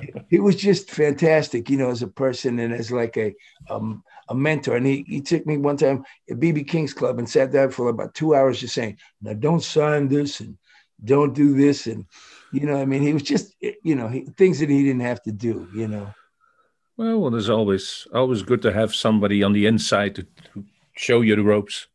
he, 0.00 0.12
he, 0.36 0.40
was 0.40 0.56
just 0.56 0.90
fantastic, 0.90 1.70
you 1.70 1.76
know, 1.76 1.90
as 1.90 2.02
a 2.02 2.08
person 2.08 2.58
and 2.58 2.74
as 2.74 2.90
like 2.90 3.16
a 3.16 3.34
um, 3.70 4.02
a 4.28 4.34
mentor. 4.34 4.76
And 4.76 4.86
he, 4.86 5.04
he 5.06 5.20
took 5.20 5.46
me 5.46 5.56
one 5.56 5.76
time 5.76 6.04
at 6.28 6.38
BB 6.38 6.68
King's 6.68 6.92
Club 6.92 7.18
and 7.18 7.28
sat 7.28 7.52
down 7.52 7.70
for 7.70 7.88
about 7.88 8.14
two 8.14 8.34
hours 8.34 8.60
just 8.60 8.74
saying, 8.74 8.98
now 9.22 9.34
don't 9.34 9.62
sign 9.62 10.08
this 10.08 10.40
and 10.40 10.58
don't 11.04 11.34
do 11.34 11.54
this. 11.54 11.86
And, 11.86 12.06
you 12.52 12.66
know, 12.66 12.80
I 12.80 12.84
mean, 12.84 13.02
he 13.02 13.12
was 13.12 13.22
just, 13.22 13.54
you 13.60 13.94
know, 13.94 14.08
he, 14.08 14.22
things 14.36 14.58
that 14.58 14.70
he 14.70 14.82
didn't 14.82 15.00
have 15.00 15.22
to 15.22 15.32
do, 15.32 15.68
you 15.74 15.86
know. 15.86 16.12
Well, 16.96 17.20
well, 17.20 17.30
there's 17.30 17.50
always 17.50 18.06
always 18.14 18.42
good 18.42 18.62
to 18.62 18.72
have 18.72 18.94
somebody 18.94 19.42
on 19.42 19.52
the 19.52 19.66
inside 19.66 20.14
to, 20.14 20.22
to 20.22 20.64
show 20.94 21.20
you 21.20 21.36
the 21.36 21.42
ropes 21.42 21.88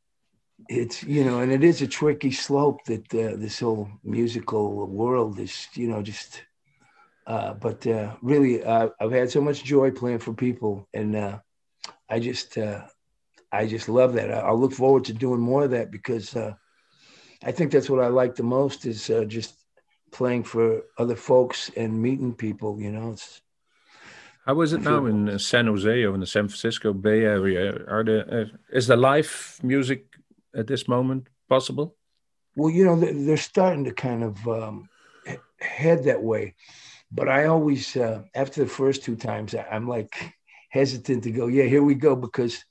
it's 0.70 1.04
you 1.04 1.24
know 1.24 1.40
and 1.40 1.52
it 1.52 1.64
is 1.64 1.82
a 1.82 1.88
tricky 1.88 2.32
slope 2.32 2.84
that 2.86 3.14
uh, 3.14 3.36
this 3.38 3.60
whole 3.60 3.90
musical 4.04 4.88
world 4.88 5.40
is 5.40 5.68
you 5.74 5.88
know 5.88 6.02
just 6.02 6.44
uh, 7.28 7.54
but 7.54 7.86
uh, 7.88 8.16
really 8.22 8.64
uh, 8.64 8.90
i've 9.00 9.12
had 9.12 9.30
so 9.30 9.42
much 9.42 9.64
joy 9.64 9.92
playing 9.92 10.20
for 10.20 10.34
people 10.34 10.88
and 10.94 11.16
uh, 11.16 11.38
i 12.10 12.20
just 12.20 12.58
uh, 12.58 12.82
i 13.52 13.66
just 13.66 13.90
love 13.90 14.14
that 14.14 14.32
I, 14.32 14.52
will 14.52 14.60
look 14.60 14.74
forward 14.74 15.06
to 15.06 15.14
doing 15.14 15.40
more 15.40 15.64
of 15.64 15.72
that 15.72 15.92
because 15.92 16.36
uh 16.36 16.54
i 17.44 17.52
think 17.52 17.72
that's 17.72 17.90
what 17.90 18.04
i 18.04 18.08
like 18.08 18.36
the 18.36 18.44
most 18.44 18.86
is 18.86 19.12
just 19.28 19.56
playing 20.12 20.44
for 20.44 20.84
other 20.98 21.16
folks 21.16 21.72
and 21.78 22.02
meeting 22.02 22.34
people 22.34 22.80
you 22.80 22.92
know 22.92 23.12
it's 23.12 23.42
how 24.46 24.60
is 24.62 24.74
it 24.74 24.82
now 24.82 25.06
in 25.06 25.38
San 25.38 25.68
Jose 25.68 26.04
or 26.04 26.16
in 26.16 26.20
the 26.20 26.26
San 26.26 26.48
Francisco 26.48 26.94
Bay 26.94 27.22
Area? 27.22 27.86
Are 27.88 28.04
the 28.04 28.50
is 28.72 28.88
the 28.88 28.98
live 28.98 29.60
music 29.62 30.12
at 30.56 30.68
this 30.68 30.88
moment 30.88 31.28
possible? 31.50 31.96
Well, 32.56 32.70
you 32.70 32.86
know, 32.86 32.96
they're 33.00 33.38
starting 33.38 33.86
to 33.86 33.94
kind 33.94 34.24
of 34.24 34.48
um, 34.48 34.90
head 35.60 36.04
that 36.06 36.22
way. 36.22 36.56
But 37.12 37.28
I 37.28 37.46
always, 37.46 37.96
uh, 37.96 38.24
after 38.36 38.64
the 38.64 38.70
first 38.70 39.04
two 39.04 39.16
times, 39.16 39.54
I'm 39.54 39.88
like 39.88 40.34
hesitant 40.70 41.24
to 41.24 41.32
go, 41.32 41.48
yeah, 41.48 41.66
here 41.66 41.84
we 41.84 41.96
go, 41.96 42.16
because, 42.16 42.64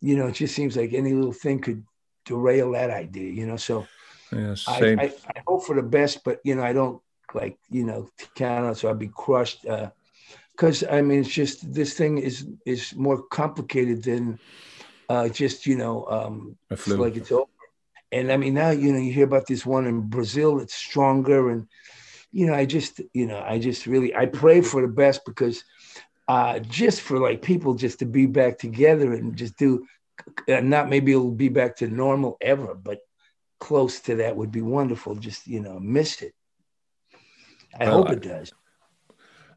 you 0.00 0.16
know, 0.16 0.28
it 0.28 0.34
just 0.34 0.54
seems 0.54 0.76
like 0.76 0.94
any 0.94 1.12
little 1.12 1.32
thing 1.32 1.60
could 1.60 1.84
derail 2.24 2.72
that 2.72 2.90
idea, 2.90 3.30
you 3.30 3.46
know? 3.46 3.56
So 3.56 3.86
yeah, 4.32 4.54
I, 4.66 4.80
I, 4.92 5.12
I, 5.36 5.42
hope 5.46 5.64
for 5.64 5.76
the 5.76 5.82
best, 5.82 6.24
but, 6.24 6.40
you 6.42 6.54
know, 6.54 6.62
I 6.62 6.72
don't 6.72 7.02
like, 7.34 7.58
you 7.68 7.84
know, 7.84 8.08
count 8.34 8.66
on, 8.66 8.74
so 8.74 8.88
I'd 8.88 8.98
be 8.98 9.08
crushed. 9.08 9.66
Because, 10.52 10.82
uh, 10.82 10.88
I 10.90 11.02
mean, 11.02 11.20
it's 11.20 11.28
just 11.28 11.72
this 11.72 11.94
thing 11.94 12.16
is 12.18 12.46
is 12.64 12.94
more 12.96 13.22
complicated 13.24 14.02
than 14.02 14.38
uh, 15.10 15.28
just 15.28 15.66
you 15.66 15.76
know, 15.76 16.06
um, 16.06 16.56
it's 16.70 16.86
like 16.86 17.16
it's 17.16 17.32
over. 17.32 17.50
And 18.12 18.30
I 18.30 18.36
mean, 18.36 18.54
now 18.54 18.70
you 18.70 18.92
know, 18.92 18.98
you 18.98 19.12
hear 19.12 19.24
about 19.24 19.46
this 19.46 19.66
one 19.66 19.86
in 19.86 20.02
Brazil. 20.02 20.60
It's 20.60 20.74
stronger, 20.74 21.50
and 21.50 21.66
you 22.30 22.46
know, 22.46 22.54
I 22.54 22.64
just 22.64 23.00
you 23.12 23.26
know, 23.26 23.42
I 23.44 23.58
just 23.58 23.86
really 23.86 24.14
I 24.14 24.26
pray 24.26 24.60
for 24.60 24.80
the 24.80 24.88
best 24.88 25.24
because 25.26 25.64
uh, 26.28 26.60
just 26.60 27.00
for 27.00 27.18
like 27.18 27.42
people 27.42 27.74
just 27.74 27.98
to 27.98 28.06
be 28.06 28.26
back 28.26 28.58
together 28.58 29.12
and 29.12 29.34
just 29.34 29.58
do, 29.58 29.84
uh, 30.48 30.60
not 30.60 30.88
maybe 30.88 31.10
it'll 31.10 31.32
be 31.32 31.48
back 31.48 31.74
to 31.78 31.88
normal 31.88 32.36
ever, 32.40 32.72
but 32.74 33.00
close 33.58 33.98
to 34.02 34.14
that 34.16 34.36
would 34.36 34.52
be 34.52 34.62
wonderful. 34.62 35.16
Just 35.16 35.48
you 35.48 35.58
know, 35.58 35.80
miss 35.80 36.22
it. 36.22 36.34
I 37.76 37.86
well, 37.86 38.04
hope 38.04 38.12
it 38.12 38.22
does. 38.22 38.52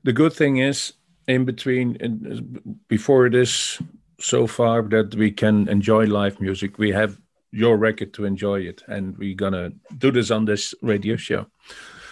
The 0.01 0.13
good 0.13 0.33
thing 0.33 0.57
is, 0.57 0.93
in 1.27 1.45
between, 1.45 2.67
before 2.87 3.29
this 3.29 3.79
so 4.23 4.47
far 4.47 4.81
that 4.83 5.15
we 5.15 5.31
can 5.31 5.67
enjoy 5.67 6.05
live 6.05 6.39
music. 6.39 6.77
We 6.77 6.91
have 6.91 7.19
your 7.51 7.77
record 7.77 8.13
to 8.13 8.25
enjoy 8.25 8.61
it, 8.61 8.81
and 8.87 9.17
we're 9.17 9.35
gonna 9.35 9.71
do 9.97 10.11
this 10.11 10.31
on 10.31 10.45
this 10.45 10.73
radio 10.81 11.15
show. 11.17 11.45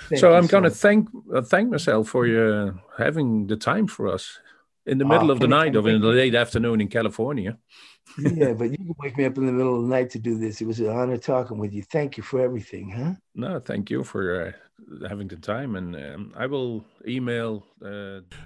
Thank 0.09 0.19
so 0.19 0.33
I'm 0.33 0.47
gonna 0.47 0.69
thank 0.69 1.09
uh, 1.33 1.41
thank 1.41 1.69
myself 1.69 2.09
for 2.09 2.27
you 2.27 2.79
having 2.97 3.47
the 3.47 3.55
time 3.55 3.87
for 3.87 4.07
us 4.07 4.39
in 4.85 4.97
the 4.97 5.05
middle 5.05 5.29
oh, 5.29 5.33
of 5.33 5.39
the 5.39 5.47
night 5.47 5.75
or 5.75 5.87
in 5.87 6.01
the 6.01 6.07
late 6.07 6.35
afternoon 6.35 6.81
in 6.81 6.89
California. 6.89 7.57
yeah, 8.17 8.51
but 8.53 8.71
you 8.71 8.77
can 8.77 8.95
wake 8.99 9.17
me 9.17 9.25
up 9.25 9.37
in 9.37 9.45
the 9.45 9.51
middle 9.53 9.77
of 9.77 9.83
the 9.83 9.95
night 9.95 10.09
to 10.09 10.19
do 10.19 10.37
this. 10.37 10.59
It 10.59 10.67
was 10.67 10.79
an 10.81 10.89
honor 10.89 11.17
talking 11.17 11.57
with 11.57 11.71
you. 11.71 11.83
Thank 11.83 12.17
you 12.17 12.23
for 12.23 12.41
everything, 12.41 12.91
huh? 12.91 13.13
No, 13.35 13.59
thank 13.59 13.89
you 13.89 14.03
for 14.03 14.47
uh, 14.47 15.07
having 15.07 15.29
the 15.29 15.37
time, 15.37 15.77
and 15.77 15.95
um, 15.95 16.33
I 16.35 16.45
will 16.45 16.83
email 17.07 17.63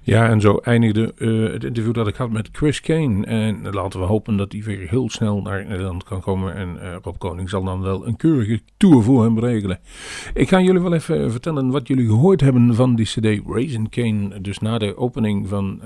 ja, 0.01 0.29
en 0.29 0.41
zo 0.41 0.57
eindigde 0.57 1.13
uh, 1.17 1.51
het 1.51 1.63
interview 1.63 1.93
dat 1.93 2.07
ik 2.07 2.15
had 2.15 2.31
met 2.31 2.49
Chris 2.51 2.81
Kane. 2.81 3.25
En 3.25 3.73
laten 3.73 3.99
we 3.99 4.05
hopen 4.05 4.37
dat 4.37 4.51
hij 4.51 4.61
weer 4.63 4.89
heel 4.89 5.09
snel 5.09 5.41
naar 5.41 5.65
Nederland 5.65 6.03
kan 6.03 6.21
komen. 6.21 6.55
En 6.55 6.75
uh, 6.75 6.95
Rob 7.01 7.17
Koning 7.17 7.49
zal 7.49 7.63
dan 7.63 7.81
wel 7.81 8.07
een 8.07 8.15
keurige 8.15 8.59
tour 8.77 9.03
voor 9.03 9.23
hem 9.23 9.39
regelen. 9.39 9.79
Ik 10.33 10.49
ga 10.49 10.61
jullie 10.61 10.81
wel 10.81 10.93
even 10.93 11.31
vertellen 11.31 11.69
wat 11.69 11.87
jullie 11.87 12.07
gehoord 12.07 12.41
hebben 12.41 12.75
van 12.75 12.95
die 12.95 13.05
CD 13.05 13.41
Raisin 13.47 13.89
Kane. 13.89 14.41
Dus 14.41 14.59
na 14.59 14.77
de 14.77 14.97
opening 14.97 15.47
van 15.47 15.79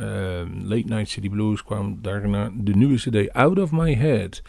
Late 0.64 0.86
Night 0.86 1.10
City 1.10 1.30
Blues 1.30 1.64
kwam 1.64 1.98
daarna 2.02 2.52
de 2.54 2.76
nieuwe 2.76 2.96
CD 2.96 3.34
Out 3.34 3.60
of 3.60 3.72
My 3.72 3.96
Head. 3.96 4.42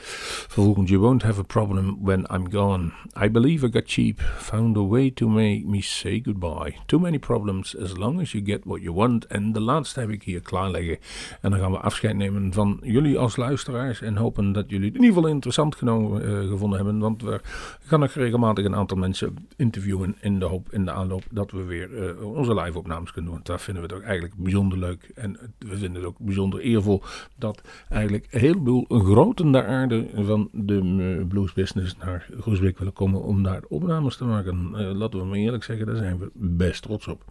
Vervolgens 0.49 0.91
You 0.91 1.03
Won't 1.03 1.23
Have 1.23 1.41
a 1.41 1.43
Problem 1.43 1.99
When 2.03 2.27
I'm 2.35 2.51
Gone. 2.51 2.93
I 3.25 3.31
Believe 3.31 3.67
I 3.67 3.71
Got 3.71 3.83
Cheap. 3.87 4.21
Found 4.21 4.77
a 4.77 4.83
Way 4.83 5.11
to 5.11 5.29
Make 5.29 5.67
Me 5.67 5.81
Say 5.81 6.21
Goodbye. 6.21 6.77
Too 6.87 7.01
Many 7.01 7.19
Problems 7.19 7.77
As 7.77 7.97
Long 7.97 8.21
As 8.21 8.33
You 8.33 8.45
Get 8.45 8.67
What 8.67 8.81
You 8.81 8.90
Want. 8.93 9.27
En 9.27 9.53
de 9.53 9.61
laatste 9.61 10.01
heb 10.01 10.11
ik 10.11 10.23
hier 10.23 10.41
klaar 10.41 10.71
liggen. 10.71 10.99
En 11.41 11.51
dan 11.51 11.61
gaan 11.61 11.71
we 11.71 11.79
afscheid 11.79 12.17
nemen 12.17 12.53
van 12.53 12.81
jullie 12.83 13.19
als 13.19 13.37
luisteraars. 13.37 14.01
En 14.01 14.17
hopen 14.17 14.53
dat 14.53 14.65
jullie 14.69 14.87
het 14.87 14.95
in 14.95 15.03
ieder 15.03 15.17
geval 15.17 15.31
interessant 15.31 15.75
genomen, 15.75 16.23
uh, 16.23 16.49
gevonden 16.49 16.79
hebben. 16.79 16.99
Want 16.99 17.23
we 17.23 17.41
gaan 17.85 18.01
nog 18.01 18.13
regelmatig 18.13 18.65
een 18.65 18.75
aantal 18.75 18.97
mensen 18.97 19.37
interviewen. 19.57 20.17
In 20.21 20.39
de 20.39 20.45
hoop, 20.45 20.73
in 20.73 20.85
de 20.85 20.91
aanloop 20.91 21.23
dat 21.31 21.51
we 21.51 21.65
weer 21.65 21.91
uh, 21.91 22.23
onze 22.23 22.55
live 22.55 22.79
opnames 22.79 23.13
kunnen 23.13 23.25
doen. 23.25 23.35
Want 23.35 23.47
daar 23.47 23.61
vinden 23.61 23.83
we 23.83 23.89
het 23.89 23.99
ook 23.99 24.05
eigenlijk 24.05 24.35
bijzonder 24.37 24.79
leuk. 24.79 25.11
En 25.15 25.39
we 25.59 25.77
vinden 25.77 25.95
het 25.95 26.05
ook 26.05 26.19
bijzonder 26.19 26.61
eervol 26.61 27.03
dat 27.39 27.63
eigenlijk 27.89 28.27
een 28.31 28.41
heleboel 28.41 28.85
groten 28.89 29.53
der 29.53 29.67
aarde 29.67 30.07
van 30.15 30.49
de 30.53 30.83
uh, 30.83 31.27
blues 31.27 31.53
business 31.53 31.97
naar 31.97 32.27
Groesbeek 32.41 32.79
willen 32.79 32.93
komen 32.93 33.23
om 33.23 33.43
daar 33.43 33.63
opnames 33.69 34.17
te 34.17 34.25
maken. 34.25 34.71
laten 34.97 35.21
we 35.21 35.27
maar 35.27 35.39
eerlijk 35.39 35.65
zeggen, 35.65 35.87
daar 35.87 35.97
zijn 35.97 36.19
we 36.19 36.31
best 36.35 36.83
trots 36.83 37.07
op. 37.09 37.25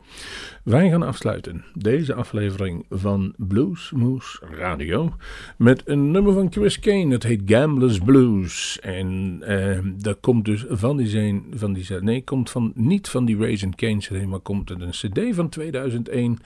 Wij 0.64 0.90
gaan 0.90 1.04
afsluiten 1.04 1.49
deze 1.74 2.14
aflevering 2.14 2.86
van 2.90 3.34
Blues 3.38 3.92
Moose 3.92 4.40
Radio 4.52 5.14
met 5.58 5.82
een 5.86 6.12
nummer 6.12 6.34
van 6.34 6.52
Chris 6.52 6.80
Kane. 6.80 7.12
Het 7.12 7.24
heet 7.24 7.42
Gamblers 7.46 8.00
Blues. 8.00 8.80
En 8.80 9.40
uh, 9.48 9.80
dat 9.98 10.20
komt 10.20 10.46
dus 10.46 10.66
van 10.70 10.98
die 10.98 11.08
zijn, 11.08 11.44
van 11.54 11.74
die 11.74 11.94
nee, 12.00 12.24
komt 12.24 12.50
van, 12.50 12.72
niet 12.76 13.10
van 13.10 13.26
die 13.26 13.38
Raisin 13.38 13.76
Kane 13.76 13.98
CD, 13.98 14.26
maar 14.26 14.40
komt 14.40 14.70
uit 14.70 14.82
een 14.82 15.12
CD 15.12 15.36
van 15.36 15.50
2001. 15.50 16.38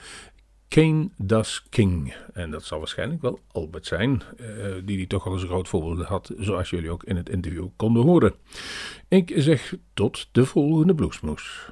Kane 0.74 1.08
Das 1.16 1.66
King. 1.68 2.14
En 2.32 2.50
dat 2.50 2.64
zal 2.64 2.78
waarschijnlijk 2.78 3.22
wel 3.22 3.38
Albert 3.52 3.86
zijn, 3.86 4.22
uh, 4.40 4.46
die 4.84 4.96
die 4.96 5.06
toch 5.06 5.26
al 5.26 5.32
eens 5.32 5.42
een 5.42 5.48
groot 5.48 5.68
voorbeeld 5.68 6.06
had, 6.06 6.32
zoals 6.38 6.70
jullie 6.70 6.90
ook 6.90 7.04
in 7.04 7.16
het 7.16 7.28
interview 7.28 7.66
konden 7.76 8.02
horen. 8.02 8.34
Ik 9.08 9.32
zeg 9.36 9.74
tot 9.92 10.28
de 10.32 10.46
volgende 10.46 10.94
Bluesmoes. 10.94 11.68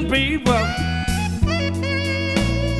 Proposition, 0.00 0.10
people 0.10 0.64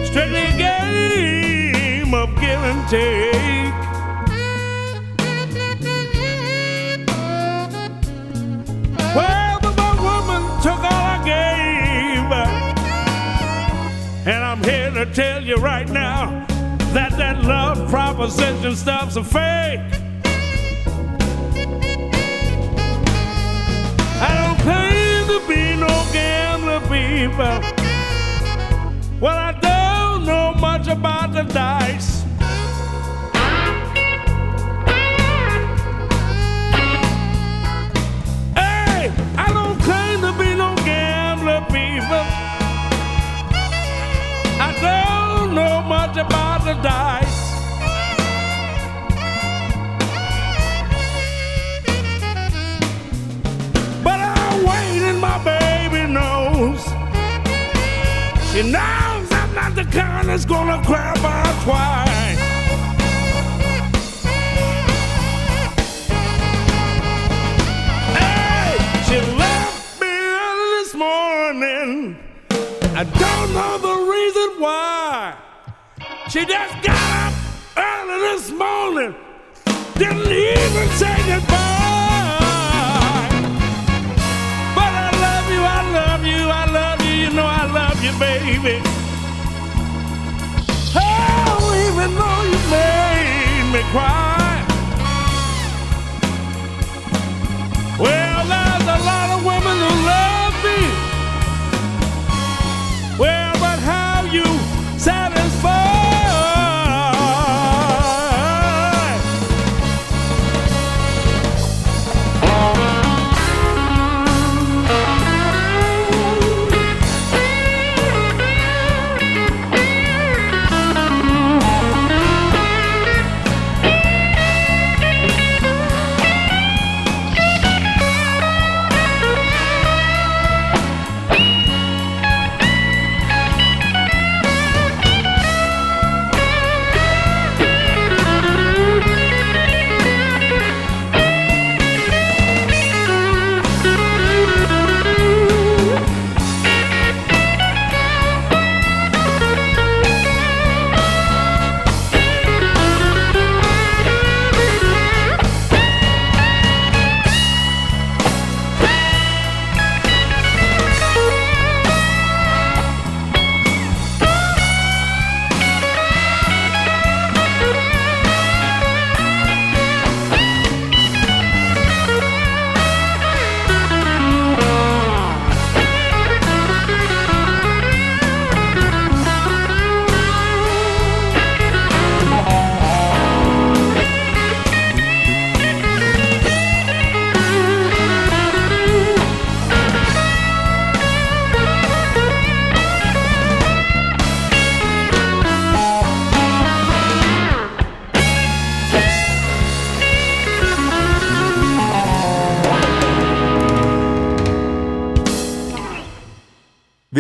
strictly 0.05 0.41
a 0.41 0.57
game 0.57 2.15
of 2.15 2.29
give 2.41 2.63
and 2.63 2.89
take. 2.89 3.75
Well, 9.15 9.61
the 9.61 9.73
one 9.73 10.03
woman 10.03 10.43
took 10.63 10.79
all 10.79 10.93
I 10.93 11.23
gave, 11.25 12.33
and 14.27 14.45
I'm 14.45 14.63
here 14.63 14.91
to 14.91 15.07
tell 15.13 15.43
you 15.43 15.57
right 15.57 15.89
now 15.89 16.47
that 16.93 17.13
that 17.19 17.45
love 17.45 17.89
proposition 17.91 18.77
stuff's 18.77 19.17
a 19.17 19.25
fake. 19.25 20.00
People. 27.31 27.61
Well, 29.21 29.37
I 29.37 29.53
don't 29.61 30.27
know 30.27 30.55
much 30.55 30.89
about 30.89 31.33
the 31.33 31.43
dice. 31.43 32.23
Hey, 38.55 39.13
I 39.37 39.47
don't 39.53 39.79
claim 39.81 40.21
to 40.23 40.33
be 40.39 40.55
no 40.55 40.75
gambler, 40.85 41.61
people. 41.69 42.25
I 44.61 44.71
don't 44.81 45.55
know 45.55 45.83
much 45.83 46.17
about 46.17 46.65
the 46.65 46.75
dice. 46.83 47.30
She 58.61 58.71
knows 58.71 59.33
I'm 59.33 59.55
not 59.55 59.75
the 59.75 59.85
kind 59.85 60.29
that's 60.29 60.45
gonna 60.45 60.85
cry 60.85 61.15
about 61.15 61.63
twice. 61.65 62.39
Hey, 68.19 68.77
she 69.09 69.19
left 69.39 70.01
me 70.03 70.09
early 70.09 70.69
this 70.77 70.95
morning. 70.95 72.19
I 72.95 73.05
don't 73.05 73.55
know 73.55 73.79
the 73.79 73.97
reason 74.13 74.61
why. 74.61 75.37
She 76.29 76.45
just 76.45 76.83
got 76.83 77.33
up 77.33 77.35
early 77.79 78.21
this 78.21 78.51
morning, 78.51 79.15
didn't 79.95 80.31
even 80.31 80.89
say 80.99 81.17
goodbye. 81.27 81.70
Baby. 88.21 88.83
Oh, 90.95 91.87
even 91.87 92.15
though 92.15 92.43
you 92.53 92.61
made 92.71 93.73
me 93.73 93.83
cry. 93.91 94.30